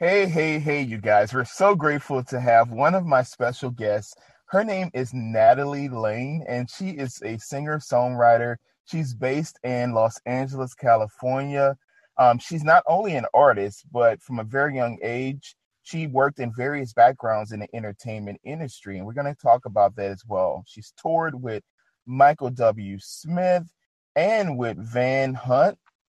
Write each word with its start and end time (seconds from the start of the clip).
Hey, 0.00 0.28
hey, 0.28 0.60
hey, 0.60 0.82
you 0.82 0.98
guys. 0.98 1.34
We're 1.34 1.44
so 1.44 1.74
grateful 1.74 2.22
to 2.22 2.38
have 2.38 2.70
one 2.70 2.94
of 2.94 3.04
my 3.04 3.24
special 3.24 3.70
guests. 3.70 4.14
Her 4.46 4.62
name 4.62 4.92
is 4.94 5.12
Natalie 5.12 5.88
Lane, 5.88 6.44
and 6.46 6.70
she 6.70 6.90
is 6.90 7.20
a 7.24 7.36
singer 7.38 7.80
songwriter. 7.80 8.58
She's 8.84 9.12
based 9.12 9.58
in 9.64 9.94
Los 9.94 10.16
Angeles, 10.24 10.72
California. 10.72 11.76
Um, 12.16 12.38
she's 12.38 12.62
not 12.62 12.84
only 12.86 13.16
an 13.16 13.26
artist, 13.34 13.86
but 13.90 14.22
from 14.22 14.38
a 14.38 14.44
very 14.44 14.76
young 14.76 15.00
age, 15.02 15.56
she 15.82 16.06
worked 16.06 16.38
in 16.38 16.52
various 16.54 16.92
backgrounds 16.92 17.50
in 17.50 17.58
the 17.58 17.74
entertainment 17.74 18.40
industry. 18.44 18.98
And 18.98 19.04
we're 19.04 19.14
going 19.14 19.34
to 19.34 19.42
talk 19.42 19.64
about 19.66 19.96
that 19.96 20.12
as 20.12 20.22
well. 20.28 20.62
She's 20.68 20.92
toured 20.96 21.42
with 21.42 21.64
Michael 22.06 22.50
W. 22.50 22.98
Smith 23.00 23.64
and 24.14 24.56
with 24.56 24.78
Van 24.78 25.34
Hunt. 25.34 25.76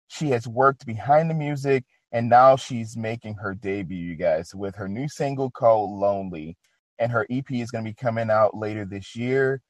She 0.08 0.30
has 0.30 0.48
worked 0.48 0.84
behind 0.84 1.30
the 1.30 1.34
music 1.34 1.84
and 2.12 2.28
now 2.28 2.56
she's 2.56 2.96
making 2.96 3.34
her 3.34 3.54
debut, 3.54 3.98
you 3.98 4.14
guys, 4.16 4.54
with 4.54 4.76
her 4.76 4.88
new 4.88 5.08
single 5.08 5.50
called 5.50 5.90
Lonely. 5.90 6.56
And 6.98 7.12
her 7.12 7.26
EP 7.30 7.50
is 7.52 7.70
going 7.70 7.84
to 7.84 7.90
be 7.90 7.94
coming 7.94 8.30
out 8.30 8.56
later 8.56 8.84
this 8.84 9.14
year. 9.14 9.60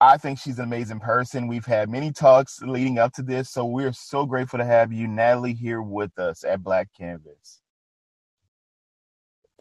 I 0.00 0.16
think 0.16 0.38
she's 0.38 0.58
an 0.58 0.64
amazing 0.64 1.00
person. 1.00 1.48
We've 1.48 1.66
had 1.66 1.90
many 1.90 2.12
talks 2.12 2.62
leading 2.62 2.98
up 2.98 3.12
to 3.14 3.22
this, 3.22 3.50
so 3.50 3.64
we're 3.64 3.92
so 3.92 4.24
grateful 4.24 4.60
to 4.60 4.64
have 4.64 4.92
you, 4.92 5.08
Natalie, 5.08 5.54
here 5.54 5.82
with 5.82 6.16
us 6.18 6.44
at 6.44 6.62
Black 6.62 6.88
Canvas. 6.96 7.60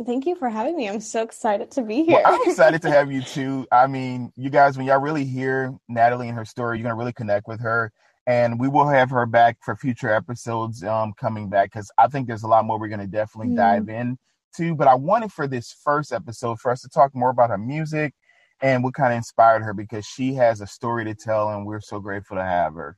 Thank 0.06 0.28
you 0.28 0.36
for 0.36 0.48
having 0.48 0.78
me. 0.78 0.88
I'm 0.88 1.00
so 1.00 1.24
excited 1.24 1.72
to 1.72 1.82
be 1.82 2.04
here. 2.04 2.22
Well, 2.24 2.36
I'm 2.36 2.50
excited 2.50 2.84
to 2.84 2.92
have 2.92 3.12
you 3.12 3.24
too. 3.24 3.66
I 3.72 3.88
mean, 3.88 4.32
you 4.36 4.52
guys, 4.52 4.78
when 4.78 4.86
y'all 4.86 5.02
really 5.02 5.26
hear 5.26 5.74
Natalie 5.90 6.30
and 6.30 6.38
her 6.38 6.46
story, 6.46 6.78
you're 6.78 6.84
gonna 6.84 6.96
really 6.96 7.14
connect 7.14 7.48
with 7.48 7.60
her 7.62 7.92
and 8.28 8.60
we 8.60 8.68
will 8.68 8.88
have 8.88 9.10
her 9.10 9.26
back 9.26 9.58
for 9.64 9.76
future 9.76 10.14
episodes 10.14 10.84
um, 10.84 11.14
coming 11.18 11.50
back 11.50 11.72
because 11.72 11.90
I 11.98 12.08
think 12.08 12.28
there's 12.28 12.44
a 12.44 12.48
lot 12.48 12.66
more 12.66 12.78
we're 12.78 12.90
going 12.90 13.00
to 13.00 13.08
definitely 13.08 13.54
mm. 13.54 13.56
dive 13.56 13.88
into. 13.88 14.76
But 14.76 14.90
I 14.90 14.96
wanted 14.96 15.32
for 15.32 15.48
this 15.48 15.74
first 15.84 16.12
episode 16.12 16.60
for 16.60 16.70
us 16.70 16.82
to 16.82 16.90
talk 16.90 17.16
more 17.16 17.30
about 17.30 17.50
her 17.50 17.58
music 17.58 18.14
and 18.62 18.84
what 18.84 18.96
kind 18.96 19.14
of 19.14 19.18
inspired 19.18 19.62
her 19.62 19.74
because 19.74 20.06
she 20.06 20.34
has 20.34 20.60
a 20.60 20.68
story 20.68 21.06
to 21.06 21.16
tell, 21.16 21.50
and 21.50 21.66
we're 21.66 21.80
so 21.80 22.00
grateful 22.00 22.36
to 22.36 22.44
have 22.44 22.74
her. 22.74 22.98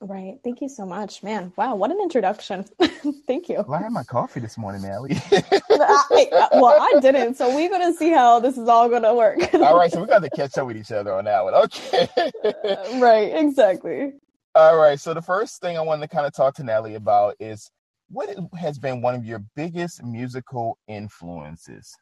Right. 0.00 0.38
Thank 0.42 0.60
you 0.60 0.68
so 0.68 0.84
much, 0.84 1.22
man. 1.22 1.52
Wow, 1.56 1.76
what 1.76 1.90
an 1.90 2.00
introduction. 2.00 2.64
Thank 3.26 3.48
you. 3.48 3.64
Well, 3.66 3.74
I 3.74 3.82
had 3.82 3.92
my 3.92 4.02
coffee 4.02 4.40
this 4.40 4.58
morning, 4.58 4.84
Allie. 4.84 5.16
I, 5.30 6.28
uh, 6.32 6.48
well, 6.54 6.76
I 6.80 6.98
didn't, 7.00 7.36
so 7.36 7.54
we're 7.54 7.70
gonna 7.70 7.92
see 7.94 8.10
how 8.10 8.40
this 8.40 8.58
is 8.58 8.68
all 8.68 8.88
gonna 8.88 9.14
work. 9.14 9.38
all 9.54 9.76
right, 9.76 9.92
so 9.92 10.00
we 10.00 10.08
got 10.08 10.22
to 10.22 10.30
catch 10.30 10.58
up 10.58 10.66
with 10.66 10.76
each 10.76 10.90
other 10.90 11.12
on 11.12 11.24
that 11.26 11.44
one. 11.44 11.54
Okay. 11.54 12.08
Uh, 12.64 12.98
right. 13.00 13.34
Exactly. 13.36 14.12
All 14.54 14.76
right. 14.76 14.98
So 15.00 15.14
the 15.14 15.22
first 15.22 15.60
thing 15.60 15.76
I 15.76 15.80
wanted 15.80 16.08
to 16.08 16.14
kind 16.14 16.26
of 16.26 16.32
talk 16.32 16.54
to 16.56 16.64
Natalie 16.64 16.94
about 16.94 17.34
is 17.40 17.70
what 18.10 18.28
has 18.58 18.78
been 18.78 19.00
one 19.00 19.14
of 19.14 19.24
your 19.24 19.42
biggest 19.56 20.02
musical 20.02 20.78
influences. 20.88 21.96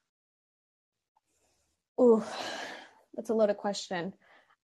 Ooh, 2.01 2.23
that's 3.15 3.31
a 3.31 3.35
loaded 3.35 3.57
question. 3.57 4.13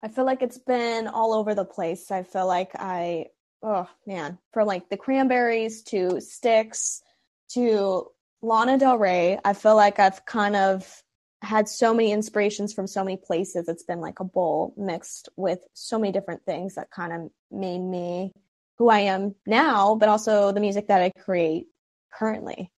I 0.02 0.08
feel 0.08 0.24
like 0.24 0.42
it's 0.42 0.58
been 0.58 1.08
all 1.08 1.32
over 1.32 1.54
the 1.54 1.64
place. 1.64 2.10
I 2.10 2.22
feel 2.22 2.46
like 2.46 2.70
I, 2.74 3.26
oh 3.62 3.88
man, 4.06 4.38
from 4.52 4.66
like 4.66 4.88
the 4.88 4.96
cranberries 4.96 5.82
to 5.84 6.20
Styx 6.20 7.02
to 7.50 8.08
Lana 8.42 8.78
Del 8.78 8.98
Rey, 8.98 9.38
I 9.44 9.52
feel 9.52 9.76
like 9.76 9.98
I've 9.98 10.24
kind 10.26 10.56
of 10.56 11.02
had 11.42 11.68
so 11.68 11.94
many 11.94 12.12
inspirations 12.12 12.72
from 12.72 12.86
so 12.86 13.04
many 13.04 13.16
places. 13.16 13.68
It's 13.68 13.84
been 13.84 14.00
like 14.00 14.20
a 14.20 14.24
bowl 14.24 14.74
mixed 14.76 15.28
with 15.36 15.60
so 15.74 15.98
many 15.98 16.12
different 16.12 16.44
things 16.44 16.74
that 16.74 16.90
kind 16.90 17.12
of 17.12 17.30
made 17.50 17.80
me 17.80 18.32
who 18.78 18.88
I 18.88 19.00
am 19.00 19.34
now, 19.46 19.94
but 19.94 20.08
also 20.08 20.52
the 20.52 20.60
music 20.60 20.88
that 20.88 21.02
I 21.02 21.10
create 21.10 21.66
currently. 22.12 22.70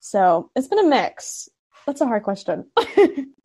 So 0.00 0.50
it's 0.54 0.68
been 0.68 0.84
a 0.84 0.88
mix. 0.88 1.48
That's 1.86 2.00
a 2.00 2.06
hard 2.06 2.22
question. 2.22 2.70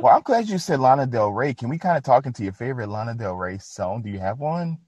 Well, 0.00 0.14
I'm 0.14 0.22
glad 0.22 0.48
you 0.48 0.58
said 0.58 0.78
Lana 0.78 1.08
Del 1.08 1.30
Rey. 1.30 1.52
Can 1.54 1.68
we 1.68 1.76
kind 1.76 1.98
of 1.98 2.04
talk 2.04 2.26
into 2.26 2.44
your 2.44 2.52
favorite 2.52 2.88
Lana 2.88 3.16
Del 3.16 3.34
Rey 3.34 3.58
song? 3.58 4.00
Do 4.00 4.10
you 4.10 4.20
have 4.20 4.38
one? 4.38 4.78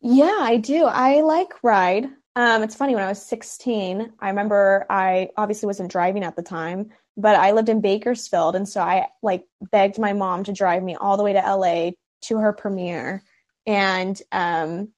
Yeah, 0.00 0.36
I 0.38 0.58
do. 0.58 0.84
I 0.84 1.22
like 1.22 1.64
Ride. 1.64 2.08
Um, 2.36 2.62
it's 2.62 2.76
funny 2.76 2.94
when 2.94 3.02
I 3.02 3.08
was 3.08 3.20
16, 3.22 4.12
I 4.20 4.28
remember 4.28 4.86
I 4.88 5.30
obviously 5.36 5.66
wasn't 5.66 5.90
driving 5.90 6.22
at 6.22 6.36
the 6.36 6.42
time, 6.42 6.90
but 7.16 7.34
I 7.34 7.52
lived 7.52 7.70
in 7.70 7.80
Bakersfield, 7.80 8.54
and 8.54 8.68
so 8.68 8.80
I 8.80 9.08
like 9.22 9.44
begged 9.72 9.98
my 9.98 10.12
mom 10.12 10.44
to 10.44 10.52
drive 10.52 10.82
me 10.82 10.94
all 10.94 11.16
the 11.16 11.24
way 11.24 11.32
to 11.32 11.38
LA 11.40 11.92
to 12.24 12.36
her 12.36 12.52
premiere, 12.52 13.24
and 13.66 14.20
um, 14.32 14.92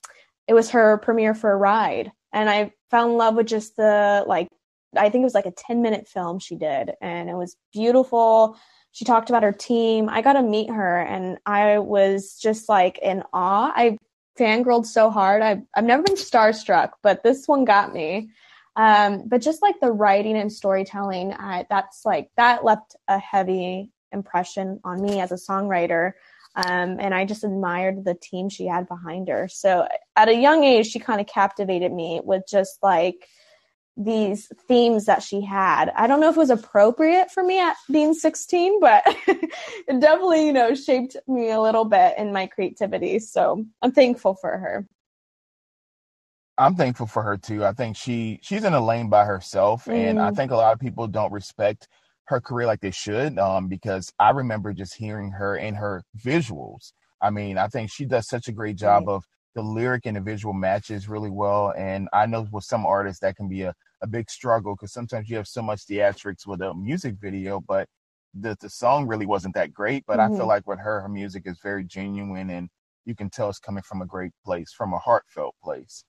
it 0.48 0.54
was 0.54 0.70
her 0.70 0.98
premiere 0.98 1.32
for 1.32 1.52
a 1.52 1.56
Ride, 1.56 2.10
and 2.32 2.50
I 2.50 2.72
fell 2.90 3.08
in 3.08 3.16
love 3.16 3.36
with 3.36 3.46
just 3.46 3.76
the 3.76 4.24
like 4.26 4.48
I 4.96 5.08
think 5.08 5.22
it 5.22 5.24
was 5.24 5.34
like 5.34 5.46
a 5.46 5.52
10 5.52 5.80
minute 5.80 6.08
film 6.08 6.40
she 6.40 6.56
did, 6.56 6.90
and 7.00 7.30
it 7.30 7.34
was 7.34 7.56
beautiful 7.72 8.58
she 8.98 9.04
talked 9.04 9.30
about 9.30 9.44
her 9.44 9.52
team. 9.52 10.08
I 10.08 10.22
got 10.22 10.32
to 10.32 10.42
meet 10.42 10.70
her 10.70 11.00
and 11.00 11.38
I 11.46 11.78
was 11.78 12.36
just 12.36 12.68
like 12.68 12.98
in 12.98 13.22
awe. 13.32 13.72
I 13.72 13.96
fangirled 14.36 14.86
so 14.86 15.08
hard. 15.08 15.40
I've, 15.40 15.62
I've 15.72 15.84
never 15.84 16.02
been 16.02 16.16
starstruck, 16.16 16.90
but 17.00 17.22
this 17.22 17.46
one 17.46 17.64
got 17.64 17.94
me. 17.94 18.30
Um, 18.74 19.22
but 19.28 19.40
just 19.40 19.62
like 19.62 19.78
the 19.78 19.92
writing 19.92 20.36
and 20.36 20.52
storytelling, 20.52 21.32
I, 21.32 21.64
that's 21.70 22.04
like, 22.04 22.30
that 22.36 22.64
left 22.64 22.96
a 23.06 23.20
heavy 23.20 23.92
impression 24.10 24.80
on 24.82 25.00
me 25.00 25.20
as 25.20 25.30
a 25.30 25.36
songwriter. 25.36 26.14
Um, 26.56 26.96
and 26.98 27.14
I 27.14 27.24
just 27.24 27.44
admired 27.44 28.04
the 28.04 28.14
team 28.20 28.48
she 28.48 28.66
had 28.66 28.88
behind 28.88 29.28
her. 29.28 29.46
So 29.46 29.86
at 30.16 30.28
a 30.28 30.34
young 30.34 30.64
age, 30.64 30.88
she 30.88 30.98
kind 30.98 31.20
of 31.20 31.28
captivated 31.28 31.92
me 31.92 32.20
with 32.24 32.42
just 32.48 32.78
like, 32.82 33.28
these 33.98 34.50
themes 34.68 35.06
that 35.06 35.22
she 35.22 35.40
had. 35.40 35.90
I 35.96 36.06
don't 36.06 36.20
know 36.20 36.28
if 36.28 36.36
it 36.36 36.38
was 36.38 36.50
appropriate 36.50 37.30
for 37.32 37.42
me 37.42 37.60
at 37.60 37.76
being 37.90 38.14
16, 38.14 38.80
but 38.80 39.02
it 39.26 40.00
definitely, 40.00 40.46
you 40.46 40.52
know, 40.52 40.74
shaped 40.74 41.16
me 41.26 41.50
a 41.50 41.60
little 41.60 41.84
bit 41.84 42.16
in 42.16 42.32
my 42.32 42.46
creativity. 42.46 43.18
So 43.18 43.64
I'm 43.82 43.90
thankful 43.92 44.34
for 44.34 44.56
her. 44.56 44.86
I'm 46.56 46.76
thankful 46.76 47.06
for 47.06 47.22
her 47.22 47.36
too. 47.36 47.64
I 47.64 47.72
think 47.72 47.96
she 47.96 48.40
she's 48.42 48.64
in 48.64 48.74
a 48.74 48.84
lane 48.84 49.08
by 49.08 49.24
herself, 49.24 49.84
mm. 49.84 49.94
and 49.94 50.20
I 50.20 50.30
mm. 50.30 50.36
think 50.36 50.50
a 50.50 50.56
lot 50.56 50.72
of 50.72 50.80
people 50.80 51.06
don't 51.06 51.32
respect 51.32 51.86
her 52.24 52.40
career 52.40 52.66
like 52.66 52.80
they 52.80 52.90
should. 52.90 53.38
Um, 53.38 53.68
because 53.68 54.12
I 54.18 54.30
remember 54.30 54.72
just 54.72 54.94
hearing 54.94 55.30
her 55.32 55.56
and 55.56 55.76
her 55.76 56.02
visuals. 56.18 56.92
I 57.20 57.30
mean, 57.30 57.58
I 57.58 57.68
think 57.68 57.90
she 57.92 58.04
does 58.04 58.28
such 58.28 58.48
a 58.48 58.52
great 58.52 58.76
job 58.76 59.06
right. 59.06 59.14
of 59.14 59.24
the 59.54 59.62
lyric 59.62 60.06
and 60.06 60.16
the 60.16 60.20
visual 60.20 60.54
matches 60.54 61.08
really 61.08 61.30
well. 61.30 61.72
And 61.76 62.08
I 62.12 62.26
know 62.26 62.46
with 62.52 62.64
some 62.64 62.86
artists 62.86 63.20
that 63.20 63.36
can 63.36 63.48
be 63.48 63.62
a, 63.62 63.74
a 64.02 64.06
big 64.06 64.30
struggle 64.30 64.74
because 64.74 64.92
sometimes 64.92 65.28
you 65.28 65.36
have 65.36 65.48
so 65.48 65.62
much 65.62 65.86
theatrics 65.86 66.46
with 66.46 66.60
a 66.60 66.74
music 66.74 67.14
video, 67.20 67.60
but 67.60 67.88
the 68.34 68.56
the 68.60 68.70
song 68.70 69.06
really 69.06 69.26
wasn't 69.26 69.54
that 69.54 69.72
great. 69.72 70.04
But 70.06 70.18
mm-hmm. 70.18 70.32
I 70.32 70.36
feel 70.36 70.38
mm-hmm. 70.40 70.48
like 70.48 70.66
with 70.66 70.78
her, 70.78 71.00
her 71.00 71.08
music 71.08 71.44
is 71.46 71.58
very 71.62 71.84
genuine 71.84 72.50
and 72.50 72.68
you 73.04 73.14
can 73.14 73.30
tell 73.30 73.48
it's 73.48 73.58
coming 73.58 73.82
from 73.82 74.02
a 74.02 74.06
great 74.06 74.32
place, 74.44 74.72
from 74.76 74.92
a 74.92 74.98
heartfelt 74.98 75.54
place. 75.62 76.04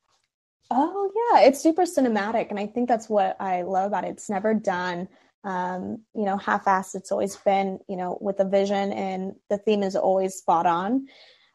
Oh 0.72 1.12
yeah, 1.34 1.48
it's 1.48 1.62
super 1.62 1.84
cinematic, 1.84 2.50
and 2.50 2.60
I 2.60 2.68
think 2.68 2.88
that's 2.88 3.10
what 3.10 3.38
I 3.40 3.64
love 3.64 3.88
about 3.88 4.04
it. 4.04 4.10
It's 4.10 4.30
never 4.30 4.54
done, 4.54 5.08
um, 5.44 6.04
you 6.14 6.26
know, 6.26 6.38
half-assed. 6.38 6.94
It's 6.94 7.12
always 7.12 7.36
been, 7.38 7.80
you 7.88 7.96
know, 7.96 8.20
with 8.22 8.40
a 8.40 8.46
vision, 8.46 8.92
and 8.94 9.34
the 9.50 9.58
theme 9.58 9.82
is 9.82 9.96
always 9.96 10.36
spot 10.36 10.68
on 10.68 11.08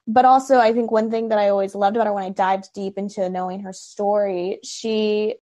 but 0.06 0.24
also 0.24 0.58
i 0.58 0.72
think 0.72 0.90
one 0.90 1.10
thing 1.10 1.28
that 1.28 1.38
i 1.38 1.48
always 1.48 1.74
loved 1.74 1.96
about 1.96 2.06
her 2.06 2.12
when 2.12 2.24
i 2.24 2.30
dived 2.30 2.68
deep 2.74 2.98
into 2.98 3.28
knowing 3.28 3.60
her 3.60 3.72
story 3.72 4.58
she 4.62 5.34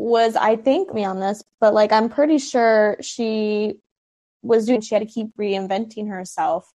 was 0.00 0.34
i 0.34 0.56
think 0.56 0.94
me 0.94 1.04
on 1.04 1.20
this 1.20 1.44
but 1.60 1.74
like 1.74 1.92
i'm 1.92 2.08
pretty 2.08 2.38
sure 2.38 2.96
she 3.02 3.74
was 4.42 4.64
doing 4.64 4.80
she 4.80 4.94
had 4.94 5.06
to 5.06 5.12
keep 5.12 5.28
reinventing 5.36 6.08
herself. 6.08 6.72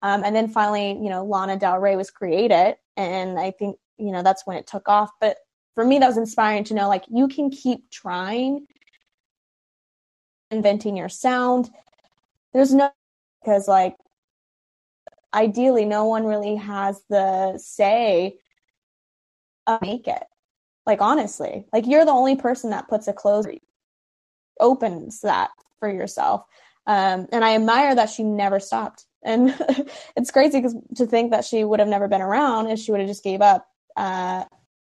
Um, 0.00 0.22
and 0.22 0.36
then 0.36 0.48
finally 0.48 0.90
you 0.92 1.10
know 1.10 1.24
lana 1.24 1.58
del 1.58 1.78
rey 1.78 1.96
was 1.96 2.10
created 2.10 2.76
and 2.96 3.36
i 3.36 3.50
think 3.50 3.76
you 3.98 4.12
know 4.12 4.22
that's 4.22 4.46
when 4.46 4.56
it 4.56 4.66
took 4.66 4.88
off. 4.88 5.10
But 5.20 5.38
for 5.74 5.84
me 5.84 5.98
that 5.98 6.06
was 6.06 6.16
inspiring 6.16 6.62
to 6.64 6.74
know 6.74 6.88
like 6.88 7.04
you 7.10 7.26
can 7.26 7.50
keep 7.50 7.90
trying 7.90 8.66
inventing 10.52 10.96
your 10.96 11.08
sound. 11.08 11.68
There's 12.52 12.72
no 12.72 12.92
because 13.42 13.66
like 13.66 13.96
ideally 15.32 15.84
no 15.84 16.04
one 16.04 16.24
really 16.24 16.54
has 16.54 17.02
the 17.10 17.58
say 17.58 18.36
of 19.66 19.82
make 19.82 20.06
it 20.06 20.22
like 20.86 21.00
honestly 21.00 21.66
like 21.72 21.86
you're 21.86 22.04
the 22.04 22.10
only 22.10 22.36
person 22.36 22.70
that 22.70 22.88
puts 22.88 23.08
a 23.08 23.12
close 23.12 23.46
opens 24.60 25.20
that 25.22 25.50
for 25.80 25.90
yourself. 25.90 26.44
Um, 26.86 27.28
and 27.32 27.44
i 27.44 27.54
admire 27.54 27.94
that 27.94 28.10
she 28.10 28.22
never 28.22 28.60
stopped. 28.60 29.06
And 29.22 29.54
it's 30.16 30.30
crazy 30.30 30.58
because 30.58 30.76
to 30.96 31.06
think 31.06 31.30
that 31.30 31.44
she 31.44 31.64
would 31.64 31.80
have 31.80 31.88
never 31.88 32.08
been 32.08 32.20
around 32.20 32.68
if 32.68 32.78
she 32.78 32.90
would 32.90 33.00
have 33.00 33.08
just 33.08 33.24
gave 33.24 33.40
up 33.40 33.66
uh, 33.96 34.44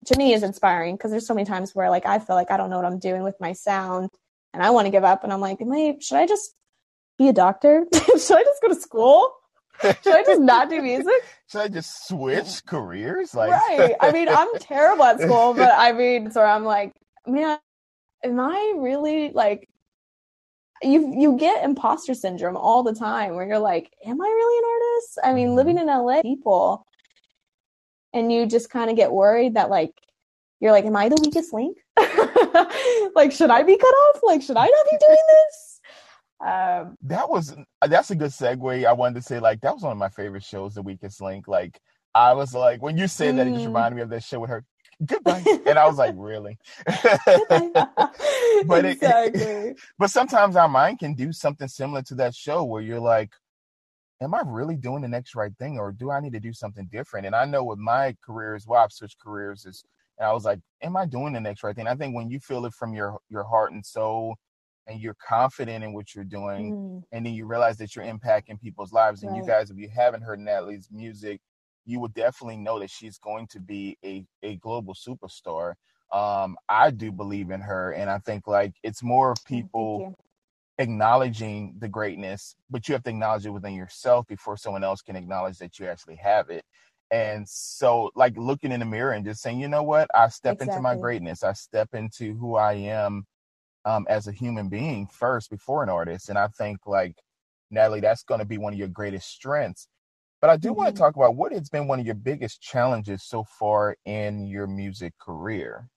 to 0.06 0.16
me 0.16 0.32
is 0.32 0.42
inspiring 0.42 0.96
because 0.96 1.10
there's 1.10 1.26
so 1.26 1.34
many 1.34 1.44
times 1.44 1.74
where 1.74 1.90
like 1.90 2.06
i 2.06 2.18
feel 2.18 2.36
like 2.36 2.50
i 2.50 2.56
don't 2.56 2.70
know 2.70 2.76
what 2.76 2.84
i'm 2.84 2.98
doing 2.98 3.22
with 3.22 3.34
my 3.40 3.52
sound 3.52 4.10
and 4.54 4.62
i 4.62 4.70
want 4.70 4.86
to 4.86 4.90
give 4.90 5.04
up 5.04 5.24
and 5.24 5.32
i'm 5.32 5.40
like 5.40 5.60
am 5.60 5.72
I, 5.72 5.96
should 6.00 6.18
i 6.18 6.26
just 6.26 6.54
be 7.18 7.28
a 7.28 7.32
doctor? 7.32 7.84
Should 7.94 8.36
i 8.36 8.44
just 8.44 8.62
go 8.62 8.68
to 8.68 8.76
school 8.76 9.32
should 10.02 10.14
I 10.14 10.22
just 10.24 10.40
not 10.40 10.68
do 10.70 10.82
music? 10.82 11.22
Should 11.50 11.60
I 11.60 11.68
just 11.68 12.08
switch 12.08 12.64
careers? 12.66 13.34
Like 13.34 13.50
Right. 13.50 13.94
I 14.00 14.12
mean, 14.12 14.28
I'm 14.28 14.48
terrible 14.60 15.04
at 15.04 15.20
school, 15.20 15.54
but 15.54 15.72
I 15.76 15.92
mean, 15.92 16.30
so 16.30 16.42
I'm 16.42 16.64
like 16.64 16.94
man, 17.28 17.58
am 18.24 18.40
I 18.40 18.74
really 18.78 19.30
like 19.30 19.68
you 20.82 21.12
you 21.16 21.36
get 21.36 21.64
imposter 21.64 22.14
syndrome 22.14 22.56
all 22.56 22.82
the 22.82 22.94
time 22.94 23.34
where 23.34 23.46
you're 23.46 23.58
like, 23.58 23.92
am 24.04 24.20
I 24.20 24.24
really 24.24 24.58
an 24.58 24.64
artist? 24.64 25.18
I 25.24 25.32
mean, 25.34 25.56
living 25.56 25.76
mm-hmm. 25.76 25.88
in 25.88 26.04
LA, 26.04 26.22
people, 26.22 26.86
and 28.12 28.32
you 28.32 28.46
just 28.46 28.70
kind 28.70 28.90
of 28.90 28.96
get 28.96 29.12
worried 29.12 29.54
that 29.54 29.70
like 29.70 29.92
you're 30.60 30.72
like, 30.72 30.84
am 30.84 30.96
I 30.96 31.08
the 31.08 31.20
weakest 31.22 31.52
link? 31.52 31.78
like, 33.14 33.32
should 33.32 33.50
I 33.50 33.62
be 33.62 33.76
cut 33.76 33.86
off? 33.86 34.20
Like, 34.24 34.42
should 34.42 34.56
I 34.56 34.66
not 34.66 34.86
be 34.90 34.98
doing 34.98 35.22
this? 35.28 35.67
Um, 36.44 36.96
that 37.02 37.28
was 37.28 37.54
that's 37.86 38.10
a 38.10 38.14
good 38.14 38.30
segue. 38.30 38.86
I 38.86 38.92
wanted 38.92 39.16
to 39.16 39.22
say 39.22 39.40
like 39.40 39.60
that 39.62 39.74
was 39.74 39.82
one 39.82 39.92
of 39.92 39.98
my 39.98 40.08
favorite 40.08 40.44
shows, 40.44 40.74
The 40.74 40.82
Weakest 40.82 41.20
Link. 41.20 41.48
Like 41.48 41.80
I 42.14 42.32
was 42.32 42.54
like 42.54 42.80
when 42.80 42.96
you 42.96 43.08
said 43.08 43.34
mm. 43.34 43.38
that, 43.38 43.46
it 43.48 43.52
just 43.52 43.64
mm. 43.64 43.68
reminded 43.68 43.96
me 43.96 44.02
of 44.02 44.10
that 44.10 44.22
show 44.22 44.40
with 44.40 44.50
her. 44.50 44.64
Goodbye, 45.04 45.44
and 45.66 45.78
I 45.78 45.86
was 45.86 45.96
like, 45.96 46.14
really? 46.18 46.58
but 48.66 48.84
exactly. 48.84 49.40
it, 49.40 49.80
but 49.98 50.10
sometimes 50.10 50.56
our 50.56 50.68
mind 50.68 50.98
can 50.98 51.14
do 51.14 51.32
something 51.32 51.68
similar 51.68 52.02
to 52.02 52.14
that 52.16 52.34
show 52.34 52.64
where 52.64 52.82
you're 52.82 53.00
like, 53.00 53.30
am 54.20 54.34
I 54.34 54.42
really 54.44 54.76
doing 54.76 55.02
the 55.02 55.08
next 55.08 55.34
right 55.34 55.52
thing, 55.58 55.78
or 55.78 55.92
do 55.92 56.10
I 56.10 56.20
need 56.20 56.32
to 56.32 56.40
do 56.40 56.52
something 56.52 56.88
different? 56.90 57.26
And 57.26 57.34
I 57.34 57.44
know 57.46 57.64
with 57.64 57.78
my 57.78 58.16
career 58.24 58.54
as 58.54 58.66
well, 58.66 58.82
I've 58.82 58.92
switched 58.92 59.18
careers. 59.20 59.66
Is 59.66 59.84
and 60.18 60.28
I 60.28 60.32
was 60.32 60.44
like, 60.44 60.60
am 60.82 60.96
I 60.96 61.06
doing 61.06 61.32
the 61.32 61.40
next 61.40 61.64
right 61.64 61.74
thing? 61.74 61.88
I 61.88 61.94
think 61.94 62.14
when 62.14 62.30
you 62.30 62.38
feel 62.38 62.64
it 62.64 62.74
from 62.74 62.92
your 62.94 63.18
your 63.28 63.44
heart 63.44 63.72
and 63.72 63.84
soul 63.84 64.36
and 64.88 65.00
you're 65.00 65.16
confident 65.26 65.84
in 65.84 65.92
what 65.92 66.14
you're 66.14 66.24
doing 66.24 66.72
mm. 66.72 67.02
and 67.12 67.24
then 67.24 67.34
you 67.34 67.46
realize 67.46 67.76
that 67.76 67.94
you're 67.94 68.04
impacting 68.04 68.60
people's 68.60 68.92
lives 68.92 69.22
and 69.22 69.36
you 69.36 69.46
guys 69.46 69.70
if 69.70 69.76
you 69.76 69.88
haven't 69.94 70.22
heard 70.22 70.40
Natalie's 70.40 70.88
music 70.90 71.40
you 71.84 72.00
will 72.00 72.08
definitely 72.08 72.56
know 72.56 72.78
that 72.80 72.90
she's 72.90 73.18
going 73.18 73.46
to 73.46 73.60
be 73.60 73.96
a, 74.04 74.22
a 74.42 74.56
global 74.56 74.94
superstar. 74.94 75.72
Um, 76.12 76.56
I 76.68 76.90
do 76.90 77.10
believe 77.10 77.50
in 77.50 77.60
her 77.62 77.92
and 77.92 78.10
I 78.10 78.18
think 78.18 78.46
like 78.46 78.72
it's 78.82 79.02
more 79.02 79.32
of 79.32 79.44
people 79.44 80.14
acknowledging 80.78 81.74
the 81.80 81.88
greatness 81.88 82.54
but 82.70 82.86
you 82.86 82.94
have 82.94 83.02
to 83.02 83.10
acknowledge 83.10 83.46
it 83.46 83.50
within 83.50 83.74
yourself 83.74 84.26
before 84.28 84.56
someone 84.56 84.84
else 84.84 85.02
can 85.02 85.16
acknowledge 85.16 85.58
that 85.58 85.78
you 85.78 85.86
actually 85.86 86.16
have 86.16 86.50
it. 86.50 86.64
And 87.10 87.48
so 87.48 88.10
like 88.14 88.36
looking 88.36 88.70
in 88.70 88.80
the 88.80 88.86
mirror 88.86 89.12
and 89.12 89.24
just 89.24 89.40
saying 89.40 89.60
you 89.60 89.68
know 89.68 89.82
what? 89.82 90.08
I 90.14 90.28
step 90.28 90.54
exactly. 90.54 90.74
into 90.74 90.82
my 90.82 90.96
greatness. 90.96 91.42
I 91.42 91.54
step 91.54 91.94
into 91.94 92.34
who 92.34 92.56
i 92.56 92.74
am 92.74 93.24
um, 93.84 94.06
as 94.08 94.26
a 94.26 94.32
human 94.32 94.68
being 94.68 95.06
first 95.06 95.50
before 95.50 95.82
an 95.82 95.88
artist. 95.88 96.28
And 96.28 96.38
I 96.38 96.48
think 96.48 96.86
like 96.86 97.16
Natalie, 97.70 98.00
that's 98.00 98.22
going 98.22 98.40
to 98.40 98.46
be 98.46 98.58
one 98.58 98.72
of 98.72 98.78
your 98.78 98.88
greatest 98.88 99.28
strengths. 99.28 99.88
But 100.40 100.50
I 100.50 100.56
do 100.56 100.68
mm-hmm. 100.68 100.78
want 100.78 100.94
to 100.94 100.98
talk 100.98 101.16
about 101.16 101.36
what 101.36 101.52
has 101.52 101.68
been 101.68 101.88
one 101.88 102.00
of 102.00 102.06
your 102.06 102.14
biggest 102.14 102.60
challenges 102.60 103.24
so 103.24 103.44
far 103.58 103.96
in 104.04 104.46
your 104.46 104.66
music 104.66 105.14
career. 105.18 105.88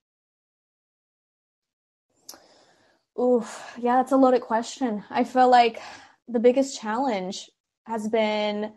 Oof, 3.20 3.76
yeah, 3.78 3.98
that's 3.98 4.14
a 4.14 4.18
loaded 4.18 4.42
question. 4.42 5.04
I 5.10 5.26
feel 5.26 5.50
like 5.50 5.82
the 6.28 6.40
biggest 6.40 6.80
challenge 6.80 7.50
has 7.86 8.08
been 8.08 8.74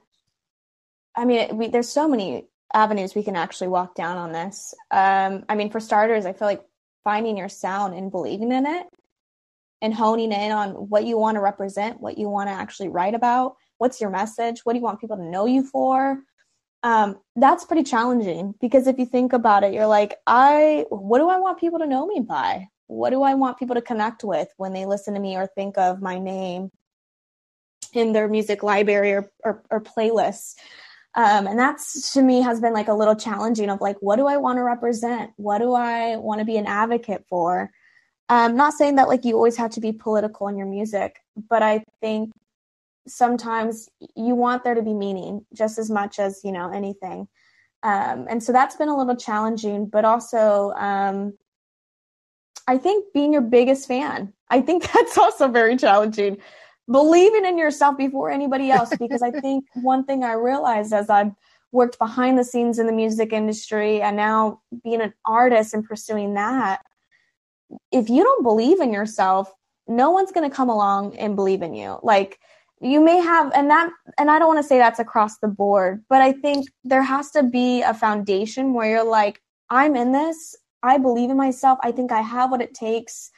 I 1.16 1.24
mean, 1.24 1.56
we, 1.56 1.68
there's 1.68 1.88
so 1.88 2.08
many 2.08 2.46
avenues 2.72 3.14
we 3.14 3.22
can 3.22 3.36
actually 3.36 3.68
walk 3.68 3.94
down 3.94 4.16
on 4.16 4.32
this. 4.32 4.74
Um, 4.90 5.44
I 5.48 5.54
mean, 5.54 5.70
for 5.70 5.80
starters, 5.80 6.26
I 6.26 6.32
feel 6.32 6.48
like 6.48 6.64
finding 7.04 7.36
your 7.36 7.48
sound 7.48 7.94
and 7.94 8.10
believing 8.10 8.50
in 8.50 8.66
it 8.66 8.86
and 9.82 9.94
honing 9.94 10.32
in 10.32 10.50
on 10.50 10.70
what 10.70 11.04
you 11.04 11.18
want 11.18 11.36
to 11.36 11.40
represent, 11.40 12.00
what 12.00 12.16
you 12.16 12.28
want 12.28 12.48
to 12.48 12.52
actually 12.52 12.88
write 12.88 13.14
about, 13.14 13.56
what's 13.78 14.00
your 14.00 14.10
message, 14.10 14.60
what 14.64 14.72
do 14.72 14.78
you 14.78 14.84
want 14.84 15.00
people 15.00 15.16
to 15.16 15.22
know 15.22 15.46
you 15.46 15.62
for. 15.62 16.18
Um, 16.82 17.18
that's 17.36 17.64
pretty 17.64 17.82
challenging 17.82 18.54
because 18.60 18.86
if 18.86 18.98
you 18.98 19.06
think 19.06 19.32
about 19.32 19.64
it, 19.64 19.72
you're 19.72 19.86
like, 19.86 20.16
I, 20.26 20.86
what 20.88 21.18
do 21.18 21.28
I 21.28 21.38
want 21.38 21.60
people 21.60 21.78
to 21.78 21.86
know 21.86 22.06
me 22.06 22.20
by? 22.20 22.68
What 22.86 23.10
do 23.10 23.22
I 23.22 23.34
want 23.34 23.58
people 23.58 23.74
to 23.74 23.82
connect 23.82 24.24
with 24.24 24.48
when 24.56 24.72
they 24.72 24.84
listen 24.84 25.14
to 25.14 25.20
me 25.20 25.36
or 25.36 25.46
think 25.46 25.78
of 25.78 26.02
my 26.02 26.18
name 26.18 26.70
in 27.92 28.12
their 28.12 28.28
music 28.28 28.62
library 28.62 29.12
or, 29.12 29.30
or, 29.44 29.62
or 29.70 29.80
playlists? 29.80 30.54
Um, 31.16 31.46
and 31.46 31.58
that's 31.58 32.12
to 32.14 32.22
me 32.22 32.42
has 32.42 32.60
been 32.60 32.72
like 32.72 32.88
a 32.88 32.94
little 32.94 33.14
challenging 33.14 33.70
of 33.70 33.80
like, 33.80 33.96
what 34.00 34.16
do 34.16 34.26
I 34.26 34.36
want 34.36 34.58
to 34.58 34.64
represent? 34.64 35.30
What 35.36 35.58
do 35.58 35.72
I 35.72 36.16
want 36.16 36.40
to 36.40 36.44
be 36.44 36.56
an 36.56 36.66
advocate 36.66 37.24
for? 37.28 37.70
I'm 38.28 38.56
not 38.56 38.74
saying 38.74 38.96
that 38.96 39.08
like 39.08 39.24
you 39.24 39.34
always 39.34 39.56
have 39.56 39.70
to 39.72 39.80
be 39.80 39.92
political 39.92 40.48
in 40.48 40.56
your 40.56 40.66
music, 40.66 41.20
but 41.48 41.62
I 41.62 41.84
think 42.00 42.32
sometimes 43.06 43.88
you 44.16 44.34
want 44.34 44.64
there 44.64 44.74
to 44.74 44.82
be 44.82 44.94
meaning 44.94 45.44
just 45.54 45.78
as 45.78 45.90
much 45.90 46.18
as 46.18 46.40
you 46.42 46.50
know 46.50 46.70
anything. 46.70 47.28
Um, 47.82 48.26
and 48.30 48.42
so 48.42 48.50
that's 48.50 48.76
been 48.76 48.88
a 48.88 48.96
little 48.96 49.14
challenging, 49.14 49.86
but 49.86 50.06
also 50.06 50.72
um, 50.72 51.34
I 52.66 52.78
think 52.78 53.12
being 53.12 53.32
your 53.32 53.42
biggest 53.42 53.86
fan. 53.86 54.32
I 54.48 54.62
think 54.62 54.90
that's 54.92 55.18
also 55.18 55.48
very 55.48 55.76
challenging. 55.76 56.38
Believing 56.90 57.44
in 57.44 57.58
yourself 57.58 57.96
before 57.96 58.30
anybody 58.30 58.70
else, 58.70 58.94
because 58.98 59.22
I 59.22 59.30
think 59.30 59.64
one 59.74 60.04
thing 60.04 60.24
I 60.24 60.32
realized 60.32 60.92
as 60.92 61.10
I've 61.10 61.32
worked 61.72 61.98
behind 61.98 62.38
the 62.38 62.44
scenes 62.44 62.78
in 62.78 62.86
the 62.86 62.92
music 62.92 63.32
industry 63.32 64.00
and 64.00 64.16
now 64.16 64.60
being 64.84 65.00
an 65.00 65.12
artist 65.24 65.74
and 65.74 65.84
pursuing 65.84 66.34
that 66.34 66.82
if 67.90 68.08
you 68.08 68.22
don't 68.22 68.42
believe 68.42 68.80
in 68.80 68.92
yourself, 68.92 69.52
no 69.86 70.10
one's 70.10 70.32
going 70.32 70.48
to 70.48 70.54
come 70.54 70.68
along 70.68 71.16
and 71.16 71.36
believe 71.36 71.62
in 71.62 71.74
you. 71.74 71.98
Like 72.02 72.38
you 72.80 73.00
may 73.00 73.18
have, 73.18 73.52
and 73.54 73.70
that, 73.70 73.90
and 74.18 74.30
I 74.30 74.38
don't 74.38 74.48
want 74.48 74.58
to 74.58 74.68
say 74.68 74.78
that's 74.78 74.98
across 74.98 75.38
the 75.38 75.48
board, 75.48 76.04
but 76.08 76.20
I 76.20 76.32
think 76.32 76.68
there 76.84 77.02
has 77.02 77.30
to 77.32 77.42
be 77.42 77.82
a 77.82 77.94
foundation 77.94 78.74
where 78.74 78.90
you're 78.90 79.04
like, 79.04 79.40
I'm 79.70 79.96
in 79.96 80.12
this. 80.12 80.56
I 80.82 80.98
believe 80.98 81.30
in 81.30 81.36
myself. 81.36 81.78
I 81.82 81.92
think 81.92 82.12
I 82.12 82.20
have 82.20 82.50
what 82.50 82.60
it 82.60 82.74
takes. 82.74 83.30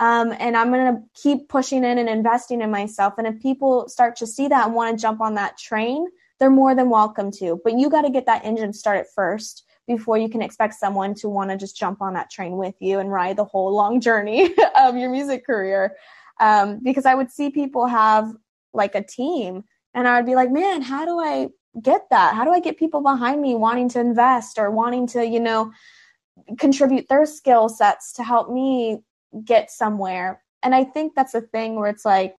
Um, 0.00 0.34
and 0.40 0.56
I'm 0.56 0.72
going 0.72 0.94
to 0.94 1.02
keep 1.14 1.50
pushing 1.50 1.84
in 1.84 1.98
and 1.98 2.08
investing 2.08 2.62
in 2.62 2.70
myself. 2.70 3.14
And 3.18 3.26
if 3.26 3.40
people 3.40 3.86
start 3.88 4.16
to 4.16 4.26
see 4.26 4.48
that 4.48 4.66
and 4.66 4.74
want 4.74 4.96
to 4.96 5.00
jump 5.00 5.20
on 5.20 5.34
that 5.34 5.58
train, 5.58 6.06
they're 6.38 6.50
more 6.50 6.74
than 6.74 6.88
welcome 6.88 7.30
to. 7.32 7.60
But 7.62 7.78
you 7.78 7.90
got 7.90 8.02
to 8.02 8.10
get 8.10 8.24
that 8.24 8.44
engine 8.44 8.72
started 8.72 9.04
first 9.14 9.64
before 9.86 10.16
you 10.16 10.30
can 10.30 10.40
expect 10.40 10.74
someone 10.74 11.14
to 11.16 11.28
want 11.28 11.50
to 11.50 11.56
just 11.56 11.76
jump 11.76 12.00
on 12.00 12.14
that 12.14 12.30
train 12.30 12.56
with 12.56 12.74
you 12.80 12.98
and 12.98 13.12
ride 13.12 13.36
the 13.36 13.44
whole 13.44 13.74
long 13.74 14.00
journey 14.00 14.54
of 14.78 14.96
your 14.96 15.10
music 15.10 15.44
career. 15.44 15.94
Um, 16.40 16.80
because 16.82 17.04
I 17.04 17.14
would 17.14 17.30
see 17.30 17.50
people 17.50 17.86
have 17.86 18.32
like 18.72 18.94
a 18.94 19.02
team 19.02 19.64
and 19.92 20.08
I 20.08 20.16
would 20.16 20.26
be 20.26 20.34
like, 20.34 20.50
man, 20.50 20.80
how 20.80 21.04
do 21.04 21.18
I 21.18 21.48
get 21.82 22.08
that? 22.10 22.34
How 22.34 22.44
do 22.44 22.52
I 22.52 22.60
get 22.60 22.78
people 22.78 23.02
behind 23.02 23.42
me 23.42 23.54
wanting 23.54 23.90
to 23.90 24.00
invest 24.00 24.58
or 24.58 24.70
wanting 24.70 25.06
to, 25.08 25.26
you 25.26 25.40
know, 25.40 25.72
contribute 26.58 27.06
their 27.08 27.26
skill 27.26 27.68
sets 27.68 28.14
to 28.14 28.22
help 28.22 28.50
me 28.50 29.00
get 29.44 29.70
somewhere? 29.70 30.42
And 30.62 30.74
I 30.74 30.84
think 30.84 31.14
that's 31.14 31.34
a 31.34 31.40
thing 31.40 31.76
where 31.76 31.88
it's 31.88 32.04
like, 32.04 32.36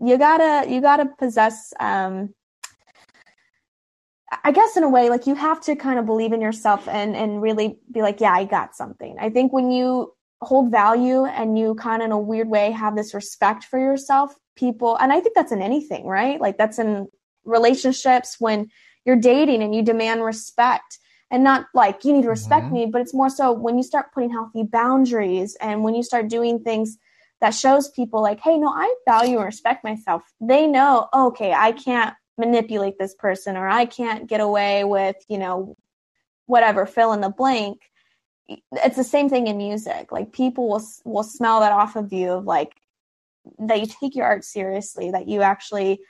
you 0.00 0.18
gotta, 0.18 0.68
you 0.70 0.80
gotta 0.80 1.06
possess, 1.06 1.72
um, 1.78 2.34
I 4.42 4.50
guess 4.50 4.76
in 4.76 4.82
a 4.82 4.88
way, 4.88 5.10
like 5.10 5.26
you 5.26 5.34
have 5.34 5.60
to 5.62 5.76
kind 5.76 5.98
of 5.98 6.06
believe 6.06 6.32
in 6.32 6.40
yourself 6.40 6.88
and 6.88 7.14
and 7.14 7.40
really 7.40 7.78
be 7.92 8.02
like, 8.02 8.20
yeah, 8.20 8.32
I 8.32 8.44
got 8.44 8.74
something. 8.74 9.16
I 9.20 9.30
think 9.30 9.52
when 9.52 9.70
you 9.70 10.12
hold 10.40 10.70
value 10.70 11.24
and 11.24 11.58
you 11.58 11.74
kind 11.76 12.02
of 12.02 12.06
in 12.06 12.12
a 12.12 12.18
weird 12.18 12.48
way 12.48 12.70
have 12.72 12.96
this 12.96 13.14
respect 13.14 13.64
for 13.64 13.78
yourself, 13.78 14.34
people, 14.56 14.96
and 14.96 15.12
I 15.12 15.20
think 15.20 15.34
that's 15.34 15.52
in 15.52 15.62
anything, 15.62 16.06
right? 16.06 16.40
Like 16.40 16.58
that's 16.58 16.78
in 16.78 17.08
relationships 17.44 18.36
when 18.38 18.70
you're 19.04 19.16
dating 19.16 19.62
and 19.62 19.74
you 19.74 19.82
demand 19.82 20.24
respect 20.24 20.98
and 21.30 21.42
not 21.42 21.66
like 21.74 22.04
you 22.04 22.12
need 22.12 22.22
to 22.22 22.28
respect 22.28 22.66
mm-hmm. 22.66 22.74
me, 22.74 22.86
but 22.86 23.00
it's 23.00 23.14
more 23.14 23.30
so 23.30 23.52
when 23.52 23.76
you 23.76 23.82
start 23.82 24.12
putting 24.12 24.30
healthy 24.30 24.62
boundaries 24.62 25.56
and 25.60 25.82
when 25.82 25.94
you 25.94 26.02
start 26.02 26.28
doing 26.28 26.60
things 26.60 26.98
that 27.40 27.50
shows 27.50 27.90
people 27.90 28.22
like, 28.22 28.40
hey, 28.40 28.56
no, 28.56 28.68
I 28.68 28.94
value 29.06 29.36
and 29.36 29.46
respect 29.46 29.84
myself. 29.84 30.22
They 30.40 30.66
know, 30.66 31.08
okay, 31.12 31.52
I 31.52 31.72
can't 31.72 32.14
manipulate 32.38 32.98
this 32.98 33.14
person 33.14 33.56
or 33.56 33.68
I 33.68 33.84
can't 33.84 34.26
get 34.26 34.40
away 34.40 34.84
with, 34.84 35.16
you 35.28 35.38
know, 35.38 35.76
whatever, 36.46 36.86
fill 36.86 37.12
in 37.12 37.20
the 37.20 37.28
blank. 37.28 37.80
It's 38.72 38.96
the 38.96 39.04
same 39.04 39.28
thing 39.28 39.46
in 39.46 39.56
music. 39.56 40.12
Like 40.12 40.32
people 40.32 40.68
will 40.68 40.82
will 41.04 41.22
smell 41.22 41.60
that 41.60 41.72
off 41.72 41.96
of 41.96 42.12
you 42.12 42.32
of 42.32 42.44
like 42.44 42.72
that 43.58 43.80
you 43.80 43.86
take 43.86 44.14
your 44.14 44.26
art 44.26 44.44
seriously, 44.44 45.10
that 45.10 45.28
you 45.28 45.42
actually 45.42 46.00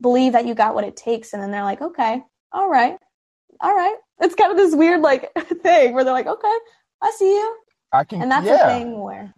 believe 0.00 0.32
that 0.32 0.46
you 0.46 0.54
got 0.54 0.74
what 0.74 0.84
it 0.84 0.96
takes 0.96 1.32
and 1.32 1.42
then 1.42 1.50
they're 1.50 1.64
like, 1.64 1.82
"Okay, 1.82 2.22
all 2.52 2.68
right. 2.68 2.98
All 3.60 3.74
right." 3.74 3.96
It's 4.20 4.34
kind 4.34 4.50
of 4.50 4.58
this 4.58 4.74
weird 4.74 5.00
like 5.00 5.32
thing 5.62 5.94
where 5.94 6.04
they're 6.04 6.12
like, 6.12 6.26
"Okay, 6.26 6.56
I 7.02 7.10
see 7.16 7.32
you." 7.32 7.56
I 7.92 8.04
can 8.04 8.22
And 8.22 8.30
that's 8.30 8.46
yeah. 8.46 8.56
the 8.56 8.64
thing 8.66 9.00
where 9.00 9.34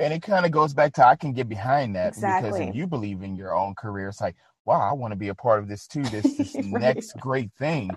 and 0.00 0.12
it 0.12 0.20
kind 0.20 0.44
of 0.44 0.50
goes 0.50 0.74
back 0.74 0.92
to 0.94 1.06
I 1.06 1.14
can 1.14 1.32
get 1.32 1.48
behind 1.48 1.94
that 1.94 2.08
exactly. 2.08 2.50
because 2.50 2.68
if 2.68 2.74
you 2.74 2.88
believe 2.88 3.22
in 3.22 3.36
your 3.36 3.54
own 3.56 3.74
career, 3.74 4.08
it's 4.08 4.20
like 4.20 4.34
wow, 4.64 4.80
I 4.80 4.92
want 4.92 5.12
to 5.12 5.16
be 5.16 5.28
a 5.28 5.34
part 5.34 5.58
of 5.58 5.68
this 5.68 5.86
too. 5.86 6.02
This 6.02 6.22
this 6.36 6.54
right. 6.54 6.66
next 6.66 7.16
great 7.18 7.50
thing, 7.58 7.90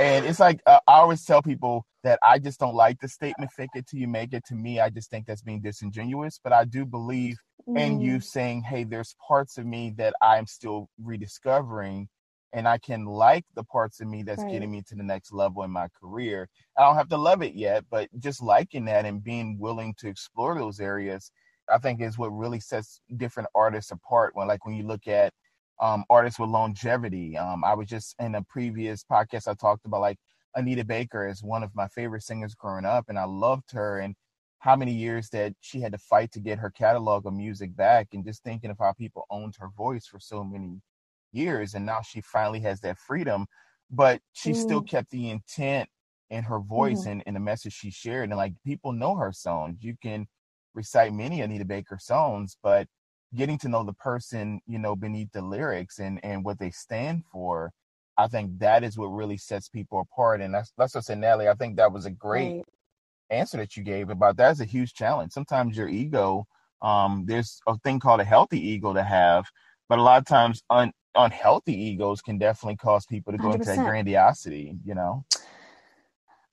and 0.00 0.24
it's 0.24 0.40
like 0.40 0.60
uh, 0.66 0.80
I 0.86 0.94
always 0.94 1.24
tell 1.24 1.42
people 1.42 1.84
that 2.04 2.18
I 2.22 2.38
just 2.38 2.60
don't 2.60 2.74
like 2.74 3.00
the 3.00 3.08
statement 3.08 3.50
"fake 3.52 3.70
it 3.74 3.86
till 3.86 4.00
you 4.00 4.08
make 4.08 4.32
it." 4.32 4.44
To 4.46 4.54
me, 4.54 4.80
I 4.80 4.90
just 4.90 5.10
think 5.10 5.26
that's 5.26 5.42
being 5.42 5.60
disingenuous. 5.60 6.40
But 6.42 6.52
I 6.52 6.64
do 6.64 6.84
believe 6.84 7.36
mm. 7.68 7.78
in 7.78 8.00
you 8.00 8.18
mm. 8.18 8.24
saying, 8.24 8.62
"Hey, 8.62 8.84
there's 8.84 9.14
parts 9.26 9.58
of 9.58 9.66
me 9.66 9.94
that 9.98 10.14
I'm 10.22 10.46
still 10.46 10.88
rediscovering." 11.02 12.08
And 12.52 12.66
I 12.66 12.78
can 12.78 13.04
like 13.04 13.44
the 13.54 13.64
parts 13.64 14.00
of 14.00 14.08
me 14.08 14.22
that's 14.22 14.42
right. 14.42 14.52
getting 14.52 14.70
me 14.70 14.82
to 14.88 14.94
the 14.94 15.02
next 15.02 15.32
level 15.32 15.62
in 15.64 15.70
my 15.70 15.88
career. 16.00 16.48
I 16.76 16.82
don't 16.82 16.96
have 16.96 17.08
to 17.10 17.16
love 17.16 17.42
it 17.42 17.54
yet, 17.54 17.84
but 17.90 18.08
just 18.18 18.42
liking 18.42 18.86
that 18.86 19.04
and 19.04 19.22
being 19.22 19.58
willing 19.58 19.94
to 19.98 20.08
explore 20.08 20.54
those 20.54 20.80
areas, 20.80 21.30
I 21.70 21.78
think 21.78 22.00
is 22.00 22.18
what 22.18 22.28
really 22.30 22.60
sets 22.60 23.00
different 23.16 23.50
artists 23.54 23.90
apart. 23.90 24.34
When 24.34 24.48
like 24.48 24.64
when 24.64 24.76
you 24.76 24.84
look 24.84 25.06
at 25.06 25.32
um, 25.80 26.04
artists 26.08 26.38
with 26.38 26.50
longevity, 26.50 27.36
um, 27.36 27.64
I 27.64 27.74
was 27.74 27.88
just 27.88 28.14
in 28.18 28.34
a 28.34 28.42
previous 28.42 29.04
podcast 29.04 29.48
I 29.48 29.54
talked 29.54 29.84
about 29.84 30.00
like 30.00 30.18
Anita 30.54 30.84
Baker 30.84 31.28
is 31.28 31.42
one 31.42 31.62
of 31.62 31.74
my 31.74 31.88
favorite 31.88 32.22
singers 32.22 32.54
growing 32.54 32.84
up, 32.86 33.06
and 33.08 33.18
I 33.18 33.24
loved 33.24 33.72
her 33.72 33.98
and 33.98 34.14
how 34.60 34.74
many 34.74 34.92
years 34.92 35.28
that 35.28 35.52
she 35.60 35.80
had 35.80 35.92
to 35.92 35.98
fight 35.98 36.32
to 36.32 36.40
get 36.40 36.58
her 36.58 36.70
catalog 36.70 37.26
of 37.26 37.34
music 37.34 37.76
back, 37.76 38.08
and 38.12 38.24
just 38.24 38.42
thinking 38.42 38.70
of 38.70 38.78
how 38.78 38.92
people 38.92 39.26
owned 39.30 39.54
her 39.58 39.68
voice 39.76 40.06
for 40.06 40.18
so 40.18 40.42
many 40.42 40.80
years 41.32 41.74
and 41.74 41.84
now 41.84 42.00
she 42.00 42.20
finally 42.20 42.60
has 42.60 42.80
that 42.80 42.98
freedom 42.98 43.46
but 43.90 44.20
she 44.32 44.50
mm. 44.50 44.56
still 44.56 44.82
kept 44.82 45.10
the 45.10 45.30
intent 45.30 45.88
in 46.30 46.44
her 46.44 46.60
voice 46.60 47.04
mm. 47.04 47.12
and, 47.12 47.22
and 47.26 47.36
the 47.36 47.40
message 47.40 47.72
she 47.72 47.90
shared 47.90 48.28
and 48.28 48.36
like 48.36 48.52
people 48.64 48.92
know 48.92 49.14
her 49.14 49.32
songs 49.32 49.78
you 49.80 49.94
can 50.02 50.26
recite 50.74 51.12
many 51.12 51.40
anita 51.40 51.64
baker 51.64 51.98
songs 52.00 52.56
but 52.62 52.86
getting 53.34 53.58
to 53.58 53.68
know 53.68 53.82
the 53.84 53.94
person 53.94 54.60
you 54.66 54.78
know 54.78 54.96
beneath 54.96 55.30
the 55.32 55.42
lyrics 55.42 55.98
and 55.98 56.20
and 56.22 56.44
what 56.44 56.58
they 56.58 56.70
stand 56.70 57.22
for 57.30 57.70
i 58.16 58.26
think 58.26 58.58
that 58.58 58.84
is 58.84 58.96
what 58.96 59.08
really 59.08 59.36
sets 59.36 59.68
people 59.68 60.00
apart 60.00 60.40
and 60.40 60.54
that's 60.54 60.72
that's 60.78 60.94
what 60.94 61.00
i 61.00 61.02
said 61.02 61.18
natalie 61.18 61.48
i 61.48 61.54
think 61.54 61.76
that 61.76 61.92
was 61.92 62.06
a 62.06 62.10
great 62.10 62.56
right. 62.56 62.64
answer 63.30 63.56
that 63.56 63.76
you 63.76 63.82
gave 63.82 64.10
about 64.10 64.36
that's 64.36 64.60
a 64.60 64.64
huge 64.64 64.94
challenge 64.94 65.32
sometimes 65.32 65.76
your 65.76 65.88
ego 65.88 66.46
um 66.82 67.24
there's 67.26 67.60
a 67.66 67.76
thing 67.78 67.98
called 67.98 68.20
a 68.20 68.24
healthy 68.24 68.60
ego 68.60 68.92
to 68.92 69.02
have 69.02 69.44
but 69.88 69.98
a 69.98 70.02
lot 70.02 70.18
of 70.18 70.26
times 70.26 70.62
un, 70.70 70.92
unhealthy 71.18 71.74
egos 71.74 72.22
can 72.22 72.38
definitely 72.38 72.76
cause 72.76 73.04
people 73.06 73.32
to 73.32 73.38
go 73.38 73.48
100%. 73.48 73.54
into 73.54 73.66
that 73.66 73.84
grandiosity, 73.84 74.76
you 74.84 74.94
know? 74.94 75.24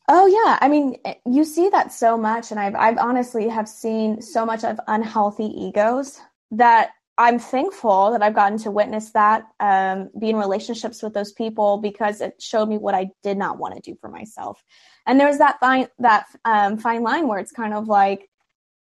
Oh 0.07 0.27
yeah, 0.27 0.59
I 0.61 0.67
mean, 0.67 0.97
eh, 1.05 1.15
you 1.25 1.43
see 1.43 1.69
that 1.69 1.91
so 1.91 2.15
much, 2.17 2.51
and 2.51 2.59
I've 2.59 2.75
I've 2.75 2.97
honestly 2.97 3.47
have 3.49 3.67
seen 3.67 4.21
so 4.21 4.45
much 4.45 4.63
of 4.63 4.79
unhealthy 4.87 5.45
egos 5.45 6.19
that 6.51 6.91
I'm 7.17 7.39
thankful 7.39 8.11
that 8.11 8.21
I've 8.21 8.35
gotten 8.35 8.57
to 8.59 8.71
witness 8.71 9.11
that, 9.11 9.47
um, 9.59 10.09
be 10.19 10.29
in 10.29 10.35
relationships 10.35 11.01
with 11.01 11.13
those 11.13 11.31
people 11.31 11.77
because 11.77 12.19
it 12.21 12.41
showed 12.41 12.67
me 12.67 12.77
what 12.77 12.93
I 12.93 13.09
did 13.23 13.37
not 13.37 13.57
want 13.57 13.75
to 13.75 13.81
do 13.81 13.97
for 13.99 14.09
myself. 14.09 14.61
And 15.07 15.19
there's 15.19 15.37
that 15.37 15.59
fine 15.59 15.87
that 15.99 16.25
um, 16.43 16.77
fine 16.77 17.01
line 17.01 17.27
where 17.27 17.39
it's 17.39 17.51
kind 17.51 17.73
of 17.73 17.87
like 17.87 18.29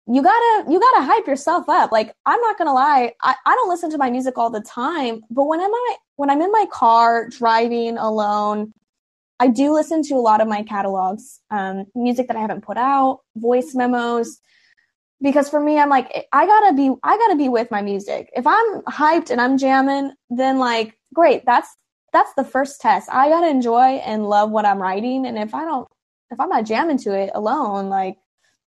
you 0.09 0.23
gotta 0.23 0.71
you 0.71 0.81
gotta 0.81 1.05
hype 1.05 1.27
yourself 1.27 1.69
up. 1.69 1.93
Like 1.93 2.15
i'm 2.27 2.41
not 2.41 2.59
gonna 2.59 2.75
lie 2.75 3.13
I, 3.23 3.35
I 3.47 3.55
don't 3.55 3.69
listen 3.69 3.91
to 3.91 3.99
my 3.99 4.11
music 4.11 4.37
all 4.37 4.51
the 4.51 4.61
time 4.61 5.23
but 5.31 5.45
when 5.45 5.61
am 5.61 5.73
i 5.73 5.97
when 6.17 6.31
i'm 6.31 6.43
in 6.43 6.51
my 6.51 6.67
car 6.73 7.29
driving 7.29 7.99
alone 7.99 8.73
i 9.41 9.49
do 9.49 9.73
listen 9.73 10.03
to 10.05 10.15
a 10.15 10.17
lot 10.17 10.41
of 10.41 10.49
my 10.49 10.63
catalogs 10.63 11.41
um, 11.51 11.87
music 11.95 12.27
that 12.29 12.37
i 12.37 12.41
haven't 12.41 12.63
put 12.63 12.77
out 12.77 13.21
voice 13.37 13.75
memos 13.75 14.41
because 15.23 15.49
for 15.49 15.61
me 15.61 15.79
i'm 15.79 15.89
like 15.89 16.27
i 16.33 16.47
gotta 16.47 16.75
be 16.75 16.93
i 17.03 17.17
gotta 17.17 17.37
be 17.37 17.49
with 17.49 17.71
my 17.71 17.81
music. 17.81 18.31
If 18.35 18.47
i'm 18.47 18.83
hyped 18.83 19.31
and 19.31 19.41
i'm 19.41 19.57
jamming 19.57 20.13
then 20.31 20.59
like 20.59 20.99
great 21.15 21.45
that's 21.47 21.69
that's 22.13 22.35
the 22.35 22.45
first 22.45 22.83
test. 22.83 23.09
I 23.11 23.31
gotta 23.31 23.49
enjoy 23.49 24.01
and 24.05 24.29
love 24.29 24.51
what 24.51 24.67
i'm 24.67 24.83
writing 24.83 25.27
and 25.27 25.39
if 25.39 25.55
i 25.55 25.65
don't 25.65 25.89
if 26.31 26.41
i'm 26.41 26.49
not 26.49 26.67
jamming 26.67 26.99
to 26.99 27.13
it 27.13 27.31
alone 27.35 27.89
like 27.89 28.17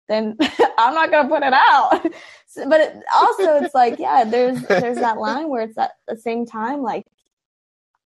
then 0.08 0.38
I'm 0.78 0.94
not 0.94 1.12
gonna 1.12 1.30
put 1.30 1.44
it 1.44 1.54
out. 1.54 2.04
but 2.68 2.82
it, 2.82 3.04
also, 3.16 3.58
it's 3.58 3.76
like, 3.76 4.00
yeah, 4.00 4.24
there's 4.24 4.62
there's 4.64 4.98
that 4.98 5.18
line 5.18 5.50
where 5.50 5.64
it's 5.64 5.78
at 5.78 5.92
the 6.08 6.18
same 6.18 6.46
time, 6.46 6.82
like, 6.82 7.06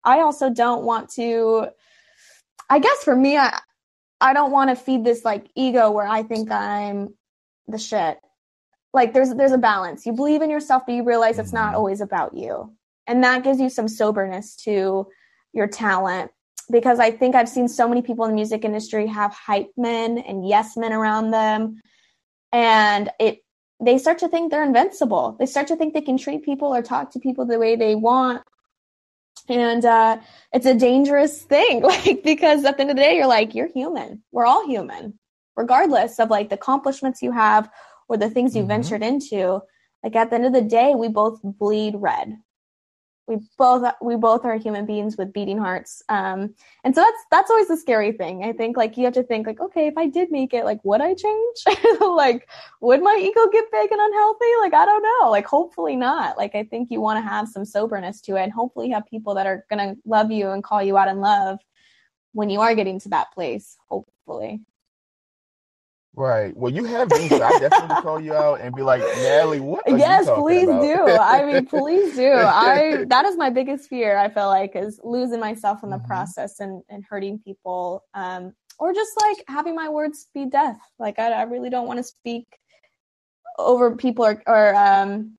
I 0.05 0.21
also 0.21 0.51
don't 0.51 0.85
want 0.85 1.11
to. 1.11 1.69
I 2.71 2.79
guess 2.79 3.03
for 3.03 3.17
me, 3.17 3.37
I 3.37 3.59
I 4.21 4.33
don't 4.33 4.53
want 4.53 4.71
to 4.71 4.77
feed 4.77 5.05
this 5.05 5.25
like 5.25 5.51
ego 5.55 5.91
where 5.91 6.07
I 6.07 6.23
think 6.23 6.51
I'm 6.51 7.15
the 7.67 7.79
shit. 7.79 8.19
Like, 8.95 9.13
there's 9.13 9.35
there's 9.35 9.53
a 9.53 9.59
balance. 9.59 10.07
You 10.07 10.13
believe 10.13 10.43
in 10.43 10.51
yourself, 10.51 10.85
but 10.87 10.95
you 10.95 11.05
realize 11.05 11.39
it's 11.39 11.53
not 11.53 11.69
mm-hmm. 11.69 11.77
always 11.77 12.01
about 12.01 12.35
you, 12.35 12.73
and 13.07 13.23
that 13.25 13.45
gives 13.45 13.61
you 13.61 13.71
some 13.71 13.89
soberness 13.89 14.57
to 14.65 15.09
your 15.53 15.67
talent 15.67 16.31
because 16.71 16.99
I 16.99 17.11
think 17.11 17.35
I've 17.35 17.49
seen 17.49 17.69
so 17.69 17.89
many 17.89 18.03
people 18.03 18.25
in 18.25 18.31
the 18.31 18.35
music 18.35 18.65
industry 18.65 19.07
have 19.07 19.33
hype 19.33 19.71
men 19.77 20.19
and 20.19 20.47
yes 20.47 20.77
men 20.77 20.93
around 20.93 21.31
them. 21.31 21.81
And 22.53 23.11
it 23.19 23.43
they 23.81 23.99
start 23.99 24.19
to 24.19 24.29
think 24.29 24.51
they're 24.51 24.65
invincible. 24.65 25.37
They 25.39 25.47
start 25.47 25.69
to 25.69 25.77
think 25.77 25.95
they 25.95 26.01
can 26.01 26.19
treat 26.19 26.45
people 26.45 26.75
or 26.75 26.83
talk 26.83 27.13
to 27.13 27.21
people 27.21 27.47
the 27.47 27.59
way 27.59 27.77
they 27.77 27.95
want. 27.95 28.43
And 29.49 29.85
uh, 29.85 30.19
it's 30.53 30.67
a 30.67 30.75
dangerous 30.75 31.43
thing, 31.43 31.83
like 31.83 32.23
because 32.25 32.65
at 32.65 32.77
the 32.77 32.83
end 32.83 32.91
of 32.91 32.97
the 32.97 33.03
day, 33.03 33.17
you're 33.17 33.29
like, 33.29 33.55
you're 33.55 33.73
human. 33.73 34.23
We're 34.33 34.47
all 34.47 34.67
human, 34.67 35.19
regardless 35.57 36.19
of 36.19 36.29
like 36.29 36.49
the 36.49 36.57
accomplishments 36.57 37.23
you 37.23 37.31
have 37.31 37.71
or 38.09 38.17
the 38.17 38.31
things 38.31 38.57
you 38.57 38.63
mm-hmm. 38.63 38.69
ventured 38.69 39.03
into. 39.03 39.61
Like 40.03 40.17
at 40.17 40.31
the 40.31 40.37
end 40.37 40.47
of 40.47 40.53
the 40.53 40.63
day, 40.63 40.95
we 40.95 41.09
both 41.09 41.41
bleed 41.43 41.95
red 41.97 42.37
we 43.29 43.39
both 43.59 43.93
we 44.01 44.17
both 44.17 44.45
are 44.45 44.57
human 44.57 44.87
beings 44.87 45.17
with 45.17 45.33
beating 45.33 45.59
hearts. 45.59 46.03
Um 46.09 46.55
and 46.83 46.95
so 46.95 47.03
that's 47.03 47.25
that's 47.31 47.51
always 47.51 47.69
the 47.69 47.77
scary 47.77 48.13
thing. 48.13 48.43
I 48.43 48.53
think 48.53 48.77
like 48.77 48.97
you 48.97 49.05
have 49.05 49.15
to 49.15 49.23
think 49.23 49.47
like 49.47 49.61
okay 49.61 49.87
if 49.87 49.97
i 49.97 50.07
did 50.07 50.31
make 50.31 50.55
it 50.55 50.65
like 50.65 50.81
would 50.85 51.01
i 51.01 51.15
change? 51.15 51.59
Like 52.01 52.49
would 52.81 53.03
my 53.03 53.17
ego 53.21 53.49
get 53.53 53.71
big 53.71 53.93
and 53.93 54.01
unhealthy? 54.01 54.53
Like 54.61 54.75
i 54.75 54.85
don't 54.85 55.03
know. 55.03 55.31
Like 55.31 55.47
hopefully 55.47 55.97
not. 55.97 56.37
Like 56.39 56.55
i 56.55 56.65
think 56.65 56.91
you 56.91 57.01
want 57.01 57.23
to 57.23 57.29
have 57.29 57.49
some 57.49 57.65
soberness 57.65 58.21
to 58.23 58.37
it 58.37 58.43
and 58.43 58.53
hopefully 58.53 58.91
have 58.91 59.07
people 59.07 59.35
that 59.35 59.47
are 59.47 59.65
going 59.71 59.95
to 59.95 60.01
love 60.07 60.31
you 60.31 60.51
and 60.51 60.65
call 60.65 60.83
you 60.83 60.97
out 60.97 61.09
in 61.09 61.21
love 61.21 61.59
when 62.33 62.51
you 62.51 62.61
are 62.61 62.75
getting 62.75 63.01
to 63.01 63.09
that 63.11 63.33
place 63.33 63.77
hopefully 63.89 64.61
Right. 66.19 66.57
Well, 66.57 66.73
you 66.73 66.83
have 66.83 67.09
me, 67.13 67.29
so 67.29 67.41
I 67.41 67.61
definitely 67.61 68.03
call 68.03 68.21
you 68.21 68.35
out 68.35 68.61
and 68.61 68.75
be 68.75 68.83
like, 68.83 69.03
Natalie, 69.03 69.61
what? 69.61 69.85
yes, 69.87 70.29
please 70.29 70.65
about? 70.65 70.83
do. 70.83 71.13
I 71.13 71.45
mean, 71.45 71.65
please 71.65 72.17
do. 72.17 72.33
I 72.33 73.05
that 73.09 73.25
is 73.25 73.37
my 73.37 73.51
biggest 73.51 73.89
fear. 73.89 74.19
I 74.19 74.29
feel 74.29 74.49
like 74.49 74.75
is 74.75 74.99
losing 75.05 75.39
myself 75.39 75.85
in 75.85 75.91
the 75.91 75.97
mm-hmm. 75.97 76.09
process 76.09 76.59
and 76.59 76.83
and 76.89 77.05
hurting 77.09 77.39
people, 77.39 78.03
um, 78.15 78.53
or 78.81 78.93
just 78.93 79.13
like 79.21 79.45
having 79.47 79.77
my 79.77 79.89
words 79.91 80.27
be 80.35 80.47
death. 80.47 80.81
Like 80.99 81.21
I, 81.21 81.31
I 81.31 81.43
really 81.43 81.71
don't 81.71 81.87
want 81.87 81.99
to 81.99 82.05
speak 82.05 82.49
over 83.57 83.95
people 83.95 84.25
or 84.25 84.43
or 84.45 84.75
um, 84.75 85.39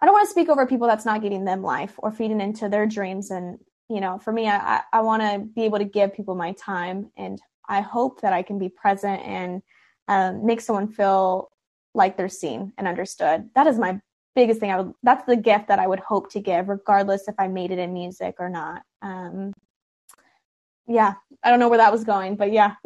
I 0.00 0.06
don't 0.06 0.12
want 0.12 0.26
to 0.26 0.32
speak 0.32 0.48
over 0.48 0.66
people 0.66 0.88
that's 0.88 1.06
not 1.06 1.22
getting 1.22 1.44
them 1.44 1.62
life 1.62 1.94
or 1.98 2.10
feeding 2.10 2.40
into 2.40 2.68
their 2.68 2.86
dreams. 2.86 3.30
And 3.30 3.60
you 3.88 4.00
know, 4.00 4.18
for 4.18 4.32
me, 4.32 4.48
I 4.48 4.56
I, 4.56 4.82
I 4.94 5.00
want 5.02 5.22
to 5.22 5.38
be 5.38 5.66
able 5.66 5.78
to 5.78 5.84
give 5.84 6.14
people 6.14 6.34
my 6.34 6.50
time 6.50 7.12
and 7.16 7.40
I 7.68 7.80
hope 7.80 8.22
that 8.22 8.32
I 8.32 8.42
can 8.42 8.58
be 8.58 8.68
present 8.68 9.22
and 9.22 9.62
um, 10.08 10.44
make 10.46 10.60
someone 10.60 10.88
feel 10.88 11.50
like 11.94 12.16
they're 12.16 12.28
seen 12.28 12.72
and 12.78 12.88
understood. 12.88 13.50
That 13.54 13.66
is 13.66 13.78
my 13.78 14.00
biggest 14.34 14.60
thing. 14.60 14.70
I 14.70 14.80
would. 14.80 14.94
That's 15.02 15.24
the 15.26 15.36
gift 15.36 15.68
that 15.68 15.78
I 15.78 15.86
would 15.86 16.00
hope 16.00 16.30
to 16.32 16.40
give, 16.40 16.68
regardless 16.68 17.28
if 17.28 17.34
I 17.38 17.48
made 17.48 17.70
it 17.70 17.78
in 17.78 17.92
music 17.92 18.36
or 18.38 18.48
not. 18.48 18.82
Um, 19.02 19.52
yeah, 20.86 21.14
I 21.42 21.50
don't 21.50 21.60
know 21.60 21.68
where 21.68 21.78
that 21.78 21.92
was 21.92 22.04
going, 22.04 22.36
but 22.36 22.50
yeah. 22.52 22.74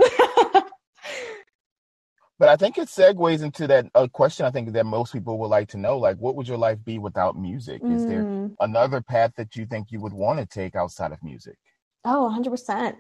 but 2.39 2.49
I 2.49 2.57
think 2.57 2.77
it 2.79 2.89
segues 2.89 3.43
into 3.43 3.69
that 3.69 3.87
uh, 3.95 4.09
question. 4.09 4.45
I 4.45 4.51
think 4.51 4.73
that 4.73 4.85
most 4.85 5.12
people 5.12 5.39
would 5.39 5.47
like 5.47 5.69
to 5.69 5.77
know, 5.77 5.99
like, 5.99 6.17
what 6.17 6.35
would 6.35 6.49
your 6.49 6.59
life 6.59 6.79
be 6.85 6.99
without 6.99 7.39
music? 7.39 7.81
Is 7.85 8.05
there 8.07 8.25
mm. 8.25 8.53
another 8.59 9.01
path 9.01 9.33
that 9.37 9.55
you 9.55 9.67
think 9.67 9.93
you 9.93 10.01
would 10.01 10.12
want 10.12 10.41
to 10.41 10.47
take 10.47 10.75
outside 10.75 11.12
of 11.12 11.23
music? 11.23 11.57
Oh, 12.05 12.25
100 12.25 12.51
percent. 12.51 12.97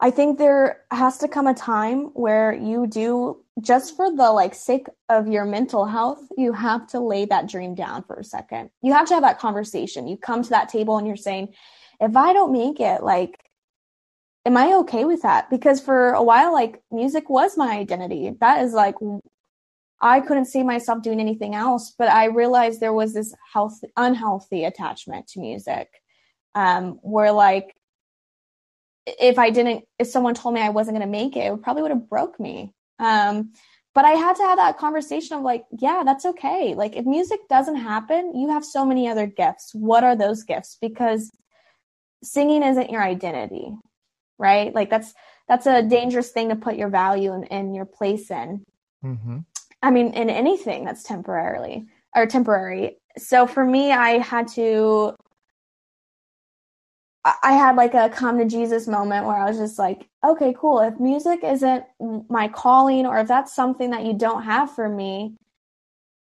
I 0.00 0.10
think 0.10 0.38
there 0.38 0.82
has 0.90 1.18
to 1.18 1.28
come 1.28 1.48
a 1.48 1.54
time 1.54 2.06
where 2.14 2.52
you 2.52 2.86
do 2.86 3.44
just 3.60 3.96
for 3.96 4.14
the 4.14 4.30
like 4.30 4.54
sake 4.54 4.86
of 5.08 5.26
your 5.26 5.44
mental 5.44 5.84
health, 5.84 6.20
you 6.36 6.52
have 6.52 6.86
to 6.88 7.00
lay 7.00 7.24
that 7.24 7.48
dream 7.48 7.74
down 7.74 8.04
for 8.04 8.16
a 8.16 8.24
second. 8.24 8.70
You 8.80 8.92
have 8.92 9.08
to 9.08 9.14
have 9.14 9.24
that 9.24 9.40
conversation. 9.40 10.06
You 10.06 10.16
come 10.16 10.42
to 10.44 10.50
that 10.50 10.68
table 10.68 10.98
and 10.98 11.06
you're 11.06 11.16
saying, 11.16 11.54
if 12.00 12.16
I 12.16 12.32
don't 12.32 12.52
make 12.52 12.78
it, 12.78 13.02
like, 13.02 13.40
am 14.46 14.56
I 14.56 14.74
okay 14.74 15.04
with 15.04 15.22
that? 15.22 15.50
Because 15.50 15.80
for 15.80 16.12
a 16.12 16.22
while, 16.22 16.52
like, 16.52 16.80
music 16.92 17.28
was 17.28 17.56
my 17.56 17.76
identity. 17.76 18.32
That 18.40 18.62
is 18.64 18.72
like, 18.72 18.94
I 20.00 20.20
couldn't 20.20 20.44
see 20.44 20.62
myself 20.62 21.02
doing 21.02 21.18
anything 21.18 21.56
else, 21.56 21.92
but 21.98 22.08
I 22.08 22.26
realized 22.26 22.78
there 22.78 22.92
was 22.92 23.14
this 23.14 23.34
health, 23.52 23.80
unhealthy 23.96 24.64
attachment 24.64 25.26
to 25.28 25.40
music. 25.40 25.88
Um, 26.54 26.98
where 27.02 27.30
like 27.30 27.74
if 29.20 29.38
I 29.38 29.50
didn't, 29.50 29.84
if 29.98 30.08
someone 30.08 30.34
told 30.34 30.54
me 30.54 30.60
I 30.60 30.70
wasn't 30.70 30.96
going 30.96 31.06
to 31.06 31.10
make 31.10 31.36
it, 31.36 31.52
it 31.52 31.62
probably 31.62 31.82
would 31.82 31.90
have 31.90 32.08
broke 32.08 32.38
me. 32.38 32.72
Um, 32.98 33.52
but 33.94 34.04
I 34.04 34.10
had 34.10 34.36
to 34.36 34.42
have 34.42 34.58
that 34.58 34.78
conversation 34.78 35.36
of 35.36 35.42
like, 35.42 35.64
yeah, 35.78 36.02
that's 36.04 36.24
okay. 36.24 36.74
Like 36.74 36.96
if 36.96 37.04
music 37.04 37.40
doesn't 37.48 37.76
happen, 37.76 38.34
you 38.34 38.50
have 38.50 38.64
so 38.64 38.84
many 38.84 39.08
other 39.08 39.26
gifts. 39.26 39.74
What 39.74 40.04
are 40.04 40.14
those 40.14 40.44
gifts? 40.44 40.76
Because 40.80 41.30
singing 42.22 42.62
isn't 42.62 42.90
your 42.90 43.02
identity, 43.02 43.72
right? 44.38 44.74
Like 44.74 44.90
that's 44.90 45.14
that's 45.48 45.66
a 45.66 45.82
dangerous 45.82 46.30
thing 46.30 46.50
to 46.50 46.56
put 46.56 46.76
your 46.76 46.90
value 46.90 47.32
and, 47.32 47.50
and 47.50 47.74
your 47.74 47.86
place 47.86 48.30
in. 48.30 48.62
Mm-hmm. 49.04 49.38
I 49.82 49.90
mean, 49.90 50.12
in 50.12 50.28
anything 50.28 50.84
that's 50.84 51.02
temporarily 51.02 51.86
or 52.14 52.26
temporary. 52.26 52.98
So 53.16 53.46
for 53.46 53.64
me, 53.64 53.92
I 53.92 54.18
had 54.18 54.48
to 54.48 55.14
I 57.24 57.52
had 57.52 57.76
like 57.76 57.94
a 57.94 58.08
come 58.08 58.38
to 58.38 58.44
Jesus 58.44 58.86
moment 58.86 59.26
where 59.26 59.36
I 59.36 59.48
was 59.48 59.58
just 59.58 59.78
like, 59.78 60.08
okay, 60.24 60.54
cool. 60.56 60.80
If 60.80 60.98
music 61.00 61.40
isn't 61.42 61.84
my 62.28 62.48
calling 62.48 63.06
or 63.06 63.18
if 63.18 63.28
that's 63.28 63.54
something 63.54 63.90
that 63.90 64.04
you 64.04 64.14
don't 64.14 64.44
have 64.44 64.74
for 64.74 64.88
me, 64.88 65.34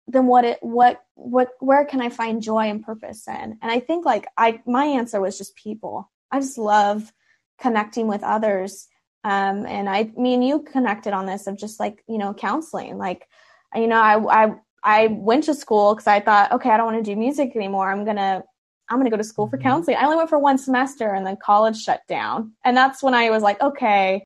then 0.08 0.26
what 0.26 0.44
it 0.44 0.58
what 0.62 1.04
what 1.14 1.50
where 1.60 1.84
can 1.84 2.00
I 2.00 2.08
find 2.08 2.42
joy 2.42 2.68
and 2.68 2.84
purpose 2.84 3.28
in? 3.28 3.58
And 3.62 3.70
I 3.70 3.80
think 3.80 4.04
like 4.04 4.26
I 4.36 4.60
my 4.66 4.84
answer 4.84 5.20
was 5.20 5.38
just 5.38 5.54
people. 5.54 6.10
I 6.30 6.40
just 6.40 6.58
love 6.58 7.12
connecting 7.60 8.08
with 8.08 8.22
others. 8.22 8.88
Um, 9.22 9.66
and 9.66 9.88
I 9.88 10.10
me 10.16 10.34
and 10.34 10.44
you 10.44 10.60
connected 10.60 11.12
on 11.12 11.26
this 11.26 11.46
of 11.46 11.58
just 11.58 11.78
like, 11.78 12.02
you 12.08 12.18
know, 12.18 12.34
counseling. 12.34 12.98
Like, 12.98 13.28
you 13.74 13.86
know, 13.86 14.00
I 14.00 14.44
I 14.44 14.54
I 14.82 15.06
went 15.08 15.44
to 15.44 15.54
school 15.54 15.94
because 15.94 16.06
I 16.06 16.20
thought, 16.20 16.52
okay, 16.52 16.70
I 16.70 16.76
don't 16.76 16.92
want 16.92 17.04
to 17.04 17.10
do 17.10 17.18
music 17.18 17.54
anymore. 17.54 17.90
I'm 17.90 18.04
gonna 18.04 18.42
I'm 18.90 18.96
going 18.96 19.06
to 19.06 19.10
go 19.10 19.16
to 19.16 19.24
school 19.24 19.48
for 19.48 19.56
mm-hmm. 19.56 19.68
counseling. 19.68 19.96
I 19.96 20.04
only 20.04 20.16
went 20.16 20.28
for 20.28 20.38
one 20.38 20.58
semester 20.58 21.14
and 21.14 21.26
then 21.26 21.36
college 21.42 21.80
shut 21.80 22.02
down. 22.08 22.52
And 22.64 22.76
that's 22.76 23.02
when 23.02 23.14
I 23.14 23.30
was 23.30 23.42
like, 23.42 23.60
okay, 23.62 24.24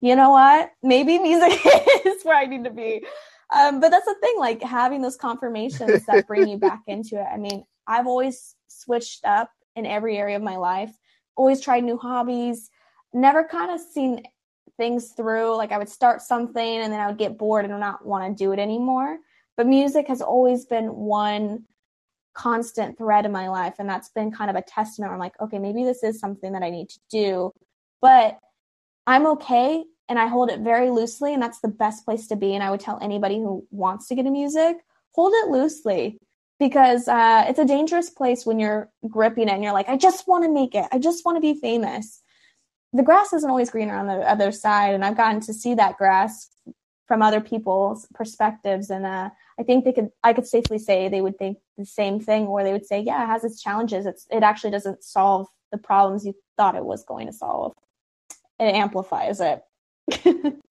you 0.00 0.14
know 0.14 0.30
what? 0.30 0.70
Maybe 0.82 1.18
music 1.18 1.58
is 2.04 2.22
where 2.22 2.36
I 2.36 2.44
need 2.44 2.64
to 2.64 2.70
be. 2.70 3.04
Um, 3.56 3.80
but 3.80 3.90
that's 3.90 4.04
the 4.04 4.14
thing, 4.20 4.34
like 4.38 4.62
having 4.62 5.00
those 5.00 5.16
confirmations 5.16 6.04
that 6.04 6.26
bring 6.26 6.48
you 6.48 6.58
back 6.58 6.82
into 6.86 7.16
it. 7.16 7.26
I 7.32 7.38
mean, 7.38 7.64
I've 7.86 8.06
always 8.06 8.54
switched 8.68 9.24
up 9.24 9.50
in 9.74 9.86
every 9.86 10.18
area 10.18 10.36
of 10.36 10.42
my 10.42 10.56
life, 10.56 10.92
always 11.34 11.60
tried 11.60 11.84
new 11.84 11.96
hobbies, 11.96 12.70
never 13.14 13.44
kind 13.44 13.70
of 13.70 13.80
seen 13.80 14.22
things 14.76 15.12
through. 15.16 15.56
Like 15.56 15.72
I 15.72 15.78
would 15.78 15.88
start 15.88 16.20
something 16.20 16.78
and 16.78 16.92
then 16.92 17.00
I 17.00 17.06
would 17.06 17.18
get 17.18 17.38
bored 17.38 17.64
and 17.64 17.80
not 17.80 18.04
want 18.04 18.36
to 18.36 18.44
do 18.44 18.52
it 18.52 18.58
anymore. 18.58 19.18
But 19.56 19.66
music 19.66 20.06
has 20.08 20.20
always 20.20 20.66
been 20.66 20.94
one 20.94 21.64
constant 22.38 22.96
thread 22.96 23.26
in 23.26 23.32
my 23.32 23.48
life. 23.48 23.74
And 23.78 23.88
that's 23.88 24.10
been 24.10 24.30
kind 24.30 24.48
of 24.48 24.56
a 24.56 24.62
testament. 24.62 25.12
I'm 25.12 25.18
like, 25.18 25.38
okay, 25.40 25.58
maybe 25.58 25.84
this 25.84 26.02
is 26.04 26.20
something 26.20 26.52
that 26.52 26.62
I 26.62 26.70
need 26.70 26.88
to 26.90 27.00
do, 27.10 27.52
but 28.00 28.38
I'm 29.06 29.26
okay. 29.26 29.84
And 30.08 30.18
I 30.18 30.28
hold 30.28 30.48
it 30.48 30.60
very 30.60 30.90
loosely. 30.90 31.34
And 31.34 31.42
that's 31.42 31.60
the 31.60 31.68
best 31.68 32.04
place 32.04 32.28
to 32.28 32.36
be. 32.36 32.54
And 32.54 32.62
I 32.62 32.70
would 32.70 32.80
tell 32.80 32.98
anybody 33.02 33.36
who 33.36 33.66
wants 33.70 34.06
to 34.08 34.14
get 34.14 34.20
into 34.20 34.30
music, 34.30 34.76
hold 35.12 35.32
it 35.34 35.50
loosely 35.50 36.18
because 36.60 37.08
uh, 37.08 37.44
it's 37.48 37.58
a 37.58 37.64
dangerous 37.64 38.08
place 38.08 38.46
when 38.46 38.58
you're 38.58 38.88
gripping 39.08 39.48
it 39.48 39.52
and 39.52 39.62
you're 39.62 39.72
like, 39.72 39.88
I 39.88 39.96
just 39.96 40.26
want 40.28 40.44
to 40.44 40.50
make 40.50 40.74
it. 40.74 40.86
I 40.92 40.98
just 40.98 41.24
want 41.24 41.36
to 41.36 41.40
be 41.40 41.60
famous. 41.60 42.22
The 42.92 43.02
grass 43.02 43.32
isn't 43.32 43.50
always 43.50 43.70
greener 43.70 43.96
on 43.96 44.06
the 44.06 44.20
other 44.30 44.52
side. 44.52 44.94
And 44.94 45.04
I've 45.04 45.16
gotten 45.16 45.40
to 45.42 45.52
see 45.52 45.74
that 45.74 45.98
grass 45.98 46.48
from 47.06 47.20
other 47.20 47.40
people's 47.40 48.06
perspectives. 48.14 48.90
And 48.90 49.04
uh, 49.04 49.30
I 49.58 49.64
think 49.64 49.84
they 49.84 49.92
could, 49.92 50.10
I 50.22 50.32
could 50.32 50.46
safely 50.46 50.78
say 50.78 51.08
they 51.08 51.20
would 51.20 51.36
think 51.36 51.58
the 51.76 51.84
same 51.84 52.20
thing, 52.20 52.46
or 52.46 52.62
they 52.62 52.72
would 52.72 52.86
say, 52.86 53.00
yeah, 53.00 53.24
it 53.24 53.26
has 53.26 53.44
its 53.44 53.60
challenges. 53.60 54.06
It's, 54.06 54.26
it 54.30 54.42
actually 54.42 54.70
doesn't 54.70 55.02
solve 55.02 55.48
the 55.72 55.78
problems 55.78 56.24
you 56.24 56.34
thought 56.56 56.76
it 56.76 56.84
was 56.84 57.04
going 57.04 57.26
to 57.26 57.32
solve. 57.32 57.72
It 58.60 58.74
amplifies 58.74 59.40
it. 59.40 59.62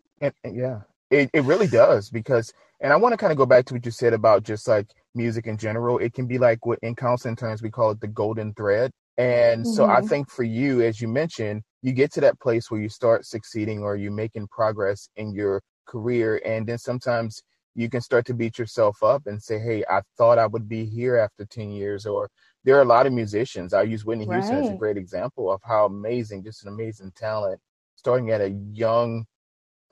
yeah, 0.43 0.81
it, 1.11 1.29
it 1.33 1.43
really 1.43 1.67
does 1.67 2.09
because, 2.09 2.53
and 2.79 2.93
I 2.93 2.95
want 2.95 3.13
to 3.13 3.17
kind 3.17 3.31
of 3.31 3.37
go 3.37 3.45
back 3.45 3.65
to 3.65 3.73
what 3.73 3.85
you 3.85 3.91
said 3.91 4.13
about 4.13 4.43
just 4.43 4.67
like 4.67 4.87
music 5.15 5.47
in 5.47 5.57
general. 5.57 5.97
It 5.97 6.13
can 6.13 6.27
be 6.27 6.37
like 6.37 6.65
what 6.65 6.79
in 6.81 6.95
counseling 6.95 7.35
terms 7.35 7.61
we 7.61 7.69
call 7.69 7.91
it 7.91 7.99
the 7.99 8.07
golden 8.07 8.53
thread. 8.53 8.91
And 9.17 9.63
mm-hmm. 9.63 9.73
so 9.73 9.85
I 9.85 9.97
mm-hmm. 9.97 10.07
think 10.07 10.29
for 10.29 10.43
you, 10.43 10.81
as 10.81 11.01
you 11.01 11.07
mentioned, 11.07 11.63
you 11.81 11.91
get 11.91 12.11
to 12.13 12.21
that 12.21 12.39
place 12.39 12.69
where 12.69 12.81
you 12.81 12.89
start 12.89 13.25
succeeding 13.25 13.83
or 13.83 13.95
you're 13.95 14.11
making 14.11 14.47
progress 14.47 15.09
in 15.15 15.33
your 15.33 15.61
career. 15.87 16.41
And 16.45 16.67
then 16.67 16.77
sometimes 16.77 17.41
you 17.77 17.89
can 17.89 18.01
start 18.01 18.25
to 18.25 18.33
beat 18.33 18.57
yourself 18.57 19.03
up 19.03 19.27
and 19.27 19.41
say, 19.41 19.59
Hey, 19.59 19.83
I 19.87 20.01
thought 20.17 20.39
I 20.39 20.47
would 20.47 20.67
be 20.67 20.83
here 20.83 21.15
after 21.15 21.45
10 21.45 21.69
years. 21.69 22.07
Or 22.07 22.27
there 22.65 22.75
are 22.75 22.81
a 22.81 22.85
lot 22.85 23.05
of 23.05 23.13
musicians. 23.13 23.71
I 23.71 23.83
use 23.83 24.03
Whitney 24.03 24.25
Houston 24.25 24.55
right. 24.55 24.65
as 24.65 24.71
a 24.71 24.77
great 24.77 24.97
example 24.97 25.51
of 25.51 25.61
how 25.63 25.85
amazing, 25.85 26.43
just 26.43 26.63
an 26.63 26.73
amazing 26.73 27.11
talent, 27.15 27.61
starting 27.95 28.31
at 28.31 28.41
a 28.41 28.49
young 28.49 29.25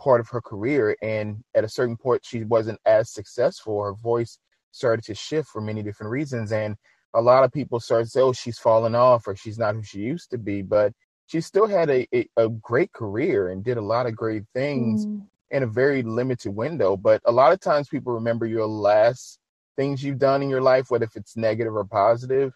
part 0.01 0.19
of 0.19 0.27
her 0.29 0.41
career. 0.41 0.97
And 1.03 1.43
at 1.53 1.63
a 1.63 1.69
certain 1.69 1.95
point, 1.95 2.25
she 2.25 2.43
wasn't 2.43 2.79
as 2.87 3.13
successful. 3.13 3.83
Her 3.83 3.93
voice 3.93 4.39
started 4.71 5.05
to 5.05 5.13
shift 5.13 5.49
for 5.49 5.61
many 5.61 5.83
different 5.83 6.11
reasons. 6.11 6.51
And 6.51 6.75
a 7.13 7.21
lot 7.21 7.43
of 7.43 7.51
people 7.51 7.79
started 7.79 8.05
to 8.05 8.09
say, 8.09 8.21
oh, 8.21 8.33
she's 8.33 8.57
fallen 8.57 8.95
off 8.95 9.27
or 9.27 9.35
she's 9.35 9.59
not 9.59 9.75
who 9.75 9.83
she 9.83 9.99
used 9.99 10.31
to 10.31 10.39
be. 10.39 10.63
But 10.63 10.91
she 11.27 11.39
still 11.39 11.67
had 11.67 11.91
a, 11.91 12.07
a, 12.15 12.27
a 12.35 12.49
great 12.49 12.91
career 12.93 13.49
and 13.49 13.63
did 13.63 13.77
a 13.77 13.81
lot 13.81 14.07
of 14.07 14.15
great 14.15 14.43
things. 14.55 15.05
Mm 15.05 15.27
in 15.51 15.63
a 15.63 15.67
very 15.67 16.03
limited 16.03 16.51
window. 16.51 16.97
But 16.97 17.21
a 17.25 17.31
lot 17.31 17.53
of 17.53 17.59
times 17.59 17.87
people 17.87 18.13
remember 18.13 18.45
your 18.45 18.65
last 18.65 19.39
things 19.75 20.03
you've 20.03 20.19
done 20.19 20.41
in 20.41 20.49
your 20.49 20.61
life, 20.61 20.89
whether 20.89 21.05
if 21.05 21.15
it's 21.15 21.37
negative 21.37 21.75
or 21.75 21.85
positive, 21.85 22.53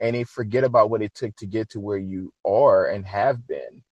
and 0.00 0.16
they 0.16 0.24
forget 0.24 0.64
about 0.64 0.90
what 0.90 1.02
it 1.02 1.14
took 1.14 1.36
to 1.36 1.46
get 1.46 1.70
to 1.70 1.80
where 1.80 1.98
you 1.98 2.32
are 2.44 2.86
and 2.86 3.06
have 3.06 3.46
been. 3.46 3.82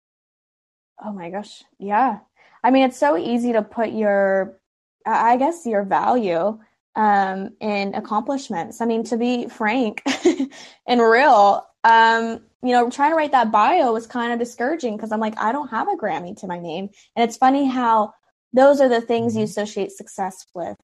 Oh 1.04 1.12
my 1.12 1.30
gosh. 1.30 1.62
Yeah. 1.78 2.18
I 2.64 2.70
mean, 2.70 2.84
it's 2.84 2.98
so 2.98 3.16
easy 3.16 3.52
to 3.52 3.62
put 3.62 3.90
your, 3.90 4.58
I 5.06 5.36
guess, 5.36 5.64
your 5.64 5.84
value 5.84 6.58
um, 6.96 7.50
in 7.60 7.94
accomplishments. 7.94 8.80
I 8.80 8.86
mean, 8.86 9.04
to 9.04 9.16
be 9.16 9.46
frank 9.48 10.02
and 10.86 11.00
real, 11.00 11.64
um, 11.84 12.40
you 12.62 12.72
know, 12.72 12.90
trying 12.90 13.12
to 13.12 13.16
write 13.16 13.32
that 13.32 13.52
bio 13.52 13.92
was 13.92 14.06
kind 14.06 14.32
of 14.32 14.40
discouraging 14.40 14.96
because 14.96 15.12
I'm 15.12 15.20
like, 15.20 15.38
I 15.38 15.52
don't 15.52 15.68
have 15.68 15.88
a 15.88 15.96
Grammy 15.96 16.36
to 16.40 16.48
my 16.48 16.58
name. 16.58 16.90
And 17.14 17.28
it's 17.28 17.36
funny 17.36 17.66
how 17.66 18.14
those 18.52 18.80
are 18.80 18.88
the 18.88 19.00
things 19.00 19.34
you 19.34 19.42
mm-hmm. 19.42 19.50
associate 19.50 19.92
success 19.92 20.46
with. 20.54 20.76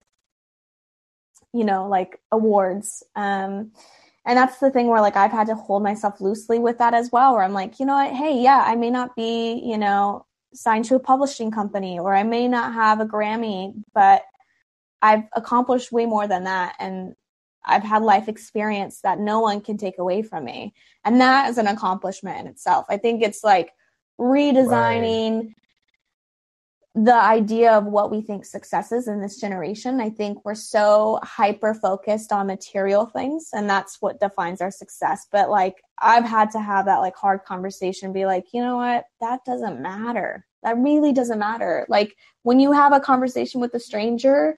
You 1.53 1.65
know 1.65 1.89
like 1.89 2.21
awards. 2.33 3.03
Um 3.17 3.73
and 4.27 4.39
that's 4.39 4.59
the 4.59 4.71
thing 4.71 4.87
where 4.87 5.03
like 5.03 5.17
i've 5.17 5.31
had 5.31 5.47
to 5.49 5.55
hold 5.55 5.83
myself 5.83 6.19
loosely 6.19 6.59
with 6.59 6.79
that 6.79 6.95
as 6.95 7.13
well 7.13 7.35
where 7.35 7.43
i'm 7.43 7.53
like 7.53 7.79
you 7.79 7.85
know 7.85 7.95
what? 7.95 8.11
Hey 8.11 8.41
yeah 8.41 8.65
i 8.67 8.75
may 8.75 8.89
not 8.89 9.15
be 9.15 9.61
you 9.63 9.77
know 9.77 10.25
signed 10.55 10.87
to 10.87 10.95
a 10.95 11.01
publishing 11.01 11.51
company 11.51 11.99
or 11.99 12.15
i 12.15 12.23
may 12.23 12.49
not 12.49 12.73
have 12.73 13.01
a 13.01 13.07
grammy 13.07 13.75
but 13.93 14.23
i've 15.03 15.25
accomplished 15.35 15.93
way 15.93 16.07
more 16.07 16.27
than 16.27 16.45
that 16.45 16.75
and 16.79 17.15
i've 17.65 17.83
had 17.83 18.03
life 18.03 18.29
experience 18.29 19.01
that 19.01 19.19
no 19.19 19.41
one 19.41 19.61
can 19.61 19.77
take 19.77 19.99
away 19.99 20.23
from 20.23 20.45
me. 20.45 20.75
And 21.05 21.21
that 21.21 21.51
is 21.51 21.59
an 21.59 21.67
accomplishment 21.67 22.41
in 22.41 22.47
itself. 22.47 22.87
I 22.89 22.97
think 22.97 23.23
it's 23.23 23.43
like 23.43 23.73
redesigning 24.19 25.37
right 25.37 25.55
the 26.97 27.15
idea 27.15 27.73
of 27.73 27.87
what 27.87 28.11
we 28.11 28.21
think 28.21 28.45
success 28.45 28.93
is 28.93 29.09
in 29.09 29.21
this 29.21 29.41
generation. 29.41 30.01
I 30.01 30.11
think 30.11 30.45
we're 30.45 30.55
so 30.55 31.19
hyper 31.25 31.75
focused 31.75 32.31
on 32.31 32.47
material 32.47 33.07
things 33.07 33.49
and 33.53 33.69
that's 33.69 34.01
what 34.01 34.21
defines 34.21 34.61
our 34.61 34.71
success. 34.71 35.27
But 35.33 35.51
like 35.51 35.83
I've 36.01 36.25
had 36.25 36.53
to 36.53 36.61
have 36.61 36.85
that 36.87 36.99
like 36.99 37.17
hard 37.17 37.45
conversation 37.45 38.13
be 38.13 38.27
like, 38.27 38.47
you 38.53 38.63
know 38.63 38.77
what? 38.77 39.07
That 39.21 39.45
doesn't 39.45 39.81
matter. 39.81 40.47
That 40.63 40.79
really 40.79 41.13
doesn't 41.13 41.39
matter. 41.39 41.85
Like 41.89 42.15
when 42.43 42.61
you 42.61 42.71
have 42.71 42.93
a 42.93 43.01
conversation 43.01 43.61
with 43.61 43.75
a 43.75 43.81
stranger, 43.81 44.57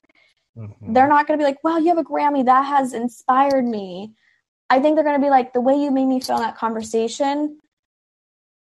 mm-hmm. 0.55 0.93
they're 0.93 1.07
not 1.07 1.25
going 1.27 1.39
to 1.39 1.43
be 1.43 1.47
like, 1.47 1.63
"Wow, 1.63 1.77
you 1.77 1.89
have 1.89 1.97
a 1.97 2.03
Grammy. 2.03 2.45
That 2.45 2.65
has 2.65 2.93
inspired 2.93 3.65
me." 3.65 4.13
I 4.69 4.79
think 4.79 4.95
they're 4.95 5.03
going 5.03 5.19
to 5.19 5.25
be 5.25 5.29
like, 5.29 5.51
"The 5.51 5.59
way 5.59 5.75
you 5.75 5.91
made 5.91 6.05
me 6.05 6.21
feel 6.21 6.37
in 6.37 6.43
that 6.43 6.55
conversation 6.55 7.59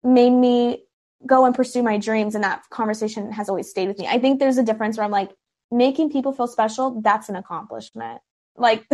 made 0.03 0.29
me 0.29 0.84
go 1.25 1.45
and 1.45 1.55
pursue 1.55 1.84
my 1.84 1.97
dreams 1.97 2.36
and 2.36 2.43
that 2.43 2.63
conversation 2.69 3.31
has 3.31 3.49
always 3.49 3.69
stayed 3.69 3.88
with 3.88 3.99
me. 3.99 4.07
I 4.07 4.19
think 4.19 4.39
there's 4.39 4.57
a 4.57 4.63
difference 4.63 4.97
where 4.97 5.05
i'm 5.05 5.12
like 5.12 5.31
making 5.71 6.12
people 6.12 6.34
feel 6.34 6.47
special 6.47 7.01
that's 7.01 7.29
an 7.29 7.36
accomplishment. 7.36 8.21
Like 8.55 8.86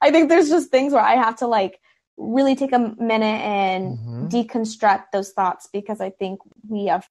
i 0.00 0.10
think 0.10 0.28
there's 0.28 0.48
just 0.48 0.70
things 0.70 0.92
where 0.92 1.02
i 1.02 1.14
have 1.14 1.36
to 1.36 1.46
like 1.46 1.80
really 2.16 2.54
take 2.54 2.72
a 2.72 2.94
minute 2.98 3.40
and 3.40 3.98
mm-hmm. 3.98 4.28
deconstruct 4.28 5.04
those 5.12 5.30
thoughts 5.32 5.68
because 5.72 6.00
i 6.00 6.10
think 6.10 6.38
we 6.68 6.86
have 6.86 7.08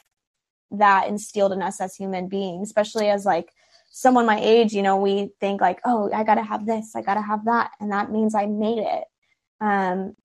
that 0.72 1.08
instilled 1.08 1.52
in 1.52 1.64
us 1.64 1.82
as 1.82 1.96
human 1.96 2.28
beings 2.30 2.70
especially 2.70 3.10
as 3.10 3.26
like 3.26 3.52
someone 3.90 4.26
my 4.26 4.40
age 4.40 4.72
you 4.72 4.84
know 4.84 4.98
we 4.98 5.32
think 5.40 5.62
like 5.62 5.80
oh 5.84 6.12
i 6.14 6.24
gotta 6.24 6.44
have 6.44 6.66
this 6.66 6.96
i 6.96 7.02
gotta 7.02 7.22
have 7.22 7.44
that 7.46 7.72
and 7.80 7.92
that 7.92 8.12
means 8.12 8.36
i 8.36 8.46
made 8.46 8.78
it. 8.78 9.04
Um 9.62 10.16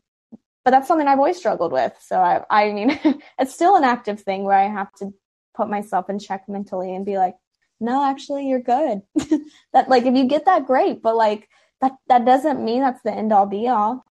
but 0.65 0.71
that's 0.71 0.89
something 0.89 1.07
I've 1.07 1.19
always 1.19 1.37
struggled 1.37 1.73
with. 1.73 1.93
So 2.01 2.19
I, 2.19 2.43
I 2.51 2.73
mean, 2.73 2.99
it's 3.39 3.55
still 3.55 3.77
an 3.77 3.85
active 3.85 4.21
thing 4.21 4.45
where 4.45 4.59
I 4.59 4.69
have 4.69 4.93
to 4.95 5.13
put 5.55 5.69
myself 5.69 6.09
in 6.11 6.19
check 6.19 6.49
mentally 6.49 6.95
and 6.95 7.05
be 7.05 7.19
like, 7.19 7.35
no, 7.81 8.05
actually, 8.05 8.49
you're 8.49 8.61
good. 8.61 9.03
that 9.73 9.89
like 9.89 10.05
if 10.05 10.15
you 10.15 10.27
get 10.27 10.47
that, 10.47 10.67
great, 10.67 11.03
but 11.03 11.17
like 11.17 11.49
that 11.81 11.93
that 12.09 12.25
doesn't 12.25 12.65
mean 12.65 12.81
that's 12.81 13.03
the 13.03 13.13
end 13.13 13.33
all 13.33 13.47
be 13.47 13.69
all. 13.69 14.05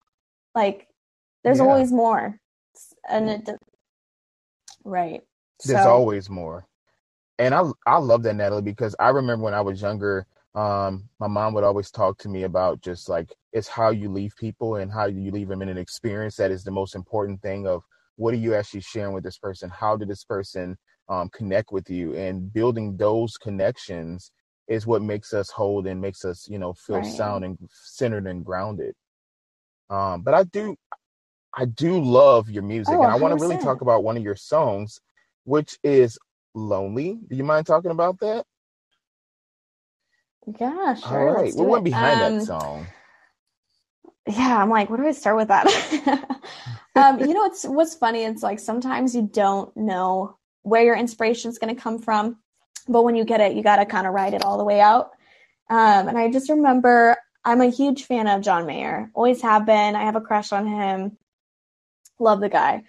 Like 0.53 0.87
there's 1.43 1.57
yeah. 1.57 1.65
always 1.65 1.91
more, 1.91 2.39
and 3.09 3.29
it 3.29 3.49
right. 4.83 5.21
There's 5.65 5.83
so. 5.83 5.89
always 5.89 6.29
more, 6.29 6.67
and 7.39 7.55
I 7.55 7.63
I 7.87 7.97
love 7.97 8.23
that 8.23 8.35
Natalie 8.35 8.61
because 8.61 8.95
I 8.99 9.09
remember 9.09 9.45
when 9.45 9.53
I 9.53 9.61
was 9.61 9.81
younger 9.81 10.27
um, 10.55 11.09
my 11.19 11.27
mom 11.27 11.53
would 11.53 11.63
always 11.63 11.89
talk 11.89 12.17
to 12.19 12.29
me 12.29 12.43
about 12.43 12.81
just 12.81 13.09
like 13.09 13.33
it's 13.53 13.69
how 13.69 13.91
you 13.91 14.09
leave 14.09 14.33
people 14.37 14.77
and 14.77 14.91
how 14.91 15.07
you 15.07 15.31
leave 15.31 15.49
them 15.49 15.63
in 15.63 15.69
an 15.69 15.77
experience 15.79 16.37
that 16.37 16.51
is 16.51 16.63
the 16.65 16.71
most 16.71 16.95
important 16.95 17.41
thing 17.41 17.67
of 17.67 17.83
what 18.17 18.33
are 18.33 18.37
you 18.37 18.55
actually 18.55 18.81
sharing 18.81 19.13
with 19.13 19.23
this 19.23 19.39
person 19.39 19.69
how 19.71 19.97
did 19.97 20.09
this 20.09 20.25
person 20.25 20.77
um, 21.09 21.29
connect 21.33 21.71
with 21.71 21.89
you 21.89 22.15
and 22.15 22.53
building 22.53 22.97
those 22.97 23.37
connections 23.37 24.31
is 24.69 24.87
what 24.87 25.03
makes 25.03 25.33
us 25.33 25.51
hold 25.51 25.87
and 25.87 26.01
makes 26.01 26.25
us 26.25 26.47
you 26.49 26.59
know 26.59 26.73
feel 26.73 27.03
right. 27.03 27.13
sound 27.17 27.45
and 27.45 27.57
centered 27.71 28.27
and 28.27 28.45
grounded 28.45 28.95
um, 29.89 30.21
but 30.23 30.33
i 30.35 30.43
do 30.43 30.75
I 31.55 31.65
do 31.65 31.99
love 32.01 32.49
your 32.49 32.63
music, 32.63 33.01
Oh, 33.01 33.03
and 33.03 33.11
I 33.11 33.15
want 33.15 33.33
to 33.33 33.37
really 33.37 33.57
talk 33.57 33.81
about 33.81 34.03
one 34.03 34.17
of 34.17 34.23
your 34.23 34.35
songs, 34.37 35.01
which 35.45 35.77
is 35.83 36.17
"Lonely." 36.55 37.19
Do 37.29 37.35
you 37.35 37.43
mind 37.43 37.67
talking 37.67 37.91
about 37.91 38.19
that? 38.21 38.45
Yeah, 40.59 40.93
All 41.03 41.19
sure. 41.19 41.25
right. 41.25 41.45
Let's 41.45 41.55
What 41.55 41.67
went 41.67 41.83
behind 41.85 42.21
that 42.21 42.39
Um, 42.39 42.41
song? 42.41 42.91
Yeah, 44.27 44.61
I'm 44.61 44.69
like, 44.69 44.89
where 44.89 44.99
do 44.99 45.07
I 45.07 45.11
start 45.11 45.35
with 45.35 45.49
that? 45.49 45.65
um, 46.95 47.19
you 47.19 47.33
know, 47.33 47.45
it's 47.45 47.65
what's 47.65 47.95
funny. 47.95 48.23
It's 48.23 48.43
like 48.43 48.59
sometimes 48.59 49.15
you 49.15 49.23
don't 49.23 49.75
know 49.75 50.37
where 50.61 50.83
your 50.83 50.95
inspiration 50.95 51.49
is 51.51 51.59
going 51.59 51.75
to 51.75 51.81
come 51.81 51.99
from, 51.99 52.37
but 52.87 53.03
when 53.03 53.15
you 53.15 53.25
get 53.25 53.41
it, 53.41 53.53
you 53.53 53.63
got 53.63 53.77
to 53.77 53.85
kind 53.85 54.07
of 54.07 54.13
ride 54.13 54.33
it 54.33 54.45
all 54.45 54.57
the 54.57 54.63
way 54.63 54.79
out. 54.79 55.11
Um, 55.69 56.07
and 56.07 56.17
I 56.17 56.31
just 56.31 56.49
remember 56.49 57.17
I'm 57.45 57.61
a 57.61 57.69
huge 57.69 58.05
fan 58.05 58.27
of 58.27 58.41
John 58.41 58.65
Mayer. 58.65 59.11
Always 59.13 59.41
have 59.41 59.65
been. 59.65 59.95
I 59.95 60.03
have 60.03 60.15
a 60.15 60.21
crush 60.21 60.51
on 60.51 60.65
him. 60.65 61.17
Love 62.19 62.39
the 62.39 62.49
guy. 62.49 62.83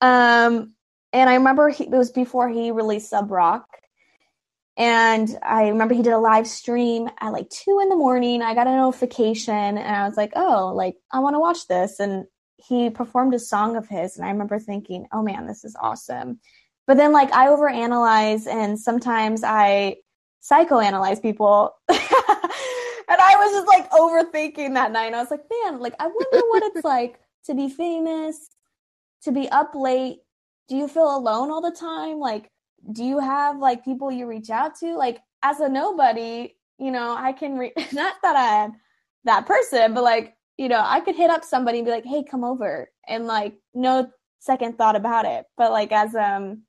Um, 0.00 0.74
and 1.12 1.28
I 1.28 1.34
remember 1.34 1.68
he, 1.70 1.84
it 1.84 1.90
was 1.90 2.12
before 2.12 2.48
he 2.48 2.70
released 2.70 3.10
Sob 3.10 3.30
Rock. 3.30 3.66
And 4.76 5.38
I 5.42 5.68
remember 5.68 5.94
he 5.94 6.02
did 6.02 6.12
a 6.12 6.18
live 6.18 6.46
stream 6.46 7.08
at 7.20 7.32
like 7.32 7.48
two 7.48 7.80
in 7.82 7.88
the 7.88 7.96
morning. 7.96 8.42
I 8.42 8.54
got 8.54 8.66
a 8.66 8.76
notification 8.76 9.54
and 9.54 9.96
I 9.96 10.06
was 10.06 10.16
like, 10.16 10.32
oh, 10.36 10.72
like 10.74 10.96
I 11.10 11.20
want 11.20 11.34
to 11.34 11.40
watch 11.40 11.66
this. 11.66 11.98
And 11.98 12.26
he 12.58 12.90
performed 12.90 13.34
a 13.34 13.38
song 13.38 13.76
of 13.76 13.88
his. 13.88 14.16
And 14.16 14.26
I 14.26 14.30
remember 14.30 14.58
thinking, 14.58 15.06
oh 15.12 15.22
man, 15.22 15.46
this 15.46 15.64
is 15.64 15.76
awesome. 15.80 16.40
But 16.86 16.98
then 16.98 17.12
like 17.12 17.32
I 17.32 17.46
overanalyze 17.46 18.46
and 18.46 18.78
sometimes 18.78 19.42
I 19.42 19.96
psychoanalyze 20.42 21.22
people. 21.22 21.72
and 21.88 21.98
I 21.98 23.36
was 23.36 23.52
just 23.52 23.66
like 23.66 23.90
overthinking 23.90 24.74
that 24.74 24.92
night. 24.92 25.14
I 25.14 25.20
was 25.20 25.30
like, 25.30 25.44
man, 25.64 25.80
like 25.80 25.94
I 25.98 26.06
wonder 26.06 26.46
what 26.48 26.62
it's 26.64 26.84
like 26.84 27.18
to 27.46 27.54
be 27.54 27.70
famous, 27.70 28.50
to 29.22 29.32
be 29.32 29.48
up 29.48 29.74
late. 29.74 30.18
Do 30.68 30.76
you 30.76 30.88
feel 30.88 31.16
alone 31.16 31.50
all 31.50 31.62
the 31.62 31.76
time? 31.76 32.18
Like, 32.18 32.50
do 32.92 33.04
you 33.04 33.18
have 33.18 33.58
like 33.58 33.84
people 33.84 34.10
you 34.10 34.26
reach 34.26 34.50
out 34.50 34.74
to? 34.80 34.96
Like, 34.96 35.20
as 35.42 35.60
a 35.60 35.68
nobody, 35.68 36.54
you 36.78 36.90
know, 36.90 37.14
I 37.16 37.32
can 37.32 37.58
re- 37.58 37.72
not 37.92 38.14
that 38.22 38.36
I'm 38.36 38.74
that 39.24 39.46
person, 39.46 39.94
but 39.94 40.04
like, 40.04 40.34
you 40.58 40.68
know, 40.68 40.82
I 40.84 41.00
could 41.00 41.16
hit 41.16 41.30
up 41.30 41.44
somebody 41.44 41.78
and 41.78 41.86
be 41.86 41.90
like, 41.92 42.04
"Hey, 42.06 42.22
come 42.24 42.44
over," 42.44 42.90
and 43.08 43.26
like, 43.26 43.56
no 43.74 44.10
second 44.40 44.78
thought 44.78 44.96
about 44.96 45.24
it. 45.26 45.44
But 45.56 45.72
like, 45.72 45.92
as 45.92 46.14
um, 46.14 46.62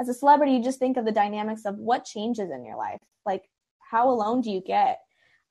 as 0.00 0.08
a 0.08 0.14
celebrity, 0.14 0.52
you 0.52 0.62
just 0.62 0.78
think 0.78 0.96
of 0.96 1.04
the 1.04 1.12
dynamics 1.12 1.64
of 1.64 1.76
what 1.78 2.04
changes 2.04 2.50
in 2.50 2.64
your 2.64 2.76
life. 2.76 2.98
Like, 3.26 3.44
how 3.90 4.08
alone 4.10 4.40
do 4.42 4.50
you 4.50 4.60
get? 4.60 5.00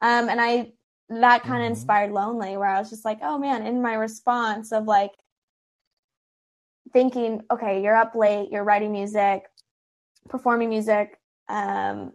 Um, 0.01 0.29
and 0.29 0.39
I 0.41 0.73
that 1.09 1.43
kind 1.43 1.63
of 1.63 1.67
Mhm. 1.67 1.71
inspired 1.71 2.11
Lonely, 2.11 2.55
where 2.57 2.67
I 2.69 2.79
was 2.79 2.89
just 2.89 3.05
like, 3.05 3.19
oh 3.21 3.37
man, 3.37 3.65
in 3.65 3.81
my 3.81 3.93
response 3.95 4.71
of 4.71 4.85
like 4.85 5.11
thinking, 6.93 7.41
okay, 7.51 7.81
you're 7.83 7.95
up 7.95 8.15
late, 8.15 8.49
you're 8.51 8.63
writing 8.63 8.91
music, 8.91 9.43
performing 10.29 10.69
music. 10.69 11.19
Um, 11.47 12.13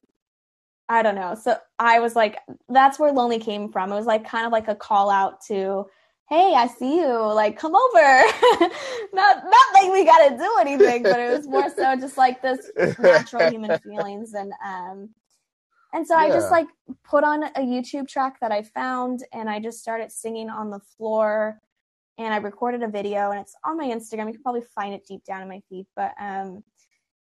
I 0.88 1.02
don't 1.02 1.16
know. 1.16 1.34
So 1.34 1.56
I 1.78 1.98
was 2.00 2.14
like, 2.14 2.38
that's 2.68 2.98
where 2.98 3.12
Lonely 3.12 3.38
came 3.38 3.72
from. 3.72 3.90
It 3.90 3.96
was 3.96 4.06
like 4.06 4.28
kind 4.28 4.46
of 4.46 4.52
like 4.52 4.68
a 4.68 4.74
call 4.74 5.10
out 5.10 5.40
to, 5.48 5.86
hey, 6.28 6.54
I 6.56 6.68
see 6.68 6.96
you, 6.96 7.16
like 7.34 7.58
come 7.58 7.74
over. 7.74 7.96
not 9.12 9.44
not 9.44 9.74
like 9.74 9.92
we 9.92 10.04
gotta 10.04 10.36
do 10.36 10.56
anything, 10.60 11.02
but 11.02 11.18
it 11.18 11.36
was 11.36 11.48
more 11.48 11.68
so 11.70 11.96
just 11.96 12.16
like 12.16 12.40
this 12.40 12.70
natural 12.98 13.50
human 13.50 13.78
feelings 13.84 14.34
and 14.34 14.52
um 14.64 15.10
and 15.92 16.06
so 16.06 16.14
I 16.14 16.28
just 16.28 16.50
like 16.50 16.66
put 17.04 17.24
on 17.24 17.44
a 17.44 17.60
YouTube 17.60 18.06
track 18.06 18.38
that 18.40 18.52
I 18.52 18.62
found 18.62 19.24
and 19.32 19.48
I 19.48 19.60
just 19.60 19.80
started 19.80 20.12
singing 20.12 20.50
on 20.50 20.70
the 20.70 20.80
floor 20.80 21.58
and 22.18 22.34
I 22.34 22.36
recorded 22.38 22.82
a 22.82 22.88
video 22.88 23.30
and 23.30 23.40
it's 23.40 23.54
on 23.64 23.78
my 23.78 23.86
Instagram. 23.86 24.26
You 24.26 24.34
can 24.34 24.42
probably 24.42 24.64
find 24.74 24.92
it 24.92 25.06
deep 25.06 25.24
down 25.24 25.42
in 25.42 25.48
my 25.48 25.62
feed, 25.68 25.86
but 25.96 26.12
um 26.20 26.62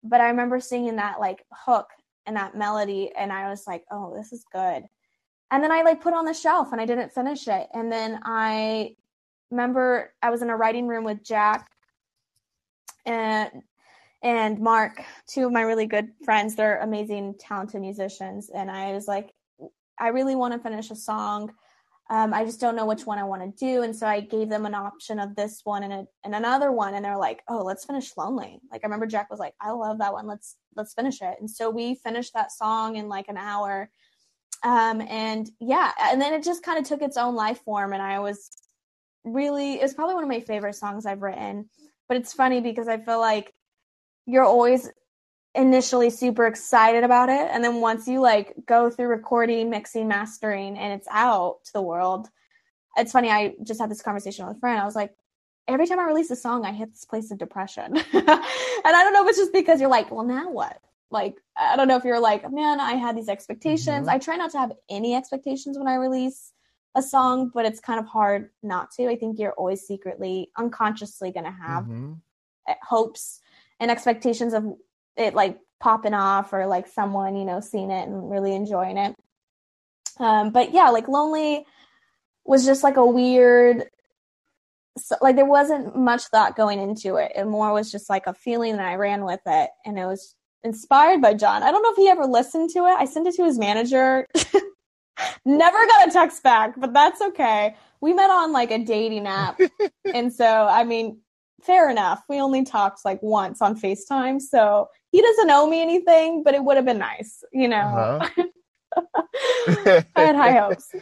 but 0.02 0.20
I 0.20 0.28
remember 0.28 0.60
singing 0.60 0.96
that 0.96 1.20
like 1.20 1.44
hook 1.52 1.88
and 2.26 2.36
that 2.36 2.56
melody 2.56 3.10
and 3.16 3.32
I 3.32 3.48
was 3.50 3.66
like, 3.66 3.84
"Oh, 3.90 4.14
this 4.16 4.32
is 4.32 4.44
good." 4.52 4.84
And 5.50 5.62
then 5.64 5.72
I 5.72 5.82
like 5.82 6.00
put 6.00 6.14
on 6.14 6.24
the 6.24 6.34
shelf 6.34 6.72
and 6.72 6.80
I 6.80 6.86
didn't 6.86 7.12
finish 7.12 7.48
it. 7.48 7.68
And 7.74 7.90
then 7.90 8.20
I 8.24 8.94
remember 9.50 10.14
I 10.22 10.30
was 10.30 10.42
in 10.42 10.50
a 10.50 10.56
writing 10.56 10.86
room 10.86 11.04
with 11.04 11.24
Jack 11.24 11.70
and 13.06 13.50
and 14.22 14.58
Mark, 14.60 15.02
two 15.26 15.46
of 15.46 15.52
my 15.52 15.62
really 15.62 15.86
good 15.86 16.10
friends. 16.24 16.54
They're 16.54 16.78
amazing, 16.80 17.36
talented 17.38 17.80
musicians. 17.80 18.50
And 18.50 18.70
I 18.70 18.92
was 18.92 19.08
like, 19.08 19.32
I 19.98 20.08
really 20.08 20.36
want 20.36 20.52
to 20.52 20.60
finish 20.60 20.90
a 20.90 20.96
song. 20.96 21.52
Um, 22.10 22.34
I 22.34 22.44
just 22.44 22.60
don't 22.60 22.74
know 22.74 22.86
which 22.86 23.06
one 23.06 23.18
I 23.18 23.24
want 23.24 23.42
to 23.42 23.64
do. 23.64 23.82
And 23.82 23.94
so 23.94 24.04
I 24.04 24.18
gave 24.20 24.48
them 24.48 24.66
an 24.66 24.74
option 24.74 25.20
of 25.20 25.36
this 25.36 25.60
one 25.62 25.84
and, 25.84 25.92
a, 25.92 26.06
and 26.24 26.34
another 26.34 26.72
one. 26.72 26.94
And 26.94 27.04
they're 27.04 27.16
like, 27.16 27.42
oh, 27.48 27.62
let's 27.62 27.84
finish 27.84 28.16
Lonely. 28.16 28.58
Like 28.70 28.80
I 28.82 28.86
remember 28.86 29.06
Jack 29.06 29.30
was 29.30 29.38
like, 29.38 29.54
I 29.60 29.70
love 29.70 29.98
that 29.98 30.12
one. 30.12 30.26
Let's 30.26 30.56
let's 30.74 30.92
finish 30.92 31.22
it. 31.22 31.36
And 31.38 31.48
so 31.48 31.70
we 31.70 31.94
finished 31.94 32.34
that 32.34 32.50
song 32.50 32.96
in 32.96 33.08
like 33.08 33.28
an 33.28 33.36
hour. 33.36 33.90
Um, 34.64 35.00
and 35.00 35.48
yeah, 35.60 35.92
and 36.02 36.20
then 36.20 36.34
it 36.34 36.42
just 36.42 36.64
kind 36.64 36.78
of 36.78 36.84
took 36.84 37.00
its 37.00 37.16
own 37.16 37.36
life 37.36 37.60
form. 37.64 37.92
And 37.92 38.02
I 38.02 38.18
was 38.18 38.50
really, 39.24 39.74
it's 39.74 39.94
probably 39.94 40.14
one 40.14 40.24
of 40.24 40.28
my 40.28 40.40
favorite 40.40 40.74
songs 40.74 41.06
I've 41.06 41.22
written. 41.22 41.70
But 42.08 42.16
it's 42.16 42.32
funny 42.32 42.60
because 42.60 42.88
I 42.88 42.98
feel 42.98 43.20
like 43.20 43.54
you're 44.26 44.44
always 44.44 44.90
initially 45.54 46.10
super 46.10 46.46
excited 46.46 47.02
about 47.04 47.28
it. 47.28 47.48
And 47.50 47.62
then 47.64 47.80
once 47.80 48.06
you 48.06 48.20
like 48.20 48.54
go 48.66 48.88
through 48.90 49.08
recording 49.08 49.68
mixing 49.70 50.06
mastering 50.08 50.78
and 50.78 50.92
it's 50.92 51.08
out 51.10 51.64
to 51.64 51.72
the 51.72 51.82
world 51.82 52.28
it's 52.96 53.12
funny 53.12 53.30
i 53.30 53.54
just 53.62 53.80
had 53.80 53.88
this 53.90 54.02
conversation 54.02 54.44
with 54.46 54.56
a 54.56 54.60
friend. 54.60 54.80
I 54.80 54.84
was 54.84 54.96
like 54.96 55.14
every 55.68 55.86
time 55.86 56.00
i 56.00 56.04
release 56.04 56.30
a 56.32 56.36
song 56.36 56.64
i 56.66 56.72
hit 56.72 56.90
this 56.92 57.04
place 57.04 57.30
of 57.30 57.38
depression. 57.38 57.96
And 58.12 58.96
i 58.96 59.04
don't 59.04 59.12
know 59.12 59.22
if 59.24 59.28
it's 59.28 59.38
just 59.38 59.52
because 59.52 59.80
you're 59.80 59.90
like 59.90 60.10
well 60.10 60.24
now 60.24 60.50
what? 60.50 60.80
Like 61.10 61.36
i 61.56 61.76
don't 61.76 61.86
know 61.88 61.96
if 61.96 62.04
you're 62.04 62.20
like 62.20 62.50
man 62.50 62.80
i 62.80 62.92
had 62.94 63.16
these 63.16 63.28
expectations. 63.28 64.06
Mhm. 64.08 64.10
i 64.12 64.18
try 64.18 64.36
not 64.36 64.50
to 64.52 64.58
have 64.58 64.72
any 64.88 65.14
expectations 65.14 65.78
when 65.78 65.86
i 65.88 65.94
release 65.94 66.52
a 66.96 67.02
song 67.02 67.50
but 67.54 67.64
it's 67.64 67.78
kind 67.80 68.00
of 68.00 68.06
hard 68.06 68.50
not 68.64 68.90
to. 68.92 69.08
I 69.08 69.14
think 69.16 69.38
you're 69.38 69.52
always 69.52 69.82
secretly 69.82 70.50
unconsciously 70.56 71.30
going 71.30 71.44
to 71.46 71.50
have 71.52 71.84
Mhm. 71.84 72.18
hopes 72.82 73.40
and 73.78 73.90
expectations 73.90 74.52
of 74.52 74.64
it 75.20 75.34
like 75.34 75.58
popping 75.80 76.14
off 76.14 76.52
or 76.52 76.66
like 76.66 76.86
someone 76.86 77.36
you 77.36 77.44
know 77.44 77.60
seeing 77.60 77.90
it 77.90 78.08
and 78.08 78.30
really 78.30 78.54
enjoying 78.54 78.98
it. 78.98 79.14
Um 80.18 80.50
but 80.50 80.72
yeah 80.72 80.88
like 80.90 81.08
lonely 81.08 81.64
was 82.44 82.64
just 82.64 82.82
like 82.82 82.96
a 82.96 83.06
weird 83.06 83.84
so, 84.98 85.16
like 85.22 85.36
there 85.36 85.44
wasn't 85.44 85.96
much 85.96 86.24
thought 86.24 86.56
going 86.56 86.80
into 86.80 87.16
it. 87.16 87.32
It 87.34 87.46
more 87.46 87.72
was 87.72 87.92
just 87.92 88.10
like 88.10 88.26
a 88.26 88.34
feeling 88.34 88.72
and 88.72 88.82
i 88.82 88.96
ran 88.96 89.24
with 89.24 89.40
it 89.46 89.70
and 89.86 89.98
it 89.98 90.06
was 90.06 90.34
inspired 90.64 91.22
by 91.22 91.34
john. 91.34 91.62
I 91.62 91.70
don't 91.70 91.82
know 91.82 91.92
if 91.92 91.96
he 91.96 92.08
ever 92.08 92.26
listened 92.26 92.70
to 92.70 92.80
it. 92.80 92.96
I 92.98 93.04
sent 93.04 93.26
it 93.26 93.34
to 93.36 93.44
his 93.44 93.58
manager. 93.58 94.26
Never 95.44 95.86
got 95.86 96.08
a 96.08 96.10
text 96.10 96.42
back 96.42 96.74
but 96.78 96.92
that's 96.92 97.20
okay. 97.20 97.76
We 98.00 98.12
met 98.14 98.30
on 98.30 98.52
like 98.52 98.70
a 98.70 98.78
dating 98.78 99.26
app. 99.26 99.60
And 100.12 100.32
so 100.32 100.44
i 100.44 100.82
mean 100.82 101.20
fair 101.62 101.90
enough. 101.90 102.22
We 102.28 102.40
only 102.40 102.64
talked 102.64 103.04
like 103.04 103.22
once 103.22 103.60
on 103.62 103.78
facetime 103.78 104.40
so 104.40 104.88
he 105.12 105.20
doesn't 105.20 105.50
owe 105.50 105.68
me 105.68 105.82
anything 105.82 106.42
but 106.42 106.54
it 106.54 106.64
would 106.64 106.76
have 106.76 106.86
been 106.86 106.98
nice 106.98 107.42
you 107.52 107.68
know. 107.68 108.20
Uh-huh. 108.26 108.44
i 110.16 110.20
had 110.20 110.34
high 110.34 110.52
hopes 110.52 110.92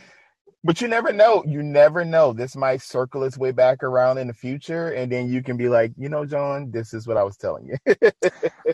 But 0.64 0.80
you 0.80 0.88
never 0.88 1.12
know. 1.12 1.44
You 1.46 1.62
never 1.62 2.04
know. 2.04 2.32
This 2.32 2.56
might 2.56 2.82
circle 2.82 3.22
its 3.22 3.38
way 3.38 3.52
back 3.52 3.82
around 3.82 4.18
in 4.18 4.26
the 4.26 4.34
future, 4.34 4.90
and 4.90 5.10
then 5.10 5.28
you 5.28 5.42
can 5.42 5.56
be 5.56 5.68
like, 5.68 5.92
you 5.96 6.08
know, 6.08 6.26
John, 6.26 6.70
this 6.72 6.92
is 6.92 7.06
what 7.06 7.16
I 7.16 7.22
was 7.22 7.36
telling 7.36 7.68
you. 7.68 7.94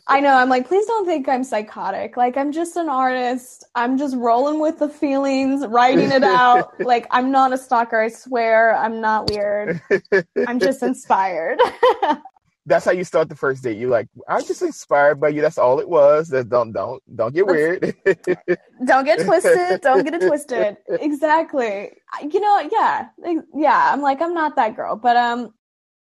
I 0.07 0.21
know. 0.21 0.35
I'm 0.35 0.49
like, 0.49 0.67
please 0.67 0.87
don't 0.87 1.05
think 1.07 1.29
I'm 1.29 1.45
psychotic. 1.45 2.17
Like, 2.17 2.37
I'm 2.39 2.53
just 2.53 2.77
an 2.77 2.89
artist. 2.89 3.65
I'm 3.75 3.99
just 3.99 4.17
rolling 4.17 4.61
with 4.61 4.79
the 4.79 4.89
feelings, 4.89 5.67
writing 5.67 6.11
it 6.11 6.25
out. 6.25 6.73
like, 6.81 7.07
I'm 7.11 7.31
not 7.31 7.53
a 7.53 7.59
stalker. 7.59 8.01
I 8.01 8.09
swear. 8.09 8.75
I'm 8.77 9.01
not 9.03 9.31
weird. 9.31 9.81
I'm 10.49 10.61
just 10.61 10.83
inspired. 10.83 11.61
That's 12.67 12.85
how 12.85 12.93
you 12.93 13.05
start 13.05 13.29
the 13.29 13.37
first 13.37 13.63
date. 13.63 13.77
You're 13.77 13.91
like, 13.91 14.09
I'm 14.27 14.43
just 14.45 14.63
inspired 14.63 15.21
by 15.21 15.29
you. 15.29 15.43
That's 15.43 15.59
all 15.59 15.81
it 15.81 15.89
was. 15.89 16.29
That 16.29 16.49
don't 16.49 16.73
don't 16.73 17.03
don't 17.15 17.35
get 17.35 17.47
weird. 17.47 17.95
don't 18.87 19.05
get 19.05 19.21
twisted. 19.21 19.83
Don't 19.83 20.05
get 20.05 20.15
it 20.15 20.27
twisted. 20.27 20.77
Exactly. 20.89 21.91
You 22.23 22.41
know, 22.41 22.69
yeah. 22.73 23.09
Yeah. 23.55 23.93
I'm 23.93 24.01
like, 24.01 24.23
I'm 24.23 24.35
not 24.35 24.57
that 24.57 24.77
girl, 24.77 24.97
but, 24.97 25.17
um, 25.17 25.53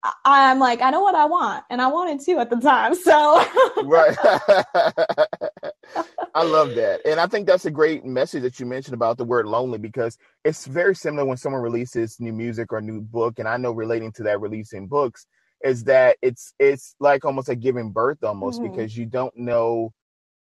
I- 0.03 0.49
I'm 0.51 0.59
like, 0.59 0.81
I 0.81 0.91
know 0.91 1.01
what 1.01 1.15
I 1.15 1.25
want, 1.25 1.65
and 1.69 1.81
I 1.81 1.87
wanted 1.87 2.21
to 2.21 2.39
at 2.39 2.49
the 2.49 2.55
time. 2.55 2.95
So, 2.95 3.43
right. 3.83 4.17
I 6.33 6.43
love 6.43 6.75
that. 6.75 7.01
And 7.05 7.19
I 7.19 7.27
think 7.27 7.47
that's 7.47 7.65
a 7.65 7.71
great 7.71 8.05
message 8.05 8.43
that 8.43 8.59
you 8.59 8.65
mentioned 8.65 8.93
about 8.93 9.17
the 9.17 9.25
word 9.25 9.45
lonely 9.45 9.77
because 9.77 10.17
it's 10.45 10.65
very 10.65 10.95
similar 10.95 11.25
when 11.25 11.37
someone 11.37 11.61
releases 11.61 12.19
new 12.19 12.31
music 12.31 12.71
or 12.71 12.81
new 12.81 13.01
book. 13.01 13.39
And 13.39 13.47
I 13.47 13.57
know 13.57 13.71
relating 13.71 14.11
to 14.13 14.23
that 14.23 14.39
releasing 14.39 14.87
books 14.87 15.25
is 15.63 15.83
that 15.85 16.17
it's 16.21 16.53
it's 16.59 16.95
like 16.99 17.25
almost 17.25 17.47
like 17.49 17.59
giving 17.59 17.91
birth 17.91 18.23
almost 18.23 18.61
Mhm. 18.61 18.71
because 18.71 18.97
you 18.97 19.05
don't 19.05 19.35
know 19.35 19.93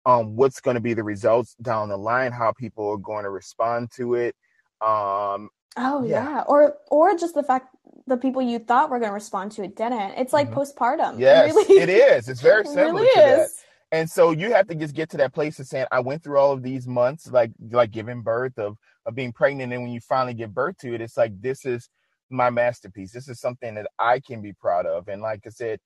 um 0.07 0.37
what's 0.37 0.61
going 0.61 0.75
to 0.75 0.81
be 0.81 0.94
the 0.94 1.03
results 1.03 1.55
down 1.61 1.88
the 1.88 1.97
line, 1.97 2.33
how 2.33 2.53
people 2.53 2.88
are 2.90 2.99
going 2.99 3.25
to 3.25 3.31
respond 3.31 3.90
to 3.97 4.14
it. 4.14 4.35
Um, 4.81 5.51
oh 5.77 6.05
yeah. 6.05 6.25
yeah. 6.25 6.44
or 6.47 6.77
or 6.90 7.16
just 7.16 7.35
the 7.35 7.42
fact 7.42 7.75
the 8.07 8.16
people 8.16 8.40
you 8.40 8.59
thought 8.59 8.90
were 8.90 8.99
going 8.99 9.11
to 9.11 9.14
respond 9.14 9.53
to 9.53 9.62
it 9.62 9.77
didn't. 9.77 10.12
It's 10.16 10.33
like 10.33 10.51
mm-hmm. 10.51 10.61
postpartum. 10.61 11.18
Yes, 11.18 11.51
it, 11.51 11.68
really, 11.68 11.83
it 11.83 11.88
is. 11.88 12.29
It's 12.29 12.40
very 12.40 12.64
similar 12.66 12.88
it 12.88 12.92
really 12.92 13.14
to 13.14 13.42
is. 13.42 13.55
that. 13.55 13.64
And 13.90 14.11
so 14.11 14.33
you 14.33 14.53
have 14.53 14.66
to 14.68 14.75
just 14.75 14.94
get 14.94 15.09
to 15.11 15.16
that 15.18 15.33
place 15.33 15.59
of 15.61 15.66
saying, 15.66 15.87
I 15.90 16.01
went 16.01 16.23
through 16.23 16.38
all 16.38 16.53
of 16.53 16.62
these 16.62 16.87
months, 16.87 17.31
like 17.31 17.53
like 17.71 17.90
giving 17.90 18.23
birth, 18.23 18.59
of 18.59 18.77
of 19.07 19.14
being 19.14 19.33
pregnant, 19.33 19.73
and 19.73 19.83
when 19.83 19.92
you 19.92 20.01
finally 20.01 20.35
give 20.35 20.53
birth 20.55 20.77
to 20.79 20.94
it, 20.94 21.01
it's 21.01 21.16
like 21.16 21.40
this 21.40 21.64
is 21.64 21.88
my 22.31 22.51
masterpiece. 22.51 23.12
This 23.12 23.29
is 23.29 23.41
something 23.41 23.75
that 23.75 23.88
I 23.99 24.21
can 24.21 24.43
be 24.43 24.53
proud 24.53 24.87
of. 24.87 25.09
And 25.09 25.23
like 25.23 25.41
I 25.47 25.51
said, 25.51 25.81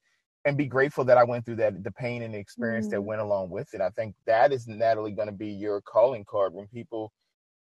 and 0.45 0.57
be 0.57 0.67
grateful 0.67 1.05
that 1.05 1.19
I 1.19 1.25
went 1.25 1.47
through 1.47 1.57
that, 1.57 1.85
the 1.85 1.93
pain 1.93 2.23
and 2.23 2.35
the 2.35 2.39
experience 2.39 2.87
mm-hmm. 2.87 2.97
that 2.97 3.03
went 3.03 3.21
along 3.21 3.51
with 3.51 3.75
it. 3.75 3.81
I 3.81 3.91
think 3.91 4.15
that 4.27 4.53
is 4.53 4.67
Natalie 4.67 5.13
going 5.13 5.29
to 5.29 5.33
be 5.33 5.49
your 5.49 5.81
calling 5.81 6.25
card 6.25 6.53
when 6.53 6.67
people 6.67 7.13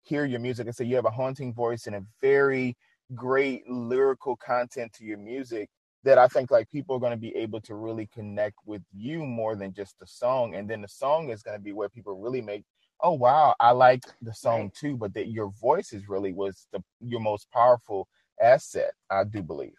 hear 0.03 0.25
your 0.25 0.39
music 0.39 0.67
and 0.67 0.75
say 0.75 0.85
you 0.85 0.95
have 0.97 1.05
a 1.05 1.11
haunting 1.11 1.53
voice 1.53 1.88
and 1.88 1.95
a 1.95 2.03
very 2.21 2.75
great 3.13 3.67
lyrical 3.69 4.35
content 4.35 4.91
to 4.93 5.05
your 5.05 5.17
music 5.17 5.69
that 6.03 6.17
I 6.17 6.27
think 6.27 6.51
like 6.51 6.69
people 6.69 6.95
are 6.95 6.99
going 6.99 7.11
to 7.11 7.17
be 7.17 7.35
able 7.35 7.59
to 7.61 7.75
really 7.75 8.07
connect 8.13 8.57
with 8.65 8.83
you 8.93 9.25
more 9.25 9.55
than 9.55 9.73
just 9.73 9.97
the 9.99 10.05
song. 10.05 10.53
And 10.55 10.69
then 10.69 10.81
the 10.81 10.88
song 10.88 11.29
is 11.29 11.41
going 11.41 11.57
to 11.57 11.63
be 11.63 11.73
where 11.73 11.89
people 11.89 12.19
really 12.19 12.41
make, 12.41 12.63
oh 13.01 13.13
wow, 13.13 13.55
I 13.59 13.71
like 13.71 14.03
the 14.21 14.33
song 14.33 14.63
right. 14.63 14.73
too. 14.73 14.97
But 14.97 15.13
that 15.15 15.29
your 15.29 15.51
voice 15.59 15.93
is 15.93 16.07
really 16.07 16.31
was 16.31 16.67
the 16.71 16.83
your 17.01 17.19
most 17.19 17.49
powerful 17.51 18.07
asset, 18.41 18.93
I 19.09 19.23
do 19.23 19.41
believe. 19.41 19.75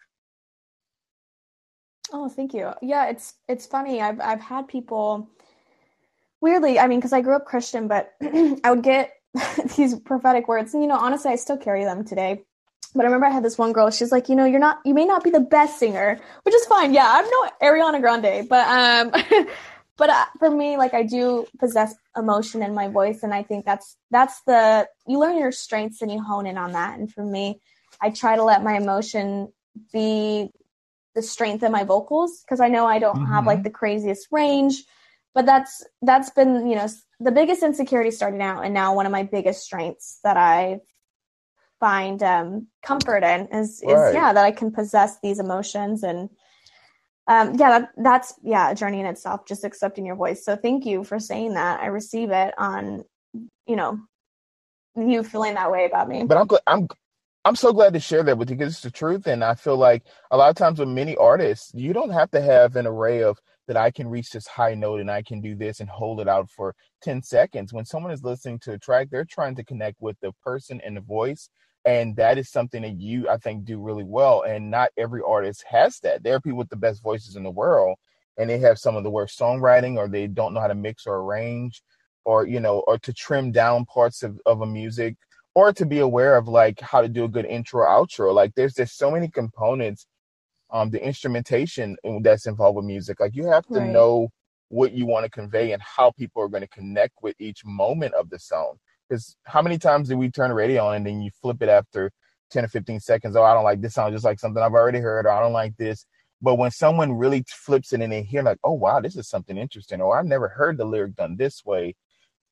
Oh, 2.11 2.29
thank 2.29 2.53
you. 2.53 2.71
Yeah, 2.81 3.09
it's 3.09 3.33
it's 3.47 3.65
funny. 3.65 4.01
I've 4.01 4.19
I've 4.21 4.41
had 4.41 4.67
people 4.67 5.29
weirdly, 6.41 6.79
I 6.79 6.87
mean, 6.87 6.99
because 6.99 7.13
I 7.13 7.21
grew 7.21 7.35
up 7.35 7.45
Christian, 7.45 7.87
but 7.87 8.13
I 8.21 8.71
would 8.71 8.83
get 8.83 9.13
these 9.75 9.99
prophetic 9.99 10.47
words. 10.47 10.73
And 10.73 10.83
you 10.83 10.89
know, 10.89 10.97
honestly, 10.97 11.31
I 11.31 11.35
still 11.35 11.57
carry 11.57 11.83
them 11.83 12.05
today. 12.05 12.43
But 12.95 13.01
I 13.01 13.05
remember 13.05 13.25
I 13.27 13.31
had 13.31 13.43
this 13.43 13.57
one 13.57 13.73
girl, 13.73 13.91
she's 13.91 14.11
like, 14.11 14.29
you 14.29 14.35
know, 14.35 14.45
you're 14.45 14.59
not 14.59 14.79
you 14.85 14.93
may 14.93 15.05
not 15.05 15.23
be 15.23 15.29
the 15.29 15.41
best 15.41 15.77
singer, 15.77 16.19
which 16.43 16.55
is 16.55 16.65
fine. 16.65 16.93
Yeah, 16.93 17.07
I'm 17.07 17.25
no 17.25 17.49
Ariana 17.61 18.01
Grande, 18.01 18.47
but 18.47 18.67
um 18.67 19.47
but 19.97 20.09
uh, 20.09 20.25
for 20.39 20.49
me 20.49 20.77
like 20.77 20.93
I 20.93 21.03
do 21.03 21.45
possess 21.59 21.93
emotion 22.15 22.63
in 22.63 22.73
my 22.73 22.87
voice 22.87 23.23
and 23.23 23.33
I 23.33 23.43
think 23.43 23.65
that's 23.65 23.97
that's 24.09 24.41
the 24.43 24.87
you 25.05 25.19
learn 25.19 25.37
your 25.37 25.51
strengths 25.51 26.01
and 26.01 26.11
you 26.11 26.23
hone 26.23 26.47
in 26.47 26.57
on 26.57 26.71
that. 26.71 26.97
And 26.97 27.11
for 27.11 27.25
me, 27.25 27.59
I 28.01 28.09
try 28.09 28.35
to 28.35 28.43
let 28.43 28.63
my 28.63 28.77
emotion 28.77 29.51
be 29.91 30.49
the 31.15 31.21
strength 31.21 31.63
of 31.63 31.71
my 31.71 31.83
vocals 31.83 32.41
because 32.41 32.59
I 32.59 32.67
know 32.67 32.85
I 32.85 32.99
don't 32.99 33.15
mm-hmm. 33.15 33.33
have 33.33 33.45
like 33.45 33.57
mm-hmm. 33.57 33.63
the 33.63 33.71
craziest 33.71 34.27
range. 34.31 34.83
But 35.33 35.45
that's 35.45 35.83
that's 36.01 36.31
been 36.31 36.67
you 36.67 36.75
know 36.75 36.87
the 37.19 37.31
biggest 37.31 37.61
insecurity 37.61 38.11
starting 38.11 38.41
out, 38.41 38.65
and 38.65 38.73
now 38.73 38.95
one 38.95 39.05
of 39.05 39.11
my 39.11 39.23
biggest 39.23 39.63
strengths 39.63 40.19
that 40.23 40.37
I 40.37 40.79
find 41.79 42.23
um, 42.23 42.67
comfort 42.81 43.23
in 43.23 43.47
is 43.47 43.83
right. 43.85 44.09
is 44.09 44.13
yeah 44.15 44.33
that 44.33 44.43
I 44.43 44.51
can 44.51 44.71
possess 44.71 45.19
these 45.21 45.39
emotions 45.39 46.01
and 46.01 46.29
um, 47.27 47.53
yeah 47.55 47.79
that, 47.79 47.89
that's 47.97 48.33
yeah 48.41 48.71
a 48.71 48.75
journey 48.75 48.99
in 48.99 49.05
itself 49.05 49.45
just 49.47 49.63
accepting 49.63 50.05
your 50.05 50.15
voice. 50.15 50.43
So 50.43 50.55
thank 50.55 50.85
you 50.85 51.03
for 51.03 51.19
saying 51.19 51.53
that. 51.53 51.81
I 51.81 51.87
receive 51.87 52.31
it 52.31 52.53
on 52.57 53.03
you 53.67 53.75
know 53.75 53.99
you 54.95 55.23
feeling 55.23 55.53
that 55.53 55.71
way 55.71 55.85
about 55.85 56.09
me. 56.09 56.23
But 56.23 56.37
I'm 56.37 56.47
I'm 56.65 56.87
I'm 57.47 57.55
so 57.55 57.71
glad 57.71 57.93
to 57.93 57.99
share 58.01 58.23
that 58.23 58.37
with 58.37 58.49
you 58.49 58.57
because 58.57 58.73
it's 58.73 58.81
the 58.81 58.91
truth. 58.91 59.25
And 59.25 59.41
I 59.41 59.55
feel 59.55 59.77
like 59.77 60.03
a 60.31 60.35
lot 60.35 60.49
of 60.49 60.57
times 60.57 60.79
with 60.79 60.89
many 60.89 61.15
artists, 61.15 61.71
you 61.73 61.93
don't 61.93 62.09
have 62.09 62.29
to 62.31 62.41
have 62.41 62.75
an 62.75 62.85
array 62.85 63.23
of 63.23 63.39
that 63.69 63.77
I 63.77 63.89
can 63.89 64.09
reach 64.09 64.31
this 64.31 64.47
high 64.47 64.75
note 64.75 64.99
and 64.99 65.09
I 65.09 65.21
can 65.21 65.39
do 65.39 65.55
this 65.55 65.79
and 65.79 65.87
hold 65.87 66.19
it 66.19 66.27
out 66.27 66.49
for 66.49 66.75
10 67.03 67.23
seconds. 67.23 67.71
When 67.71 67.85
someone 67.85 68.11
is 68.11 68.21
listening 68.21 68.59
to 68.63 68.73
a 68.73 68.77
track, 68.77 69.07
they're 69.09 69.23
trying 69.23 69.55
to 69.55 69.63
connect 69.63 70.01
with 70.01 70.19
the 70.19 70.33
person 70.43 70.81
and 70.83 70.97
the 70.97 71.01
voice. 71.01 71.49
And 71.85 72.17
that 72.17 72.37
is 72.37 72.51
something 72.51 72.81
that 72.81 72.99
you, 72.99 73.29
I 73.29 73.37
think, 73.37 73.63
do 73.63 73.79
really 73.79 74.03
well. 74.03 74.41
And 74.41 74.69
not 74.69 74.89
every 74.97 75.21
artist 75.25 75.63
has 75.69 75.99
that. 76.01 76.23
There 76.23 76.35
are 76.35 76.41
people 76.41 76.57
with 76.57 76.69
the 76.69 76.75
best 76.75 77.01
voices 77.01 77.37
in 77.37 77.43
the 77.43 77.49
world 77.49 77.97
and 78.37 78.49
they 78.49 78.59
have 78.59 78.77
some 78.77 78.97
of 78.97 79.05
the 79.05 79.09
worst 79.09 79.39
songwriting 79.39 79.95
or 79.95 80.09
they 80.09 80.27
don't 80.27 80.53
know 80.53 80.59
how 80.59 80.67
to 80.67 80.75
mix 80.75 81.07
or 81.07 81.21
arrange 81.21 81.81
or, 82.25 82.45
you 82.45 82.59
know, 82.59 82.83
or 82.87 82.97
to 82.97 83.13
trim 83.13 83.53
down 83.53 83.85
parts 83.85 84.21
of, 84.21 84.37
of 84.45 84.59
a 84.59 84.65
music 84.65 85.15
or 85.57 85.73
to 85.73 85.87
be 85.87 85.97
aware 85.97 86.37
of 86.37 86.47
like 86.47 86.79
how 86.81 87.01
to 87.01 87.07
do 87.07 87.23
a 87.23 87.27
good 87.27 87.47
intro 87.47 87.83
outro. 87.83 88.31
Like 88.31 88.53
there's 88.53 88.75
just 88.75 88.95
so 88.95 89.09
many 89.09 89.27
components 89.27 90.05
um 90.69 90.91
the 90.91 91.03
instrumentation 91.03 91.97
that's 92.21 92.45
involved 92.45 92.75
with 92.75 92.85
music. 92.85 93.19
Like 93.19 93.35
you 93.35 93.47
have 93.47 93.65
to 93.73 93.79
right. 93.79 93.89
know 93.89 94.29
what 94.69 94.91
you 94.91 95.07
want 95.07 95.23
to 95.23 95.31
convey 95.31 95.71
and 95.71 95.81
how 95.81 96.11
people 96.11 96.43
are 96.43 96.47
going 96.47 96.61
to 96.61 96.69
connect 96.69 97.13
with 97.23 97.35
each 97.39 97.65
moment 97.65 98.13
of 98.13 98.29
the 98.29 98.37
song. 98.37 98.75
Because 99.09 99.35
how 99.45 99.63
many 99.63 99.79
times 99.79 100.09
do 100.09 100.15
we 100.15 100.29
turn 100.29 100.49
the 100.49 100.53
radio 100.53 100.85
on 100.85 100.97
and 100.97 101.07
then 101.07 101.21
you 101.21 101.31
flip 101.41 101.63
it 101.63 101.69
after 101.69 102.11
10 102.51 102.65
or 102.65 102.67
15 102.67 102.99
seconds? 102.99 103.35
Oh 103.35 103.43
i 103.43 103.55
don't 103.55 103.63
like 103.63 103.81
this 103.81 103.95
sound 103.95 104.13
just 104.13 104.25
like 104.25 104.39
something 104.39 104.61
i've 104.61 104.73
already 104.73 104.99
heard 104.99 105.25
or 105.25 105.31
i 105.31 105.39
don't 105.39 105.53
like 105.53 105.75
this. 105.77 106.05
But 106.39 106.59
when 106.59 106.69
someone 106.69 107.13
really 107.13 107.43
flips 107.47 107.93
it 107.93 108.01
and 108.01 108.13
they 108.13 108.21
hear 108.21 108.43
like 108.43 108.59
oh 108.63 108.73
wow 108.73 108.99
this 108.99 109.15
is 109.15 109.27
something 109.27 109.57
interesting 109.57 110.01
or 110.01 110.19
i've 110.19 110.25
never 110.27 110.49
heard 110.49 110.77
the 110.77 110.85
lyric 110.85 111.15
done 111.15 111.35
this 111.35 111.65
way 111.65 111.95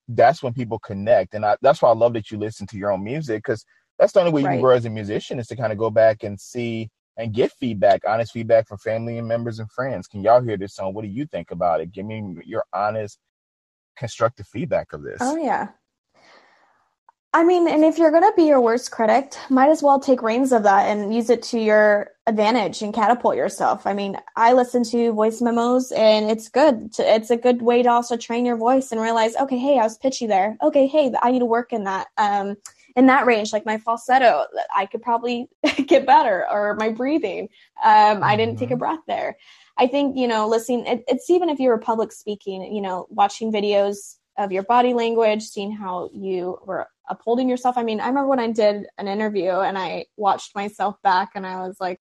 that's 0.07 0.43
when 0.43 0.53
people 0.53 0.79
connect. 0.79 1.33
And 1.33 1.45
I, 1.45 1.57
that's 1.61 1.81
why 1.81 1.89
I 1.89 1.93
love 1.93 2.13
that 2.13 2.31
you 2.31 2.37
listen 2.37 2.67
to 2.67 2.77
your 2.77 2.91
own 2.91 3.03
music 3.03 3.43
because 3.43 3.65
that's 3.97 4.13
the 4.13 4.19
only 4.19 4.31
way 4.31 4.41
you 4.41 4.47
right. 4.47 4.53
can 4.53 4.61
grow 4.61 4.75
as 4.75 4.85
a 4.85 4.89
musician 4.89 5.39
is 5.39 5.47
to 5.47 5.55
kind 5.55 5.71
of 5.71 5.77
go 5.77 5.89
back 5.89 6.23
and 6.23 6.39
see 6.39 6.89
and 7.17 7.33
get 7.33 7.51
feedback, 7.53 8.01
honest 8.05 8.33
feedback 8.33 8.67
from 8.67 8.77
family 8.77 9.17
and 9.17 9.27
members 9.27 9.59
and 9.59 9.71
friends. 9.71 10.07
Can 10.07 10.21
y'all 10.21 10.41
hear 10.41 10.57
this 10.57 10.75
song? 10.75 10.93
What 10.93 11.03
do 11.03 11.07
you 11.07 11.25
think 11.25 11.51
about 11.51 11.81
it? 11.81 11.91
Give 11.91 12.05
me 12.05 12.35
your 12.45 12.65
honest, 12.73 13.19
constructive 13.95 14.47
feedback 14.47 14.91
of 14.93 15.01
this. 15.01 15.19
Oh, 15.21 15.37
yeah. 15.37 15.69
I 17.33 17.43
mean, 17.43 17.67
and 17.67 17.83
if 17.83 17.97
you're 17.97 18.11
going 18.11 18.23
to 18.23 18.33
be 18.35 18.43
your 18.43 18.61
worst 18.61 18.91
critic, 18.91 19.33
might 19.49 19.69
as 19.69 19.83
well 19.83 19.99
take 19.99 20.21
reins 20.21 20.51
of 20.51 20.63
that 20.63 20.85
and 20.85 21.13
use 21.13 21.29
it 21.29 21.43
to 21.43 21.59
your 21.59 22.11
advantage 22.27 22.81
and 22.81 22.93
catapult 22.93 23.35
yourself. 23.35 23.85
I 23.85 23.93
mean, 23.93 24.17
I 24.35 24.53
listen 24.53 24.83
to 24.85 25.13
voice 25.13 25.41
memos 25.41 25.91
and 25.91 26.29
it's 26.29 26.49
good. 26.49 26.91
To, 26.93 27.03
it's 27.03 27.29
a 27.29 27.38
good 27.38 27.61
way 27.61 27.83
to 27.83 27.89
also 27.89 28.17
train 28.17 28.45
your 28.45 28.57
voice 28.57 28.91
and 28.91 28.99
realize, 28.99 29.35
okay, 29.35 29.57
hey, 29.57 29.77
I 29.77 29.83
was 29.83 29.97
pitchy 29.97 30.25
there. 30.25 30.57
Okay, 30.61 30.88
hey, 30.88 31.13
I 31.21 31.31
need 31.31 31.39
to 31.39 31.45
work 31.45 31.71
in 31.71 31.83
that. 31.83 32.07
Um, 32.17 32.55
in 32.95 33.07
that 33.07 33.25
range, 33.25 33.51
like 33.51 33.65
my 33.65 33.77
falsetto, 33.77 34.45
I 34.73 34.85
could 34.85 35.01
probably 35.01 35.49
get 35.85 36.05
better, 36.05 36.45
or 36.49 36.75
my 36.75 36.89
breathing. 36.89 37.49
Um, 37.83 38.23
I 38.23 38.38
didn't 38.38 38.57
take 38.57 38.69
a 38.69 38.73
mm-hmm. 38.73 38.79
breath 38.79 39.01
there. 39.05 39.35
I 39.77 39.88
think 39.88 40.17
you 40.17 40.29
know, 40.29 40.47
listening. 40.47 40.85
It, 40.85 41.03
it's 41.09 41.29
even 41.29 41.49
if 41.49 41.59
you 41.59 41.67
were 41.67 41.77
public 41.77 42.13
speaking, 42.13 42.73
you 42.73 42.81
know, 42.81 43.05
watching 43.09 43.51
videos 43.51 44.15
of 44.38 44.53
your 44.53 44.63
body 44.63 44.93
language, 44.93 45.43
seeing 45.43 45.73
how 45.73 46.09
you 46.13 46.57
were 46.65 46.88
upholding 47.09 47.49
yourself. 47.49 47.77
I 47.77 47.83
mean, 47.83 47.99
I 47.99 48.07
remember 48.07 48.29
when 48.29 48.39
I 48.39 48.51
did 48.51 48.88
an 48.97 49.07
interview 49.07 49.51
and 49.51 49.77
I 49.77 50.05
watched 50.17 50.55
myself 50.55 50.95
back 51.03 51.31
and 51.35 51.45
I 51.45 51.67
was 51.67 51.77
like, 51.79 51.99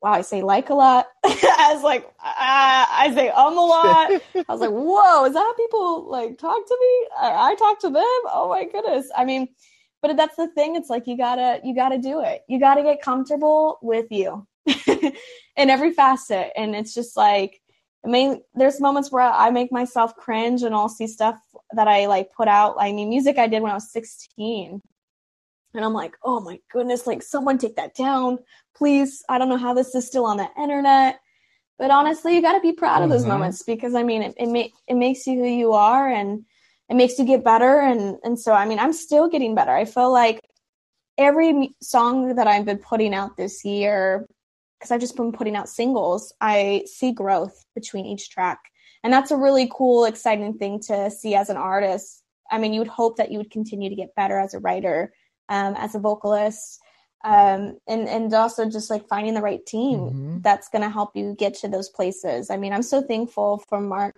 wow, 0.00 0.12
I 0.12 0.20
say 0.20 0.42
like 0.42 0.70
a 0.70 0.74
lot. 0.74 1.06
I 1.24 1.70
was 1.74 1.82
like, 1.82 2.08
ah, 2.20 2.88
I 3.00 3.14
say 3.14 3.30
um 3.30 3.56
a 3.56 3.64
lot. 3.64 4.10
I 4.34 4.52
was 4.52 4.60
like, 4.60 4.70
whoa, 4.72 5.24
is 5.24 5.34
that 5.34 5.40
how 5.40 5.54
people 5.54 6.08
like 6.08 6.38
talk 6.38 6.66
to 6.66 6.78
me? 6.80 7.08
I, 7.20 7.50
I 7.50 7.54
talk 7.56 7.80
to 7.80 7.90
them. 7.90 8.02
Oh 8.32 8.48
my 8.48 8.64
goodness. 8.64 9.10
I 9.16 9.24
mean, 9.24 9.48
but 10.00 10.16
that's 10.16 10.36
the 10.36 10.48
thing. 10.48 10.76
It's 10.76 10.90
like, 10.90 11.06
you 11.06 11.16
gotta, 11.16 11.60
you 11.64 11.74
gotta 11.74 11.98
do 11.98 12.20
it. 12.20 12.42
You 12.48 12.60
gotta 12.60 12.82
get 12.82 13.02
comfortable 13.02 13.78
with 13.82 14.06
you 14.10 14.46
in 15.56 15.70
every 15.70 15.92
facet. 15.92 16.52
And 16.56 16.76
it's 16.76 16.94
just 16.94 17.16
like, 17.16 17.60
I 18.04 18.08
mean, 18.08 18.40
there's 18.54 18.80
moments 18.80 19.10
where 19.10 19.22
I 19.22 19.50
make 19.50 19.72
myself 19.72 20.14
cringe 20.14 20.62
and 20.62 20.74
I'll 20.74 20.88
see 20.88 21.08
stuff 21.08 21.38
that 21.72 21.88
I 21.88 22.06
like 22.06 22.32
put 22.32 22.46
out. 22.46 22.76
I 22.78 22.92
mean, 22.92 23.08
music 23.08 23.38
I 23.38 23.48
did 23.48 23.60
when 23.60 23.72
I 23.72 23.74
was 23.74 23.90
16. 23.90 24.80
And 25.74 25.84
I'm 25.84 25.92
like, 25.92 26.16
oh 26.22 26.40
my 26.40 26.60
goodness, 26.72 27.06
like 27.06 27.22
someone 27.22 27.58
take 27.58 27.76
that 27.76 27.94
down, 27.94 28.38
please. 28.76 29.22
I 29.28 29.38
don't 29.38 29.48
know 29.48 29.56
how 29.56 29.74
this 29.74 29.94
is 29.94 30.06
still 30.06 30.24
on 30.24 30.38
the 30.38 30.48
internet. 30.60 31.20
But 31.78 31.90
honestly, 31.90 32.34
you 32.34 32.42
got 32.42 32.54
to 32.54 32.60
be 32.60 32.72
proud 32.72 33.02
of 33.02 33.10
those 33.10 33.22
mm-hmm. 33.22 33.32
moments 33.32 33.62
because 33.62 33.94
I 33.94 34.02
mean, 34.02 34.22
it, 34.22 34.34
it, 34.36 34.48
ma- 34.48 34.74
it 34.86 34.94
makes 34.94 35.26
you 35.26 35.38
who 35.38 35.46
you 35.46 35.72
are 35.72 36.08
and 36.08 36.44
it 36.88 36.96
makes 36.96 37.18
you 37.18 37.24
get 37.24 37.44
better. 37.44 37.80
And, 37.80 38.16
and 38.24 38.38
so, 38.38 38.52
I 38.52 38.66
mean, 38.66 38.78
I'm 38.78 38.92
still 38.92 39.28
getting 39.28 39.54
better. 39.54 39.70
I 39.70 39.84
feel 39.84 40.10
like 40.10 40.40
every 41.16 41.74
song 41.82 42.34
that 42.36 42.46
I've 42.46 42.64
been 42.64 42.78
putting 42.78 43.14
out 43.14 43.36
this 43.36 43.64
year 43.64 44.26
because 44.78 44.90
I've 44.90 45.00
just 45.00 45.16
been 45.16 45.32
putting 45.32 45.56
out 45.56 45.68
singles, 45.68 46.32
I 46.40 46.84
see 46.86 47.12
growth 47.12 47.64
between 47.74 48.06
each 48.06 48.30
track. 48.30 48.60
And 49.02 49.12
that's 49.12 49.30
a 49.30 49.36
really 49.36 49.68
cool, 49.72 50.04
exciting 50.04 50.54
thing 50.54 50.80
to 50.86 51.10
see 51.10 51.34
as 51.34 51.50
an 51.50 51.56
artist. 51.56 52.22
I 52.50 52.58
mean, 52.58 52.72
you 52.72 52.80
would 52.80 52.88
hope 52.88 53.16
that 53.16 53.30
you 53.30 53.38
would 53.38 53.50
continue 53.50 53.90
to 53.90 53.96
get 53.96 54.14
better 54.14 54.38
as 54.38 54.54
a 54.54 54.60
writer, 54.60 55.12
um, 55.48 55.74
as 55.76 55.94
a 55.94 55.98
vocalist, 55.98 56.80
um, 57.24 57.78
and 57.86 58.08
and 58.08 58.32
also 58.34 58.68
just 58.68 58.90
like 58.90 59.08
finding 59.08 59.34
the 59.34 59.42
right 59.42 59.64
team 59.66 59.98
mm-hmm. 59.98 60.40
that's 60.40 60.68
going 60.68 60.82
to 60.82 60.90
help 60.90 61.16
you 61.16 61.34
get 61.38 61.54
to 61.54 61.68
those 61.68 61.88
places. 61.88 62.50
I 62.50 62.56
mean, 62.56 62.72
I'm 62.72 62.82
so 62.82 63.02
thankful 63.02 63.58
for 63.68 63.80
Mark. 63.80 64.14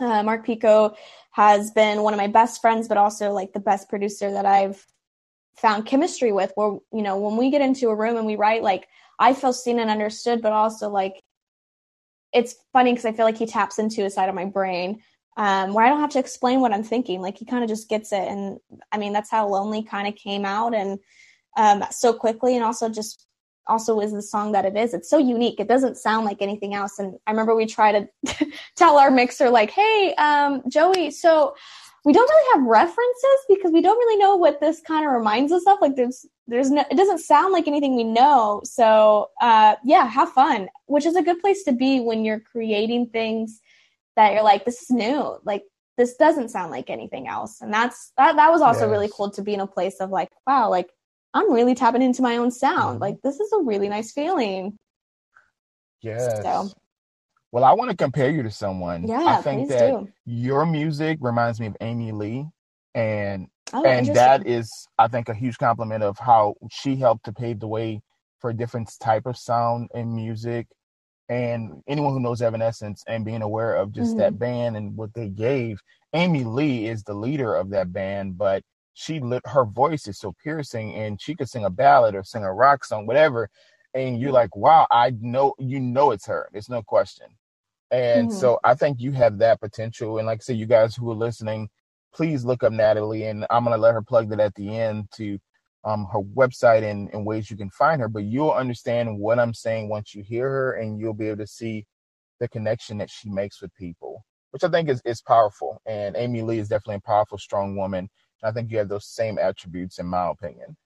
Uh, 0.00 0.22
Mark 0.22 0.44
Pico 0.44 0.94
has 1.32 1.70
been 1.70 2.02
one 2.02 2.14
of 2.14 2.18
my 2.18 2.26
best 2.26 2.60
friends, 2.60 2.88
but 2.88 2.96
also 2.96 3.32
like 3.32 3.52
the 3.52 3.60
best 3.60 3.88
producer 3.88 4.32
that 4.32 4.46
I've 4.46 4.84
found 5.56 5.86
chemistry 5.86 6.32
with. 6.32 6.52
Where 6.54 6.78
you 6.92 7.02
know, 7.02 7.18
when 7.18 7.36
we 7.36 7.50
get 7.50 7.62
into 7.62 7.88
a 7.88 7.94
room 7.94 8.16
and 8.16 8.26
we 8.26 8.36
write, 8.36 8.62
like 8.62 8.88
I 9.18 9.34
feel 9.34 9.52
seen 9.52 9.78
and 9.78 9.90
understood, 9.90 10.42
but 10.42 10.52
also 10.52 10.88
like 10.88 11.22
it's 12.32 12.54
funny 12.72 12.92
because 12.92 13.04
I 13.04 13.12
feel 13.12 13.26
like 13.26 13.36
he 13.36 13.46
taps 13.46 13.78
into 13.78 14.04
a 14.04 14.10
side 14.10 14.28
of 14.28 14.34
my 14.34 14.46
brain 14.46 15.02
um, 15.36 15.72
where 15.72 15.84
I 15.84 15.88
don't 15.88 16.00
have 16.00 16.10
to 16.10 16.18
explain 16.18 16.60
what 16.60 16.72
I'm 16.72 16.82
thinking. 16.82 17.20
Like 17.20 17.38
he 17.38 17.44
kind 17.44 17.62
of 17.62 17.68
just 17.68 17.88
gets 17.88 18.12
it. 18.12 18.28
And 18.28 18.58
I 18.90 18.98
mean, 18.98 19.12
that's 19.12 19.30
how 19.30 19.48
Lonely 19.48 19.82
kind 19.82 20.06
of 20.06 20.14
came 20.14 20.44
out 20.44 20.74
and 20.74 20.98
um, 21.56 21.84
so 21.90 22.12
quickly. 22.12 22.54
And 22.54 22.64
also 22.64 22.88
just 22.88 23.26
also 23.66 24.00
is 24.00 24.12
the 24.12 24.22
song 24.22 24.52
that 24.52 24.64
it 24.64 24.76
is. 24.76 24.92
It's 24.92 25.08
so 25.08 25.18
unique. 25.18 25.60
It 25.60 25.68
doesn't 25.68 25.96
sound 25.96 26.26
like 26.26 26.42
anything 26.42 26.74
else. 26.74 26.98
And 26.98 27.14
I 27.26 27.30
remember 27.30 27.54
we 27.54 27.66
try 27.66 27.92
to 27.92 28.46
tell 28.76 28.98
our 28.98 29.10
mixer 29.10 29.48
like, 29.50 29.70
Hey, 29.70 30.14
um, 30.18 30.62
Joey, 30.68 31.10
so 31.10 31.54
we 32.04 32.12
don't 32.12 32.28
really 32.28 32.58
have 32.58 32.68
references 32.68 33.38
because 33.48 33.70
we 33.70 33.80
don't 33.80 33.96
really 33.96 34.18
know 34.18 34.36
what 34.36 34.60
this 34.60 34.80
kind 34.80 35.06
of 35.06 35.12
reminds 35.12 35.52
us 35.52 35.64
of. 35.68 35.78
Like 35.80 35.94
there's, 35.94 36.26
there's 36.48 36.70
no, 36.70 36.84
it 36.90 36.96
doesn't 36.96 37.20
sound 37.20 37.52
like 37.52 37.68
anything 37.68 37.94
we 37.94 38.02
know. 38.02 38.60
So, 38.64 39.30
uh, 39.40 39.76
yeah, 39.84 40.06
have 40.08 40.32
fun, 40.32 40.68
which 40.86 41.06
is 41.06 41.14
a 41.14 41.22
good 41.22 41.40
place 41.40 41.62
to 41.62 41.72
be 41.72 42.00
when 42.00 42.24
you're 42.24 42.40
creating 42.40 43.06
things 43.10 43.60
that 44.16 44.32
you're 44.32 44.42
like, 44.42 44.64
this 44.64 44.82
is 44.82 44.90
new. 44.90 45.38
Like 45.44 45.62
this 45.96 46.16
doesn't 46.16 46.50
sound 46.50 46.70
like 46.70 46.90
anything 46.90 47.28
else. 47.28 47.60
And 47.60 47.72
that's, 47.72 48.12
that, 48.16 48.36
that 48.36 48.50
was 48.50 48.60
also 48.60 48.82
yes. 48.82 48.90
really 48.90 49.10
cool 49.12 49.30
to 49.30 49.42
be 49.42 49.54
in 49.54 49.60
a 49.60 49.66
place 49.66 49.96
of 50.00 50.10
like, 50.10 50.28
wow, 50.46 50.70
like 50.70 50.90
I'm 51.34 51.52
really 51.52 51.74
tapping 51.74 52.02
into 52.02 52.22
my 52.22 52.36
own 52.36 52.50
sound. 52.50 52.94
Mm-hmm. 52.94 53.02
Like 53.02 53.22
this 53.22 53.40
is 53.40 53.52
a 53.52 53.62
really 53.62 53.88
nice 53.88 54.12
feeling. 54.12 54.78
Yes. 56.02 56.42
So. 56.42 56.70
Well, 57.52 57.64
I 57.64 57.72
want 57.72 57.90
to 57.90 57.96
compare 57.96 58.30
you 58.30 58.42
to 58.42 58.50
someone. 58.50 59.06
Yeah, 59.06 59.24
I 59.24 59.42
think 59.42 59.68
that 59.68 59.90
do. 59.90 60.08
your 60.24 60.64
music 60.64 61.18
reminds 61.20 61.60
me 61.60 61.66
of 61.66 61.76
Amy 61.82 62.10
Lee, 62.10 62.46
and 62.94 63.46
oh, 63.74 63.84
and 63.84 64.06
that 64.16 64.46
is, 64.46 64.70
I 64.98 65.08
think, 65.08 65.28
a 65.28 65.34
huge 65.34 65.58
compliment 65.58 66.02
of 66.02 66.18
how 66.18 66.54
she 66.70 66.96
helped 66.96 67.26
to 67.26 67.32
pave 67.32 67.60
the 67.60 67.68
way 67.68 68.00
for 68.40 68.48
a 68.48 68.54
different 68.54 68.90
type 69.00 69.26
of 69.26 69.36
sound 69.36 69.90
in 69.94 70.16
music. 70.16 70.66
And 71.28 71.82
anyone 71.86 72.12
who 72.12 72.20
knows 72.20 72.42
Evanescence 72.42 73.04
and 73.06 73.24
being 73.24 73.42
aware 73.42 73.76
of 73.76 73.92
just 73.92 74.10
mm-hmm. 74.10 74.20
that 74.20 74.38
band 74.38 74.76
and 74.76 74.96
what 74.96 75.14
they 75.14 75.28
gave, 75.28 75.80
Amy 76.12 76.44
Lee 76.44 76.86
is 76.86 77.02
the 77.02 77.14
leader 77.14 77.54
of 77.54 77.70
that 77.70 77.92
band, 77.92 78.36
but 78.36 78.62
she 78.94 79.20
lit 79.20 79.42
her 79.46 79.64
voice 79.64 80.06
is 80.06 80.18
so 80.18 80.34
piercing, 80.42 80.94
and 80.94 81.20
she 81.20 81.34
could 81.34 81.48
sing 81.48 81.64
a 81.64 81.70
ballad 81.70 82.14
or 82.14 82.22
sing 82.22 82.44
a 82.44 82.52
rock 82.52 82.84
song, 82.84 83.06
whatever. 83.06 83.48
And 83.94 84.20
you're 84.20 84.32
like, 84.32 84.54
wow, 84.56 84.86
I 84.90 85.14
know, 85.20 85.54
you 85.58 85.80
know, 85.80 86.10
it's 86.10 86.26
her. 86.26 86.48
There's 86.52 86.68
no 86.68 86.82
question. 86.82 87.26
And 87.90 88.28
mm-hmm. 88.28 88.38
so 88.38 88.58
I 88.64 88.74
think 88.74 89.00
you 89.00 89.12
have 89.12 89.38
that 89.38 89.60
potential. 89.60 90.18
And 90.18 90.26
like 90.26 90.40
I 90.40 90.42
said, 90.42 90.56
you 90.56 90.66
guys 90.66 90.94
who 90.94 91.10
are 91.10 91.14
listening, 91.14 91.68
please 92.14 92.44
look 92.44 92.62
up 92.62 92.72
Natalie. 92.72 93.24
And 93.24 93.46
I'm 93.50 93.64
going 93.64 93.76
to 93.76 93.80
let 93.80 93.92
her 93.92 94.02
plug 94.02 94.30
that 94.30 94.40
at 94.40 94.54
the 94.54 94.76
end 94.76 95.08
to 95.16 95.38
um, 95.84 96.06
her 96.12 96.20
website 96.20 96.82
and, 96.82 97.10
and 97.12 97.26
ways 97.26 97.50
you 97.50 97.56
can 97.56 97.70
find 97.70 98.00
her. 98.00 98.08
But 98.08 98.24
you'll 98.24 98.52
understand 98.52 99.18
what 99.18 99.38
I'm 99.38 99.54
saying 99.54 99.88
once 99.88 100.14
you 100.14 100.22
hear 100.22 100.48
her, 100.48 100.72
and 100.74 100.98
you'll 100.98 101.14
be 101.14 101.28
able 101.28 101.38
to 101.38 101.46
see 101.46 101.86
the 102.40 102.48
connection 102.48 102.98
that 102.98 103.10
she 103.10 103.30
makes 103.30 103.60
with 103.62 103.74
people, 103.74 104.24
which 104.50 104.64
I 104.64 104.68
think 104.68 104.88
is, 104.88 105.00
is 105.04 105.22
powerful. 105.22 105.80
And 105.86 106.16
Amy 106.16 106.42
Lee 106.42 106.58
is 106.58 106.68
definitely 106.68 106.96
a 106.96 107.08
powerful, 107.08 107.38
strong 107.38 107.76
woman. 107.76 108.08
I 108.42 108.50
think 108.50 108.70
you 108.70 108.78
have 108.78 108.88
those 108.88 109.06
same 109.06 109.38
attributes, 109.38 109.98
in 109.98 110.06
my 110.06 110.28
opinion. 110.28 110.76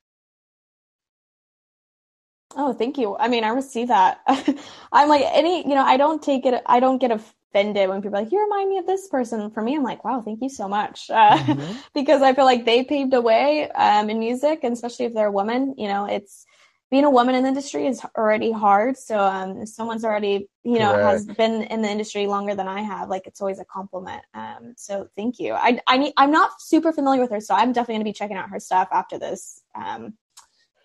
Oh, 2.54 2.72
thank 2.72 2.96
you. 2.98 3.16
I 3.16 3.28
mean, 3.28 3.44
I 3.44 3.48
receive 3.48 3.88
that. 3.88 4.20
I'm 4.92 5.08
like 5.08 5.22
any, 5.26 5.66
you 5.68 5.74
know, 5.74 5.84
I 5.84 5.96
don't 5.96 6.22
take 6.22 6.46
it. 6.46 6.62
I 6.66 6.80
don't 6.80 6.98
get 6.98 7.10
offended 7.48 7.88
when 7.88 8.02
people 8.02 8.18
are 8.18 8.22
like, 8.22 8.32
"You 8.32 8.42
remind 8.42 8.70
me 8.70 8.78
of 8.78 8.86
this 8.86 9.08
person." 9.08 9.50
For 9.50 9.62
me, 9.62 9.76
I'm 9.76 9.82
like, 9.82 10.04
"Wow, 10.04 10.20
thank 10.20 10.42
you 10.42 10.48
so 10.48 10.68
much," 10.68 11.10
uh, 11.10 11.38
mm-hmm. 11.38 11.78
because 11.94 12.22
I 12.22 12.34
feel 12.34 12.44
like 12.44 12.64
they 12.64 12.84
paved 12.84 13.14
a 13.14 13.20
way 13.20 13.70
um, 13.70 14.10
in 14.10 14.18
music, 14.18 14.60
and 14.62 14.72
especially 14.72 15.06
if 15.06 15.14
they're 15.14 15.28
a 15.28 15.32
woman. 15.32 15.74
You 15.76 15.88
know, 15.88 16.06
it's 16.06 16.46
being 16.90 17.04
a 17.04 17.10
woman 17.10 17.34
in 17.34 17.42
the 17.42 17.48
industry 17.48 17.86
is 17.86 18.04
already 18.16 18.52
hard. 18.52 18.96
So, 18.96 19.18
um, 19.18 19.62
if 19.62 19.68
someone's 19.68 20.04
already, 20.04 20.48
you 20.62 20.78
know, 20.78 20.92
Correct. 20.92 21.26
has 21.26 21.26
been 21.26 21.62
in 21.62 21.82
the 21.82 21.90
industry 21.90 22.26
longer 22.26 22.54
than 22.54 22.68
I 22.68 22.82
have, 22.82 23.08
like 23.08 23.26
it's 23.26 23.40
always 23.40 23.58
a 23.58 23.64
compliment. 23.64 24.22
Um, 24.34 24.74
so 24.76 25.08
thank 25.16 25.40
you. 25.40 25.54
I, 25.54 25.80
I 25.86 25.96
need, 25.96 26.12
I'm 26.16 26.30
not 26.30 26.60
super 26.60 26.92
familiar 26.92 27.20
with 27.20 27.30
her, 27.32 27.40
so 27.40 27.54
I'm 27.54 27.72
definitely 27.72 27.94
going 27.94 28.04
to 28.04 28.10
be 28.10 28.12
checking 28.12 28.36
out 28.36 28.50
her 28.50 28.60
stuff 28.60 28.88
after 28.92 29.18
this. 29.18 29.62
Um, 29.74 30.14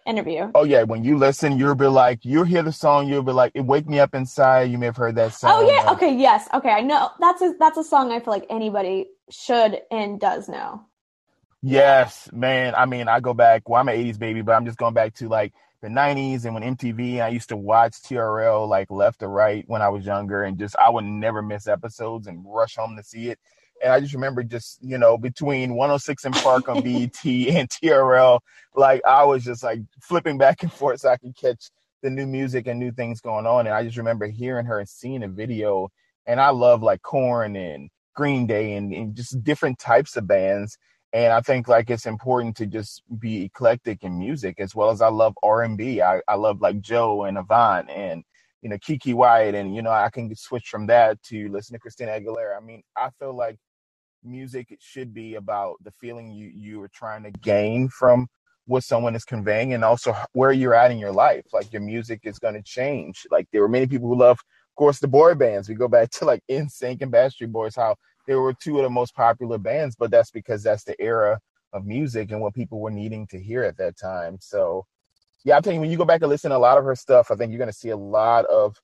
interview. 0.05 0.51
Oh 0.55 0.63
yeah, 0.63 0.83
when 0.83 1.03
you 1.03 1.17
listen, 1.17 1.57
you'll 1.57 1.75
be 1.75 1.87
like, 1.87 2.19
you'll 2.23 2.43
hear 2.43 2.63
the 2.63 2.71
song, 2.71 3.07
you'll 3.07 3.23
be 3.23 3.31
like, 3.31 3.51
it 3.55 3.65
wake 3.65 3.87
me 3.87 3.99
up 3.99 4.15
inside. 4.15 4.71
You 4.71 4.77
may 4.77 4.87
have 4.87 4.97
heard 4.97 5.15
that 5.15 5.33
song. 5.33 5.51
Oh 5.53 5.61
yeah, 5.67 5.89
uh, 5.89 5.93
okay, 5.93 6.15
yes, 6.15 6.47
okay, 6.53 6.71
I 6.71 6.81
know 6.81 7.09
that's 7.19 7.41
a 7.41 7.53
that's 7.59 7.77
a 7.77 7.83
song 7.83 8.11
I 8.11 8.19
feel 8.19 8.33
like 8.33 8.45
anybody 8.49 9.07
should 9.29 9.81
and 9.91 10.19
does 10.19 10.49
know. 10.49 10.85
Yes, 11.61 12.29
man. 12.33 12.73
I 12.75 12.85
mean, 12.85 13.07
I 13.07 13.19
go 13.19 13.33
back. 13.33 13.69
Well, 13.69 13.79
I'm 13.79 13.89
an 13.89 13.95
'80s 13.95 14.17
baby, 14.17 14.41
but 14.41 14.53
I'm 14.53 14.65
just 14.65 14.77
going 14.77 14.93
back 14.93 15.13
to 15.15 15.29
like 15.29 15.53
the 15.81 15.89
90s 15.89 16.45
and 16.45 16.53
when 16.53 16.75
MTV. 16.75 17.21
I 17.21 17.29
used 17.29 17.49
to 17.49 17.57
watch 17.57 17.93
TRL 18.01 18.67
like 18.67 18.89
left 18.91 19.19
to 19.19 19.27
right 19.27 19.63
when 19.67 19.81
I 19.81 19.89
was 19.89 20.05
younger, 20.05 20.43
and 20.43 20.57
just 20.57 20.75
I 20.77 20.89
would 20.89 21.05
never 21.05 21.41
miss 21.41 21.67
episodes 21.67 22.27
and 22.27 22.43
rush 22.45 22.75
home 22.75 22.95
to 22.97 23.03
see 23.03 23.29
it. 23.29 23.39
And 23.83 23.91
I 23.91 23.99
just 23.99 24.13
remember 24.13 24.43
just, 24.43 24.79
you 24.81 24.97
know, 24.97 25.17
between 25.17 25.75
106 25.75 26.25
& 26.29 26.43
Park 26.43 26.69
on 26.69 26.81
BET 26.81 27.17
and 27.25 27.69
TRL, 27.69 28.39
like 28.75 29.01
I 29.05 29.23
was 29.23 29.43
just 29.43 29.63
like 29.63 29.81
flipping 30.01 30.37
back 30.37 30.63
and 30.63 30.71
forth 30.71 31.01
so 31.01 31.09
I 31.09 31.17
could 31.17 31.35
catch 31.35 31.69
the 32.01 32.09
new 32.09 32.25
music 32.25 32.67
and 32.67 32.79
new 32.79 32.91
things 32.91 33.21
going 33.21 33.45
on. 33.45 33.67
And 33.67 33.75
I 33.75 33.83
just 33.83 33.97
remember 33.97 34.27
hearing 34.27 34.65
her 34.65 34.79
and 34.79 34.89
seeing 34.89 35.23
a 35.23 35.27
video. 35.27 35.89
And 36.25 36.39
I 36.39 36.49
love 36.49 36.83
like 36.83 37.01
Korn 37.01 37.55
and 37.55 37.89
Green 38.15 38.45
Day 38.45 38.73
and, 38.73 38.93
and 38.93 39.15
just 39.15 39.43
different 39.43 39.79
types 39.79 40.15
of 40.15 40.27
bands. 40.27 40.77
And 41.13 41.33
I 41.33 41.41
think 41.41 41.67
like 41.67 41.89
it's 41.89 42.05
important 42.05 42.55
to 42.57 42.65
just 42.65 43.03
be 43.19 43.43
eclectic 43.43 44.03
in 44.03 44.17
music 44.17 44.59
as 44.59 44.73
well 44.73 44.91
as 44.91 45.01
I 45.01 45.09
love 45.09 45.33
R 45.43 45.63
and 45.63 45.77
B. 45.77 46.01
I, 46.01 46.21
I 46.27 46.35
love 46.35 46.61
like 46.61 46.79
Joe 46.79 47.25
and 47.25 47.37
Avant 47.37 47.89
and 47.89 48.23
you 48.61 48.69
know 48.69 48.77
Keke 48.77 49.13
Wyatt 49.13 49.55
and 49.55 49.75
you 49.75 49.81
know 49.81 49.91
I 49.91 50.09
can 50.09 50.33
switch 50.35 50.69
from 50.69 50.87
that 50.87 51.21
to 51.23 51.49
listen 51.49 51.73
to 51.73 51.79
Christina 51.79 52.11
Aguilera. 52.11 52.55
I 52.57 52.63
mean 52.63 52.83
I 52.95 53.09
feel 53.19 53.35
like 53.35 53.57
music 54.23 54.71
it 54.71 54.79
should 54.81 55.13
be 55.13 55.35
about 55.35 55.75
the 55.83 55.91
feeling 55.91 56.31
you 56.31 56.51
you 56.53 56.81
are 56.81 56.89
trying 56.93 57.23
to 57.23 57.31
gain 57.31 57.89
from 57.89 58.27
what 58.65 58.83
someone 58.83 59.15
is 59.15 59.25
conveying 59.25 59.73
and 59.73 59.83
also 59.83 60.15
where 60.33 60.51
you're 60.51 60.73
at 60.73 60.91
in 60.91 60.99
your 60.99 61.11
life. 61.11 61.45
Like 61.51 61.73
your 61.73 61.81
music 61.81 62.21
is 62.23 62.39
going 62.39 62.53
to 62.53 62.61
change. 62.61 63.25
Like 63.31 63.47
there 63.51 63.61
were 63.61 63.67
many 63.67 63.87
people 63.87 64.07
who 64.07 64.17
love 64.17 64.37
of 64.39 64.75
course 64.75 64.99
the 64.99 65.07
boy 65.07 65.35
bands. 65.35 65.67
We 65.67 65.75
go 65.75 65.87
back 65.87 66.09
to 66.11 66.25
like 66.25 66.43
NSYNC 66.49 67.01
and 67.01 67.11
Backstreet 67.11 67.51
Boys 67.51 67.75
how 67.75 67.95
they 68.27 68.35
were 68.35 68.53
two 68.53 68.77
of 68.77 68.83
the 68.83 68.89
most 68.89 69.15
popular 69.15 69.57
bands 69.57 69.95
but 69.95 70.11
that's 70.11 70.31
because 70.31 70.63
that's 70.63 70.83
the 70.83 70.99
era 71.01 71.39
of 71.73 71.85
music 71.85 72.31
and 72.31 72.41
what 72.41 72.53
people 72.53 72.79
were 72.79 72.91
needing 72.91 73.25
to 73.27 73.39
hear 73.39 73.63
at 73.63 73.77
that 73.77 73.97
time. 73.97 74.37
So 74.39 74.85
yeah 75.43 75.55
i'm 75.55 75.63
telling 75.63 75.75
you 75.75 75.81
when 75.81 75.91
you 75.91 75.97
go 75.97 76.05
back 76.05 76.21
and 76.21 76.29
listen 76.29 76.51
to 76.51 76.57
a 76.57 76.59
lot 76.59 76.77
of 76.77 76.83
her 76.83 76.95
stuff 76.95 77.31
i 77.31 77.35
think 77.35 77.51
you're 77.51 77.57
going 77.59 77.69
to 77.69 77.77
see 77.77 77.89
a 77.89 77.97
lot 77.97 78.45
of 78.45 78.75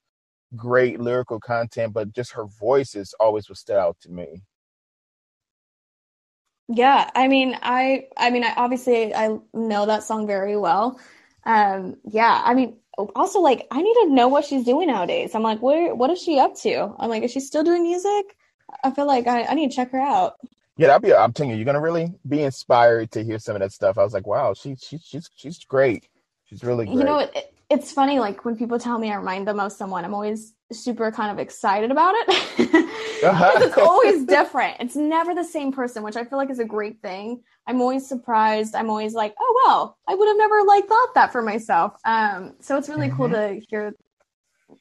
great 0.56 0.98
lyrical 0.98 1.38
content 1.38 1.92
but 1.92 2.12
just 2.12 2.32
her 2.32 2.46
voice 2.46 2.94
is 2.94 3.14
always 3.20 3.48
what 3.48 3.58
stood 3.58 3.76
out 3.76 3.96
to 4.00 4.10
me 4.10 4.42
yeah, 6.68 7.10
I 7.14 7.28
mean, 7.28 7.56
I, 7.62 8.08
I 8.16 8.30
mean, 8.30 8.44
I 8.44 8.52
obviously 8.56 9.14
I 9.14 9.38
know 9.54 9.86
that 9.86 10.02
song 10.02 10.26
very 10.26 10.56
well. 10.56 11.00
Um, 11.44 11.96
yeah, 12.04 12.42
I 12.44 12.54
mean, 12.54 12.76
also 13.16 13.40
like 13.40 13.66
I 13.70 13.80
need 13.80 13.94
to 14.04 14.10
know 14.10 14.28
what 14.28 14.44
she's 14.44 14.64
doing 14.64 14.88
nowadays. 14.88 15.34
I'm 15.34 15.42
like, 15.42 15.62
where, 15.62 15.94
what 15.94 16.10
is 16.10 16.22
she 16.22 16.38
up 16.38 16.56
to? 16.58 16.94
I'm 16.98 17.08
like, 17.08 17.22
is 17.22 17.30
she 17.32 17.40
still 17.40 17.64
doing 17.64 17.82
music? 17.82 18.36
I 18.84 18.90
feel 18.90 19.06
like 19.06 19.26
I, 19.26 19.44
I 19.44 19.54
need 19.54 19.70
to 19.70 19.76
check 19.76 19.92
her 19.92 20.00
out. 20.00 20.34
Yeah, 20.76 20.88
that'd 20.88 21.02
be. 21.02 21.14
I'm 21.14 21.32
telling 21.32 21.50
you, 21.50 21.56
you're 21.56 21.64
gonna 21.64 21.80
really 21.80 22.12
be 22.28 22.42
inspired 22.42 23.10
to 23.12 23.24
hear 23.24 23.38
some 23.38 23.56
of 23.56 23.60
that 23.60 23.72
stuff. 23.72 23.98
I 23.98 24.04
was 24.04 24.12
like, 24.12 24.26
wow, 24.26 24.54
she, 24.54 24.76
she 24.76 24.98
she's 24.98 25.30
she's 25.34 25.64
great. 25.64 26.06
She's 26.44 26.62
really 26.62 26.86
great. 26.86 26.98
You 26.98 27.04
know, 27.04 27.18
it, 27.18 27.54
it's 27.70 27.92
funny. 27.92 28.20
Like 28.20 28.44
when 28.44 28.56
people 28.56 28.78
tell 28.78 28.98
me 28.98 29.10
I 29.10 29.16
remind 29.16 29.48
them 29.48 29.58
of 29.58 29.72
someone, 29.72 30.04
I'm 30.04 30.14
always 30.14 30.52
super 30.72 31.10
kind 31.10 31.30
of 31.30 31.38
excited 31.38 31.90
about 31.90 32.14
it. 32.16 32.28
uh-huh. 33.24 33.52
it's 33.56 33.78
always 33.78 34.24
different. 34.24 34.76
It's 34.80 34.96
never 34.96 35.34
the 35.34 35.44
same 35.44 35.72
person, 35.72 36.02
which 36.02 36.16
I 36.16 36.24
feel 36.24 36.38
like 36.38 36.50
is 36.50 36.58
a 36.58 36.64
great 36.64 37.00
thing. 37.00 37.42
I'm 37.66 37.80
always 37.80 38.08
surprised. 38.08 38.74
I'm 38.74 38.90
always 38.90 39.14
like, 39.14 39.34
oh 39.38 39.62
well, 39.66 39.98
I 40.06 40.14
would 40.14 40.28
have 40.28 40.36
never 40.36 40.62
like 40.62 40.86
thought 40.86 41.14
that 41.14 41.32
for 41.32 41.42
myself. 41.42 41.96
Um, 42.04 42.54
so 42.60 42.76
it's 42.76 42.88
really 42.88 43.08
mm-hmm. 43.08 43.16
cool 43.16 43.30
to 43.30 43.60
hear 43.68 43.94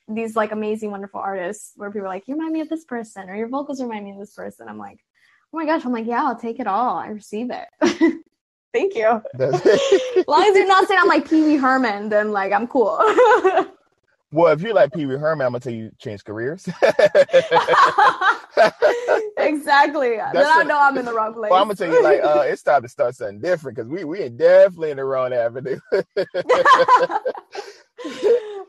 these 0.08 0.36
like 0.36 0.52
amazing, 0.52 0.92
wonderful 0.92 1.20
artists 1.20 1.74
where 1.76 1.92
people 1.92 2.06
are 2.06 2.10
like, 2.10 2.28
you 2.28 2.36
remind 2.36 2.54
me 2.54 2.62
of 2.62 2.70
this 2.70 2.86
person, 2.86 3.30
or 3.30 3.36
your 3.36 3.48
vocals 3.48 3.82
remind 3.82 4.06
me 4.06 4.12
of 4.12 4.20
this 4.20 4.34
person. 4.34 4.68
I'm 4.68 4.78
like, 4.78 5.00
oh 5.54 5.58
my 5.58 5.66
gosh, 5.66 5.86
I'm 5.86 5.94
like, 5.94 6.06
yeah, 6.06 6.24
I'll 6.24 6.40
take 6.40 6.60
it 6.60 6.68
all. 6.68 6.98
I 6.98 7.08
receive 7.08 7.50
it. 7.52 7.68
Thank 8.74 8.96
you. 8.96 9.22
as 9.40 10.28
long 10.28 10.44
as 10.44 10.56
you're 10.56 10.68
not 10.68 10.88
saying 10.88 11.00
I'm 11.02 11.08
like 11.08 11.30
Pee 11.30 11.44
Wee 11.44 11.56
Herman, 11.56 12.10
then 12.10 12.32
like 12.32 12.52
I'm 12.52 12.68
cool. 12.68 13.00
Well, 14.32 14.52
if 14.52 14.62
you're 14.62 14.74
like 14.74 14.92
Pee 14.94 15.06
Wee 15.06 15.16
Herman, 15.16 15.46
I'm 15.46 15.54
gonna 15.54 15.62
tell 15.62 15.74
you 15.74 15.90
change 16.00 16.24
careers. 16.26 16.68
exactly. 19.38 20.18
That's 20.18 20.34
then 20.34 20.48
I 20.48 20.64
know 20.68 20.78
I'm 20.78 20.98
in 20.98 21.06
the 21.06 21.14
wrong 21.14 21.34
place. 21.34 21.50
Well, 21.50 21.62
I'm 21.62 21.68
gonna 21.68 21.76
tell 21.76 21.92
you 21.92 22.04
like 22.04 22.22
uh, 22.22 22.42
it's 22.46 22.62
time 22.62 22.82
to 22.82 22.90
start 22.90 23.16
something 23.16 23.40
different 23.40 23.78
because 23.78 23.90
we 23.90 24.04
we 24.04 24.22
are 24.24 24.30
definitely 24.30 24.92
in 24.92 24.98
the 24.98 25.06
wrong 25.06 25.32
avenue. 25.32 25.80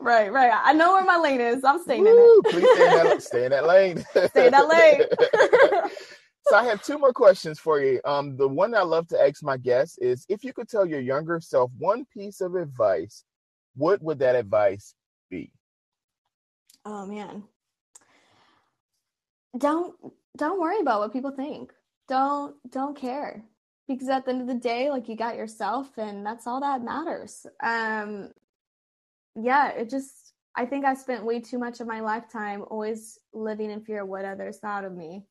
right, 0.00 0.32
right. 0.32 0.52
I 0.62 0.72
know 0.74 0.92
where 0.92 1.04
my 1.04 1.16
lane 1.16 1.40
is. 1.40 1.64
I'm 1.64 1.82
staying 1.82 2.04
Woo, 2.04 2.10
in 2.10 2.16
it. 2.16 2.52
please 2.52 2.68
stay 2.74 2.86
in 2.86 2.92
that, 3.04 3.22
stay 3.22 3.44
in 3.46 3.50
that 3.50 3.66
lane. 3.66 4.04
stay 4.28 4.46
in 4.46 4.52
that 4.52 4.68
lane. 4.68 5.02
so 6.46 6.54
I 6.56 6.62
have 6.66 6.84
two 6.84 6.98
more 6.98 7.12
questions 7.12 7.58
for 7.58 7.80
you. 7.80 8.00
Um, 8.04 8.36
the 8.36 8.46
one 8.46 8.76
I 8.76 8.82
love 8.82 9.08
to 9.08 9.20
ask 9.20 9.42
my 9.42 9.56
guests 9.56 9.98
is 9.98 10.24
if 10.28 10.44
you 10.44 10.52
could 10.52 10.68
tell 10.68 10.86
your 10.86 11.00
younger 11.00 11.40
self 11.40 11.72
one 11.78 12.04
piece 12.14 12.40
of 12.40 12.54
advice, 12.54 13.24
what 13.74 14.00
would 14.02 14.20
that 14.20 14.36
advice 14.36 14.94
be? 14.94 14.97
Oh 16.90 17.04
man. 17.04 17.44
don't 19.58 19.94
don't 20.38 20.58
worry 20.58 20.80
about 20.80 21.00
what 21.00 21.12
people 21.12 21.30
think. 21.30 21.70
Don't 22.08 22.56
don't 22.70 22.96
care 22.96 23.44
because 23.86 24.08
at 24.08 24.24
the 24.24 24.30
end 24.30 24.40
of 24.40 24.46
the 24.46 24.54
day, 24.54 24.88
like 24.88 25.06
you 25.06 25.14
got 25.14 25.36
yourself, 25.36 25.98
and 25.98 26.24
that's 26.24 26.46
all 26.46 26.60
that 26.60 26.82
matters. 26.82 27.46
Um, 27.62 28.30
yeah, 29.34 29.68
it 29.72 29.90
just 29.90 30.32
I 30.56 30.64
think 30.64 30.86
I 30.86 30.94
spent 30.94 31.26
way 31.26 31.40
too 31.40 31.58
much 31.58 31.80
of 31.80 31.86
my 31.86 32.00
lifetime 32.00 32.64
always 32.70 33.18
living 33.34 33.70
in 33.70 33.82
fear 33.82 34.02
of 34.02 34.08
what 34.08 34.24
others 34.24 34.58
thought 34.58 34.86
of 34.86 34.96
me. 34.96 35.26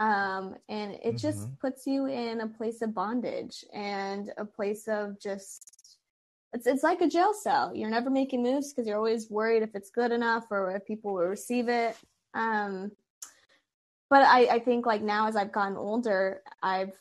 Um, 0.00 0.54
and 0.68 0.92
it 0.92 1.02
mm-hmm. 1.02 1.16
just 1.16 1.58
puts 1.60 1.86
you 1.86 2.06
in 2.06 2.42
a 2.42 2.46
place 2.46 2.82
of 2.82 2.94
bondage 2.94 3.64
and 3.72 4.30
a 4.36 4.44
place 4.44 4.86
of 4.86 5.18
just 5.18 5.79
it's 6.52 6.66
it's 6.66 6.82
like 6.82 7.00
a 7.00 7.08
jail 7.08 7.32
cell. 7.32 7.72
You're 7.74 7.90
never 7.90 8.10
making 8.10 8.42
moves 8.42 8.72
because 8.72 8.86
you're 8.86 8.96
always 8.96 9.30
worried 9.30 9.62
if 9.62 9.74
it's 9.74 9.90
good 9.90 10.12
enough 10.12 10.44
or 10.50 10.72
if 10.72 10.84
people 10.84 11.14
will 11.14 11.26
receive 11.26 11.68
it. 11.68 11.96
Um, 12.34 12.92
but 14.08 14.22
I, 14.22 14.46
I 14.46 14.58
think 14.58 14.86
like 14.86 15.02
now 15.02 15.28
as 15.28 15.36
I've 15.36 15.52
gotten 15.52 15.76
older, 15.76 16.42
I've 16.62 16.92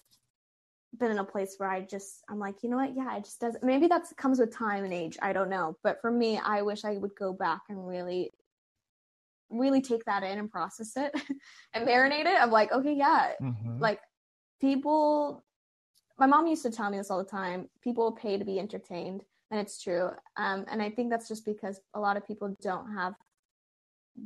been 0.98 1.12
in 1.12 1.20
a 1.20 1.24
place 1.24 1.56
where 1.58 1.70
I 1.70 1.82
just 1.82 2.24
I'm 2.30 2.40
like, 2.40 2.62
you 2.62 2.70
know 2.70 2.78
what? 2.78 2.96
Yeah, 2.96 3.18
it 3.18 3.26
just 3.26 3.40
doesn't. 3.40 3.64
Maybe 3.64 3.88
that 3.88 4.06
comes 4.18 4.40
with 4.40 4.56
time 4.56 4.84
and 4.84 4.94
age. 4.94 5.18
I 5.22 5.34
don't 5.34 5.50
know. 5.50 5.76
But 5.84 6.02
for 6.02 6.12
me, 6.12 6.38
I 6.38 6.62
wish 6.62 6.86
I 6.86 6.98
would 6.98 7.16
go 7.16 7.34
back 7.34 7.62
and 7.70 7.88
really, 7.88 8.32
really 9.50 9.82
take 9.82 10.06
that 10.06 10.24
in 10.24 10.38
and 10.38 10.52
process 10.52 10.94
it 10.96 11.12
and 11.74 11.88
marinate 11.88 12.26
it. 12.26 12.40
I'm 12.40 12.52
like, 12.52 12.72
okay, 12.72 12.94
yeah, 12.94 13.32
mm-hmm. 13.42 13.80
like 13.80 14.00
people. 14.62 15.44
My 16.20 16.26
mom 16.26 16.48
used 16.48 16.64
to 16.64 16.72
tell 16.72 16.90
me 16.90 16.98
this 16.98 17.10
all 17.10 17.18
the 17.18 17.24
time. 17.24 17.70
People 17.82 18.12
pay 18.12 18.38
to 18.38 18.44
be 18.44 18.60
entertained, 18.60 19.24
and 19.52 19.60
it's 19.60 19.82
true. 19.82 20.10
Um, 20.38 20.66
and 20.70 20.82
I 20.82 20.90
think 20.90 21.10
that's 21.10 21.28
just 21.28 21.46
because 21.46 21.80
a 21.94 22.00
lot 22.00 22.18
of 22.18 22.28
people 22.28 22.56
don't 22.62 22.94
have 22.94 23.14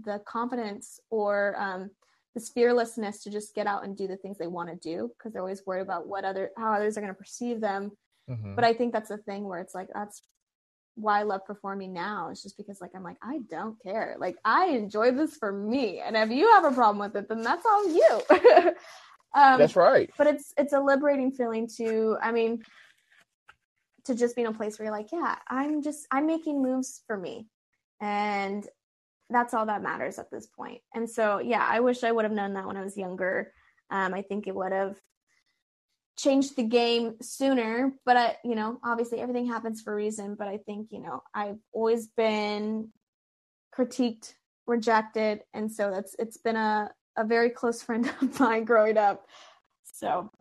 the 0.03 0.19
confidence 0.25 0.99
or 1.09 1.55
um, 1.57 1.91
this 2.33 2.49
fearlessness 2.49 3.23
to 3.23 3.29
just 3.29 3.53
get 3.55 3.67
out 3.67 3.83
and 3.83 3.95
do 3.95 4.07
the 4.07 4.17
things 4.17 4.37
they 4.37 4.47
want 4.47 4.69
to 4.69 4.75
do 4.75 5.11
because 5.17 5.33
they're 5.33 5.41
always 5.41 5.65
worried 5.65 5.81
about 5.81 6.07
what 6.07 6.25
other 6.25 6.51
how 6.57 6.73
others 6.73 6.97
are 6.97 7.01
going 7.01 7.13
to 7.13 7.17
perceive 7.17 7.61
them. 7.61 7.91
Mm-hmm. 8.29 8.55
but 8.55 8.63
i 8.63 8.73
think 8.73 8.93
that's 8.93 9.11
a 9.11 9.17
thing 9.17 9.43
where 9.43 9.59
it's 9.59 9.75
like 9.75 9.89
that's 9.93 10.21
why 10.95 11.19
i 11.19 11.23
love 11.23 11.45
performing 11.45 11.91
now 11.91 12.29
it's 12.29 12.41
just 12.41 12.55
because 12.55 12.79
like 12.79 12.91
i'm 12.95 13.03
like 13.03 13.17
i 13.21 13.39
don't 13.49 13.75
care. 13.83 14.15
Like 14.17 14.37
i 14.45 14.67
enjoy 14.67 15.11
this 15.11 15.35
for 15.35 15.51
me. 15.51 15.99
And 15.99 16.15
if 16.15 16.29
you 16.29 16.49
have 16.53 16.63
a 16.63 16.71
problem 16.71 16.99
with 16.99 17.17
it 17.17 17.27
then 17.27 17.41
that's 17.41 17.65
on 17.65 17.93
you. 17.93 18.21
Um, 19.35 19.57
that's 19.57 19.75
right. 19.75 20.11
but 20.15 20.27
it's 20.27 20.53
it's 20.57 20.73
a 20.73 20.79
liberating 20.79 21.31
feeling 21.31 21.67
to 21.77 22.17
i 22.21 22.31
mean 22.31 22.61
to 24.05 24.15
just 24.15 24.35
being 24.35 24.47
a 24.47 24.53
place 24.53 24.77
where 24.77 24.85
you're 24.85 24.95
like 24.95 25.11
yeah 25.11 25.35
i'm 25.47 25.81
just 25.81 26.05
i'm 26.11 26.25
making 26.25 26.61
moves 26.61 27.01
for 27.07 27.17
me 27.17 27.47
and 28.01 28.67
that's 29.29 29.53
all 29.53 29.65
that 29.65 29.81
matters 29.81 30.19
at 30.19 30.31
this 30.31 30.47
point. 30.47 30.81
And 30.93 31.09
so, 31.09 31.39
yeah, 31.39 31.65
I 31.67 31.79
wish 31.79 32.03
I 32.03 32.11
would 32.11 32.25
have 32.25 32.31
known 32.31 32.53
that 32.53 32.67
when 32.67 32.77
I 32.77 32.83
was 32.83 32.97
younger. 32.97 33.51
Um, 33.89 34.13
I 34.13 34.21
think 34.21 34.47
it 34.47 34.55
would 34.55 34.71
have 34.71 34.95
changed 36.17 36.55
the 36.55 36.63
game 36.63 37.15
sooner. 37.21 37.93
But 38.05 38.17
I, 38.17 38.37
you 38.43 38.55
know, 38.55 38.79
obviously 38.83 39.19
everything 39.19 39.47
happens 39.47 39.81
for 39.81 39.93
a 39.93 39.95
reason. 39.95 40.35
But 40.35 40.47
I 40.47 40.57
think, 40.57 40.89
you 40.91 41.01
know, 41.01 41.23
I've 41.33 41.59
always 41.73 42.07
been 42.07 42.89
critiqued, 43.77 44.33
rejected, 44.67 45.41
and 45.53 45.71
so 45.71 45.91
that's 45.91 46.15
it's 46.19 46.37
been 46.37 46.55
a 46.55 46.91
a 47.17 47.23
very 47.23 47.49
close 47.49 47.81
friend 47.81 48.11
of 48.21 48.39
mine 48.39 48.65
growing 48.65 48.97
up. 48.97 49.25
So, 49.83 50.31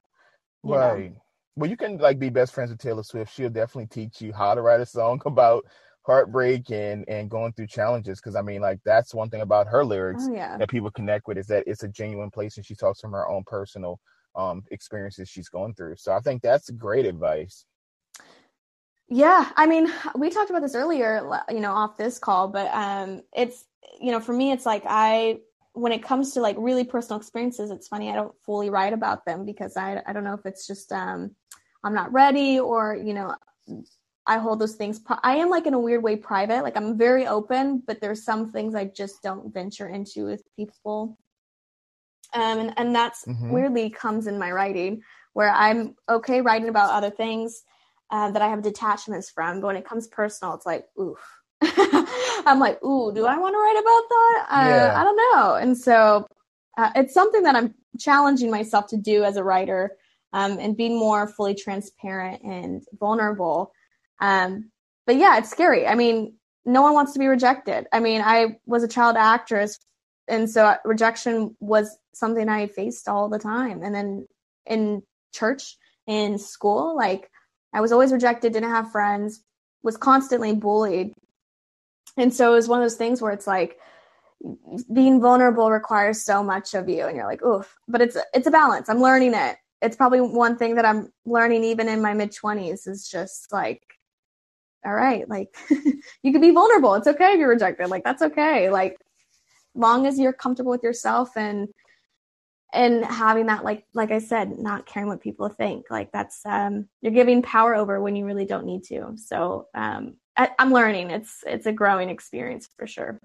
right. 0.62 1.12
Know. 1.12 1.20
Well, 1.56 1.68
you 1.68 1.76
can 1.76 1.98
like 1.98 2.18
be 2.18 2.30
best 2.30 2.54
friends 2.54 2.70
with 2.70 2.80
Taylor 2.80 3.02
Swift. 3.02 3.34
She'll 3.34 3.50
definitely 3.50 3.86
teach 3.86 4.20
you 4.20 4.32
how 4.32 4.54
to 4.54 4.62
write 4.62 4.80
a 4.80 4.86
song 4.86 5.20
about 5.26 5.64
heartbreak 6.04 6.70
and 6.70 7.08
and 7.08 7.30
going 7.30 7.52
through 7.52 7.66
challenges 7.66 8.18
because 8.18 8.34
i 8.34 8.42
mean 8.42 8.60
like 8.60 8.80
that's 8.84 9.14
one 9.14 9.30
thing 9.30 9.40
about 9.40 9.68
her 9.68 9.84
lyrics 9.84 10.26
oh, 10.28 10.34
yeah. 10.34 10.58
that 10.58 10.68
people 10.68 10.90
connect 10.90 11.28
with 11.28 11.38
is 11.38 11.46
that 11.46 11.62
it's 11.66 11.84
a 11.84 11.88
genuine 11.88 12.30
place 12.30 12.56
and 12.56 12.66
she 12.66 12.74
talks 12.74 13.00
from 13.00 13.12
her 13.12 13.28
own 13.28 13.44
personal 13.46 14.00
um 14.34 14.62
experiences 14.70 15.28
she's 15.28 15.48
going 15.48 15.72
through 15.74 15.94
so 15.96 16.12
i 16.12 16.18
think 16.20 16.42
that's 16.42 16.70
great 16.70 17.06
advice 17.06 17.66
yeah 19.08 19.50
i 19.56 19.66
mean 19.66 19.92
we 20.16 20.28
talked 20.28 20.50
about 20.50 20.62
this 20.62 20.74
earlier 20.74 21.22
you 21.48 21.60
know 21.60 21.72
off 21.72 21.96
this 21.96 22.18
call 22.18 22.48
but 22.48 22.68
um 22.74 23.22
it's 23.32 23.64
you 24.00 24.10
know 24.10 24.20
for 24.20 24.32
me 24.32 24.50
it's 24.50 24.66
like 24.66 24.82
i 24.88 25.38
when 25.74 25.92
it 25.92 26.02
comes 26.02 26.32
to 26.32 26.40
like 26.40 26.56
really 26.58 26.82
personal 26.82 27.20
experiences 27.20 27.70
it's 27.70 27.86
funny 27.86 28.10
i 28.10 28.14
don't 28.14 28.34
fully 28.44 28.70
write 28.70 28.92
about 28.92 29.24
them 29.24 29.44
because 29.44 29.76
i 29.76 30.02
i 30.06 30.12
don't 30.12 30.24
know 30.24 30.34
if 30.34 30.46
it's 30.46 30.66
just 30.66 30.90
um 30.90 31.30
i'm 31.84 31.94
not 31.94 32.12
ready 32.12 32.60
or 32.60 32.96
you 32.96 33.14
know 33.14 33.34
I 34.26 34.38
hold 34.38 34.60
those 34.60 34.76
things. 34.76 35.00
I 35.22 35.36
am 35.36 35.50
like 35.50 35.66
in 35.66 35.74
a 35.74 35.78
weird 35.78 36.02
way 36.02 36.16
private. 36.16 36.62
Like 36.62 36.76
I'm 36.76 36.96
very 36.96 37.26
open, 37.26 37.82
but 37.86 38.00
there's 38.00 38.24
some 38.24 38.52
things 38.52 38.74
I 38.74 38.84
just 38.84 39.22
don't 39.22 39.52
venture 39.52 39.88
into 39.88 40.26
with 40.26 40.42
people. 40.56 41.18
Um, 42.34 42.58
and 42.60 42.74
and 42.76 42.94
that's 42.94 43.24
mm-hmm. 43.24 43.50
weirdly 43.50 43.90
comes 43.90 44.26
in 44.26 44.38
my 44.38 44.52
writing, 44.52 45.02
where 45.32 45.50
I'm 45.50 45.96
okay 46.08 46.40
writing 46.40 46.68
about 46.68 46.90
other 46.90 47.10
things 47.10 47.64
uh, 48.10 48.30
that 48.30 48.42
I 48.42 48.48
have 48.48 48.62
detachments 48.62 49.30
from. 49.30 49.60
But 49.60 49.66
when 49.68 49.76
it 49.76 49.84
comes 49.84 50.06
personal, 50.06 50.54
it's 50.54 50.66
like 50.66 50.86
oof. 51.00 51.18
I'm 52.44 52.58
like, 52.58 52.82
ooh, 52.82 53.12
do 53.12 53.26
I 53.26 53.38
want 53.38 53.54
to 53.54 53.58
write 53.58 53.78
about 53.78 54.08
that? 54.08 54.46
Uh, 54.50 54.68
yeah. 54.68 55.00
I 55.00 55.04
don't 55.04 55.16
know. 55.16 55.54
And 55.56 55.76
so 55.76 56.26
uh, 56.76 56.90
it's 56.96 57.14
something 57.14 57.42
that 57.42 57.54
I'm 57.54 57.74
challenging 57.98 58.50
myself 58.50 58.86
to 58.88 58.96
do 58.96 59.24
as 59.24 59.36
a 59.36 59.44
writer 59.44 59.96
um, 60.32 60.58
and 60.58 60.76
being 60.76 60.98
more 60.98 61.28
fully 61.28 61.54
transparent 61.54 62.42
and 62.42 62.82
vulnerable 62.98 63.72
um, 64.22 64.70
but 65.04 65.16
yeah, 65.16 65.36
it's 65.38 65.50
scary. 65.50 65.86
I 65.86 65.96
mean, 65.96 66.34
no 66.64 66.80
one 66.80 66.94
wants 66.94 67.12
to 67.12 67.18
be 67.18 67.26
rejected. 67.26 67.86
I 67.92 67.98
mean, 67.98 68.22
I 68.24 68.58
was 68.66 68.84
a 68.84 68.88
child 68.88 69.16
actress, 69.16 69.78
and 70.28 70.48
so 70.48 70.76
rejection 70.84 71.56
was 71.58 71.98
something 72.14 72.48
I 72.48 72.68
faced 72.68 73.08
all 73.08 73.28
the 73.28 73.40
time. 73.40 73.82
And 73.82 73.92
then 73.92 74.28
in 74.64 75.02
church, 75.34 75.76
in 76.06 76.38
school, 76.38 76.96
like 76.96 77.28
I 77.74 77.80
was 77.80 77.90
always 77.90 78.12
rejected, 78.12 78.52
didn't 78.52 78.70
have 78.70 78.92
friends, 78.92 79.42
was 79.82 79.96
constantly 79.96 80.54
bullied. 80.54 81.12
And 82.16 82.32
so 82.32 82.52
it 82.52 82.56
was 82.56 82.68
one 82.68 82.80
of 82.80 82.84
those 82.84 82.96
things 82.96 83.20
where 83.20 83.32
it's 83.32 83.46
like 83.46 83.76
being 84.92 85.20
vulnerable 85.20 85.70
requires 85.70 86.22
so 86.22 86.44
much 86.44 86.74
of 86.74 86.88
you 86.88 87.06
and 87.06 87.16
you're 87.16 87.26
like, 87.26 87.42
oof. 87.42 87.76
But 87.88 88.02
it's 88.02 88.16
it's 88.32 88.46
a 88.46 88.52
balance. 88.52 88.88
I'm 88.88 89.00
learning 89.02 89.34
it. 89.34 89.56
It's 89.82 89.96
probably 89.96 90.20
one 90.20 90.56
thing 90.56 90.76
that 90.76 90.84
I'm 90.84 91.12
learning 91.26 91.64
even 91.64 91.88
in 91.88 92.00
my 92.00 92.14
mid 92.14 92.32
20s 92.32 92.86
is 92.86 93.08
just 93.08 93.52
like 93.52 93.82
all 94.84 94.94
right, 94.94 95.28
like 95.28 95.54
you 96.22 96.32
can 96.32 96.40
be 96.40 96.50
vulnerable. 96.50 96.94
It's 96.94 97.06
okay 97.06 97.32
if 97.32 97.38
you're 97.38 97.48
rejected. 97.48 97.88
Like 97.88 98.04
that's 98.04 98.22
okay. 98.22 98.70
Like 98.70 98.96
long 99.74 100.06
as 100.06 100.18
you're 100.18 100.32
comfortable 100.32 100.70
with 100.70 100.82
yourself 100.82 101.36
and 101.36 101.68
and 102.74 103.04
having 103.04 103.46
that 103.46 103.64
like 103.64 103.84
like 103.94 104.10
I 104.10 104.18
said, 104.18 104.58
not 104.58 104.86
caring 104.86 105.08
what 105.08 105.20
people 105.20 105.48
think. 105.48 105.86
Like 105.90 106.10
that's 106.12 106.40
um 106.46 106.88
you're 107.00 107.12
giving 107.12 107.42
power 107.42 107.74
over 107.74 108.00
when 108.00 108.16
you 108.16 108.24
really 108.24 108.46
don't 108.46 108.66
need 108.66 108.84
to. 108.84 109.14
So 109.16 109.68
um 109.74 110.14
I, 110.36 110.50
am 110.58 110.72
learning. 110.72 111.10
It's 111.10 111.44
it's 111.46 111.66
a 111.66 111.72
growing 111.72 112.08
experience 112.08 112.68
for 112.76 112.86
sure. 112.86 113.20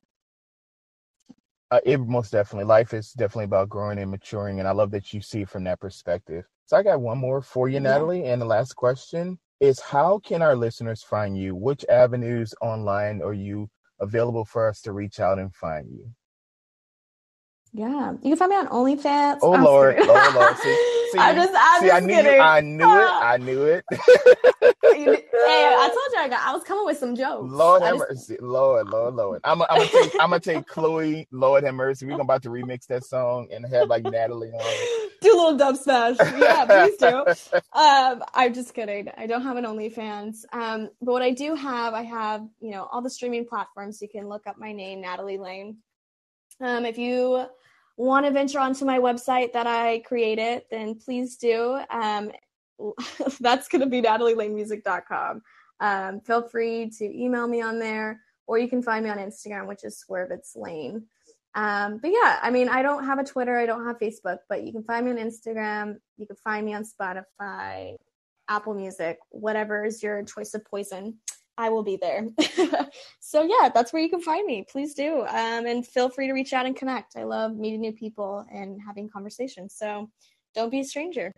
Uh, 1.69 1.79
it 1.85 1.99
most 1.99 2.31
definitely 2.31 2.63
life 2.63 2.93
is 2.93 3.11
definitely 3.11 3.43
about 3.43 3.67
growing 3.67 3.99
and 3.99 4.09
maturing 4.09 4.59
and 4.59 4.67
i 4.69 4.71
love 4.71 4.89
that 4.89 5.11
you 5.11 5.19
see 5.19 5.41
it 5.41 5.49
from 5.49 5.65
that 5.65 5.81
perspective 5.81 6.45
so 6.65 6.77
i 6.77 6.81
got 6.81 7.01
one 7.01 7.17
more 7.17 7.41
for 7.41 7.67
you 7.67 7.77
natalie 7.81 8.21
yeah. 8.21 8.31
and 8.31 8.41
the 8.41 8.45
last 8.45 8.73
question 8.73 9.37
is 9.59 9.79
how 9.79 10.19
can 10.19 10.41
our 10.41 10.55
listeners 10.55 11.03
find 11.03 11.37
you? 11.37 11.55
Which 11.55 11.83
avenues 11.89 12.53
online 12.61 13.21
are 13.21 13.33
you 13.33 13.69
available 13.99 14.45
for 14.45 14.67
us 14.67 14.81
to 14.81 14.91
reach 14.91 15.19
out 15.19 15.39
and 15.39 15.53
find 15.53 15.89
you? 15.89 16.11
Yeah, 17.77 18.13
you 18.23 18.35
can 18.35 18.37
find 18.37 18.49
me 18.49 18.55
on 18.55 18.67
OnlyFans. 18.69 19.37
Oh, 19.43 19.51
Lord, 19.51 19.97
Lord, 20.07 20.33
Lord. 20.33 20.57
See, 20.57 20.63
see, 21.11 21.19
I'm 21.19 21.35
just, 21.35 21.53
I'm 21.55 21.79
see, 21.79 21.87
just 21.87 21.95
I 21.95 21.99
knew, 21.99 22.15
kidding. 22.15 22.41
I 22.41 22.61
knew 22.61 22.83
it. 22.83 23.07
I 23.07 23.37
knew 23.37 23.63
it. 23.65 23.85
hey, 23.91 25.23
I 25.37 25.89
told 25.93 26.13
you 26.13 26.19
I 26.19 26.27
got. 26.27 26.39
I 26.41 26.53
was 26.53 26.63
coming 26.63 26.85
with 26.87 26.97
some 26.97 27.15
jokes. 27.15 27.51
Lord 27.51 27.83
have 27.83 27.97
just... 27.97 28.09
mercy, 28.09 28.37
Lord, 28.41 28.87
Lord, 28.89 29.13
Lord. 29.13 29.41
I'm, 29.43 29.61
I'm 29.61 29.67
gonna 29.77 29.85
take, 29.89 30.13
I'm 30.15 30.29
gonna 30.31 30.39
take 30.39 30.65
Chloe. 30.65 31.27
Lord 31.31 31.65
have 31.65 31.75
mercy. 31.75 32.07
We're 32.07 32.13
gonna 32.13 32.23
about 32.23 32.41
to 32.43 32.49
remix 32.49 32.87
that 32.87 33.03
song 33.03 33.47
and 33.51 33.63
have 33.67 33.89
like 33.89 34.03
Natalie 34.05 34.49
on. 34.49 35.09
Do 35.21 35.33
a 35.33 35.37
little 35.37 35.57
Dubsmash. 35.59 36.17
Yeah, 36.39 36.65
please 36.65 36.97
do. 36.97 37.59
um, 37.79 38.23
I'm 38.33 38.55
just 38.55 38.73
kidding. 38.73 39.07
I 39.15 39.27
don't 39.27 39.43
have 39.43 39.57
an 39.57 39.65
OnlyFans. 39.65 40.45
Um, 40.51 40.89
but 40.99 41.11
what 41.11 41.21
I 41.21 41.29
do 41.29 41.53
have, 41.53 41.93
I 41.93 42.01
have 42.01 42.41
you 42.59 42.71
know 42.71 42.87
all 42.91 43.03
the 43.03 43.09
streaming 43.11 43.45
platforms. 43.45 44.01
You 44.01 44.09
can 44.09 44.27
look 44.27 44.47
up 44.47 44.57
my 44.57 44.71
name, 44.71 45.01
Natalie 45.01 45.37
Lane. 45.37 45.77
Um, 46.59 46.85
if 46.85 46.97
you 46.97 47.45
want 47.97 48.25
to 48.25 48.31
venture 48.31 48.59
onto 48.59 48.85
my 48.85 48.99
website 48.99 49.53
that 49.53 49.67
I 49.67 49.99
created, 49.99 50.63
then 50.71 50.95
please 50.95 51.35
do. 51.35 51.79
Um, 51.89 52.31
that's 53.39 53.67
going 53.67 53.81
to 53.81 53.87
be 53.87 54.01
natalieLaneMusic.com. 54.01 55.41
Um, 55.79 56.21
feel 56.21 56.47
free 56.47 56.89
to 56.97 57.05
email 57.05 57.47
me 57.47 57.61
on 57.61 57.79
there, 57.79 58.21
or 58.45 58.57
you 58.57 58.67
can 58.67 58.81
find 58.81 59.03
me 59.03 59.09
on 59.09 59.17
Instagram, 59.17 59.67
which 59.67 59.83
is 59.83 59.99
Swerve 59.99 60.31
It's 60.31 60.55
Lane. 60.55 61.03
Um, 61.55 61.97
but 61.97 62.11
yeah, 62.11 62.37
I 62.41 62.51
mean, 62.51 62.69
I 62.69 62.83
don't 62.83 63.05
have 63.05 63.17
a 63.17 63.23
Twitter, 63.23 63.57
I 63.57 63.65
don't 63.65 63.85
have 63.85 63.97
Facebook, 63.97 64.37
but 64.47 64.63
you 64.63 64.71
can 64.71 64.83
find 64.83 65.05
me 65.05 65.11
on 65.11 65.17
Instagram. 65.17 65.95
You 66.17 66.27
can 66.27 66.35
find 66.35 66.65
me 66.65 66.75
on 66.75 66.83
Spotify, 66.83 67.95
Apple 68.47 68.75
Music, 68.75 69.17
whatever 69.29 69.83
is 69.83 70.03
your 70.03 70.23
choice 70.23 70.53
of 70.53 70.63
poison. 70.65 71.17
I 71.57 71.69
will 71.69 71.83
be 71.83 71.97
there. 71.97 72.27
so 73.19 73.43
yeah, 73.43 73.69
that's 73.73 73.91
where 73.91 74.01
you 74.01 74.09
can 74.09 74.21
find 74.21 74.45
me. 74.45 74.65
Please 74.69 74.93
do. 74.93 75.21
Um, 75.21 75.65
and 75.65 75.85
feel 75.85 76.09
free 76.09 76.27
to 76.27 76.33
reach 76.33 76.53
out 76.53 76.65
and 76.65 76.75
connect. 76.75 77.15
I 77.17 77.23
love 77.23 77.55
meeting 77.55 77.81
new 77.81 77.93
people 77.93 78.45
and 78.51 78.79
having 78.85 79.09
conversations. 79.09 79.75
So 79.75 80.09
don't 80.53 80.69
be 80.69 80.81
a 80.81 80.83
stranger. 80.83 81.31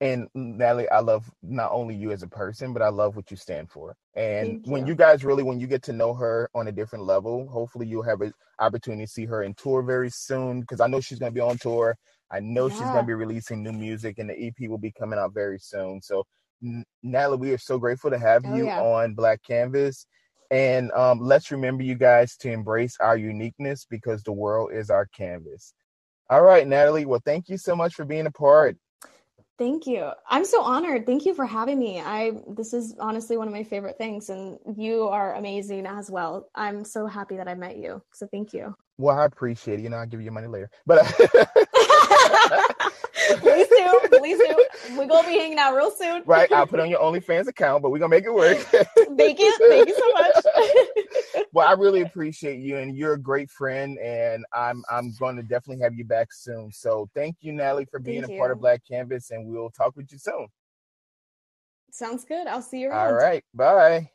And 0.00 0.26
Natalie, 0.34 0.88
I 0.88 0.98
love 0.98 1.30
not 1.42 1.70
only 1.70 1.94
you 1.94 2.10
as 2.10 2.24
a 2.24 2.28
person, 2.28 2.72
but 2.72 2.82
I 2.82 2.88
love 2.88 3.14
what 3.14 3.30
you 3.30 3.36
stand 3.36 3.70
for. 3.70 3.94
And 4.16 4.48
Thank 4.48 4.66
when 4.66 4.82
you. 4.82 4.88
you 4.88 4.94
guys 4.96 5.24
really, 5.24 5.44
when 5.44 5.60
you 5.60 5.68
get 5.68 5.82
to 5.84 5.92
know 5.92 6.12
her 6.14 6.50
on 6.56 6.66
a 6.66 6.72
different 6.72 7.04
level, 7.04 7.46
hopefully 7.48 7.86
you'll 7.86 8.02
have 8.02 8.20
an 8.20 8.32
opportunity 8.58 9.04
to 9.04 9.10
see 9.10 9.26
her 9.26 9.44
in 9.44 9.54
tour 9.54 9.80
very 9.80 10.10
soon 10.10 10.60
because 10.60 10.80
I 10.80 10.88
know 10.88 11.00
she's 11.00 11.20
going 11.20 11.30
to 11.30 11.34
be 11.34 11.40
on 11.40 11.56
tour. 11.56 11.96
I 12.32 12.40
know 12.40 12.68
she's 12.68 12.80
going 12.80 12.96
to 12.96 13.02
be 13.04 13.14
releasing 13.14 13.62
new 13.62 13.72
music, 13.72 14.18
and 14.18 14.28
the 14.28 14.46
EP 14.46 14.68
will 14.68 14.78
be 14.78 14.90
coming 14.90 15.20
out 15.20 15.34
very 15.34 15.58
soon. 15.60 16.00
So, 16.02 16.24
Natalie, 17.02 17.38
we 17.38 17.52
are 17.52 17.58
so 17.58 17.78
grateful 17.78 18.10
to 18.10 18.18
have 18.18 18.44
Oh, 18.46 18.56
you 18.56 18.66
yeah. 18.66 18.80
on 18.80 19.14
Black 19.14 19.42
Canvas. 19.42 20.06
And 20.50 20.92
um, 20.92 21.20
let's 21.20 21.50
remember, 21.50 21.82
you 21.82 21.94
guys, 21.94 22.36
to 22.38 22.50
embrace 22.50 22.96
our 23.00 23.16
uniqueness 23.16 23.86
because 23.88 24.22
the 24.22 24.32
world 24.32 24.70
is 24.72 24.90
our 24.90 25.06
canvas. 25.06 25.74
All 26.28 26.42
right, 26.42 26.66
Natalie. 26.66 27.06
Well, 27.06 27.22
thank 27.24 27.48
you 27.48 27.56
so 27.56 27.74
much 27.74 27.94
for 27.94 28.04
being 28.04 28.26
a 28.26 28.30
part. 28.30 28.76
Thank 29.58 29.86
you. 29.86 30.10
I'm 30.28 30.44
so 30.44 30.62
honored. 30.62 31.06
Thank 31.06 31.24
you 31.24 31.34
for 31.34 31.46
having 31.46 31.78
me. 31.78 32.00
I 32.00 32.32
this 32.48 32.72
is 32.72 32.96
honestly 32.98 33.36
one 33.36 33.46
of 33.46 33.54
my 33.54 33.62
favorite 33.62 33.96
things 33.96 34.28
and 34.28 34.58
you 34.76 35.08
are 35.08 35.34
amazing 35.36 35.86
as 35.86 36.10
well. 36.10 36.48
I'm 36.54 36.84
so 36.84 37.06
happy 37.06 37.36
that 37.36 37.48
I 37.48 37.54
met 37.54 37.76
you. 37.76 38.02
So 38.12 38.26
thank 38.26 38.52
you. 38.52 38.74
Well, 38.98 39.18
I 39.18 39.24
appreciate 39.24 39.78
it. 39.78 39.82
You 39.82 39.90
know, 39.90 39.98
I'll 39.98 40.06
give 40.06 40.20
you 40.20 40.24
your 40.24 40.32
money 40.32 40.48
later. 40.48 40.70
But 40.86 41.06
please 43.38 43.68
do. 43.68 44.00
Please 44.18 44.38
do. 44.38 44.66
We're 44.96 45.06
gonna 45.06 45.26
be 45.26 45.38
hanging 45.38 45.58
out 45.58 45.74
real 45.74 45.90
soon. 45.90 46.22
right, 46.26 46.50
I'll 46.52 46.66
put 46.66 46.80
on 46.80 46.90
your 46.90 47.00
OnlyFans 47.00 47.46
account, 47.48 47.82
but 47.82 47.90
we're 47.90 47.98
gonna 47.98 48.10
make 48.10 48.24
it 48.24 48.34
work. 48.34 48.58
Thank 48.58 49.38
you. 49.38 49.56
Thank 49.58 49.88
you 49.88 49.96
so 49.96 50.12
much. 50.12 51.46
well, 51.52 51.68
I 51.68 51.72
really 51.72 52.02
appreciate 52.02 52.60
you, 52.60 52.78
and 52.78 52.96
you're 52.96 53.14
a 53.14 53.18
great 53.18 53.50
friend, 53.50 53.98
and 53.98 54.44
I'm 54.52 54.82
I'm 54.90 55.12
going 55.18 55.36
to 55.36 55.42
definitely 55.42 55.82
have 55.82 55.94
you 55.94 56.04
back 56.04 56.32
soon. 56.32 56.72
So 56.72 57.08
thank 57.14 57.36
you, 57.40 57.52
Natalie, 57.52 57.86
for 57.86 57.98
being 57.98 58.22
Thank 58.22 58.34
a 58.34 58.38
part 58.38 58.50
of 58.50 58.60
Black 58.60 58.82
Canvas, 58.86 59.30
and 59.30 59.46
we'll 59.46 59.70
talk 59.70 59.96
with 59.96 60.10
you 60.12 60.18
soon. 60.18 60.48
Sounds 61.90 62.24
good. 62.24 62.46
I'll 62.46 62.62
see 62.62 62.80
you 62.80 62.88
around. 62.88 63.08
All 63.08 63.14
right, 63.14 63.44
bye. 63.54 64.10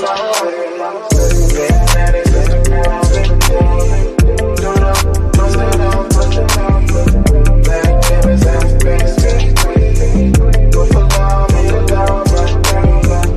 Being 0.00 0.31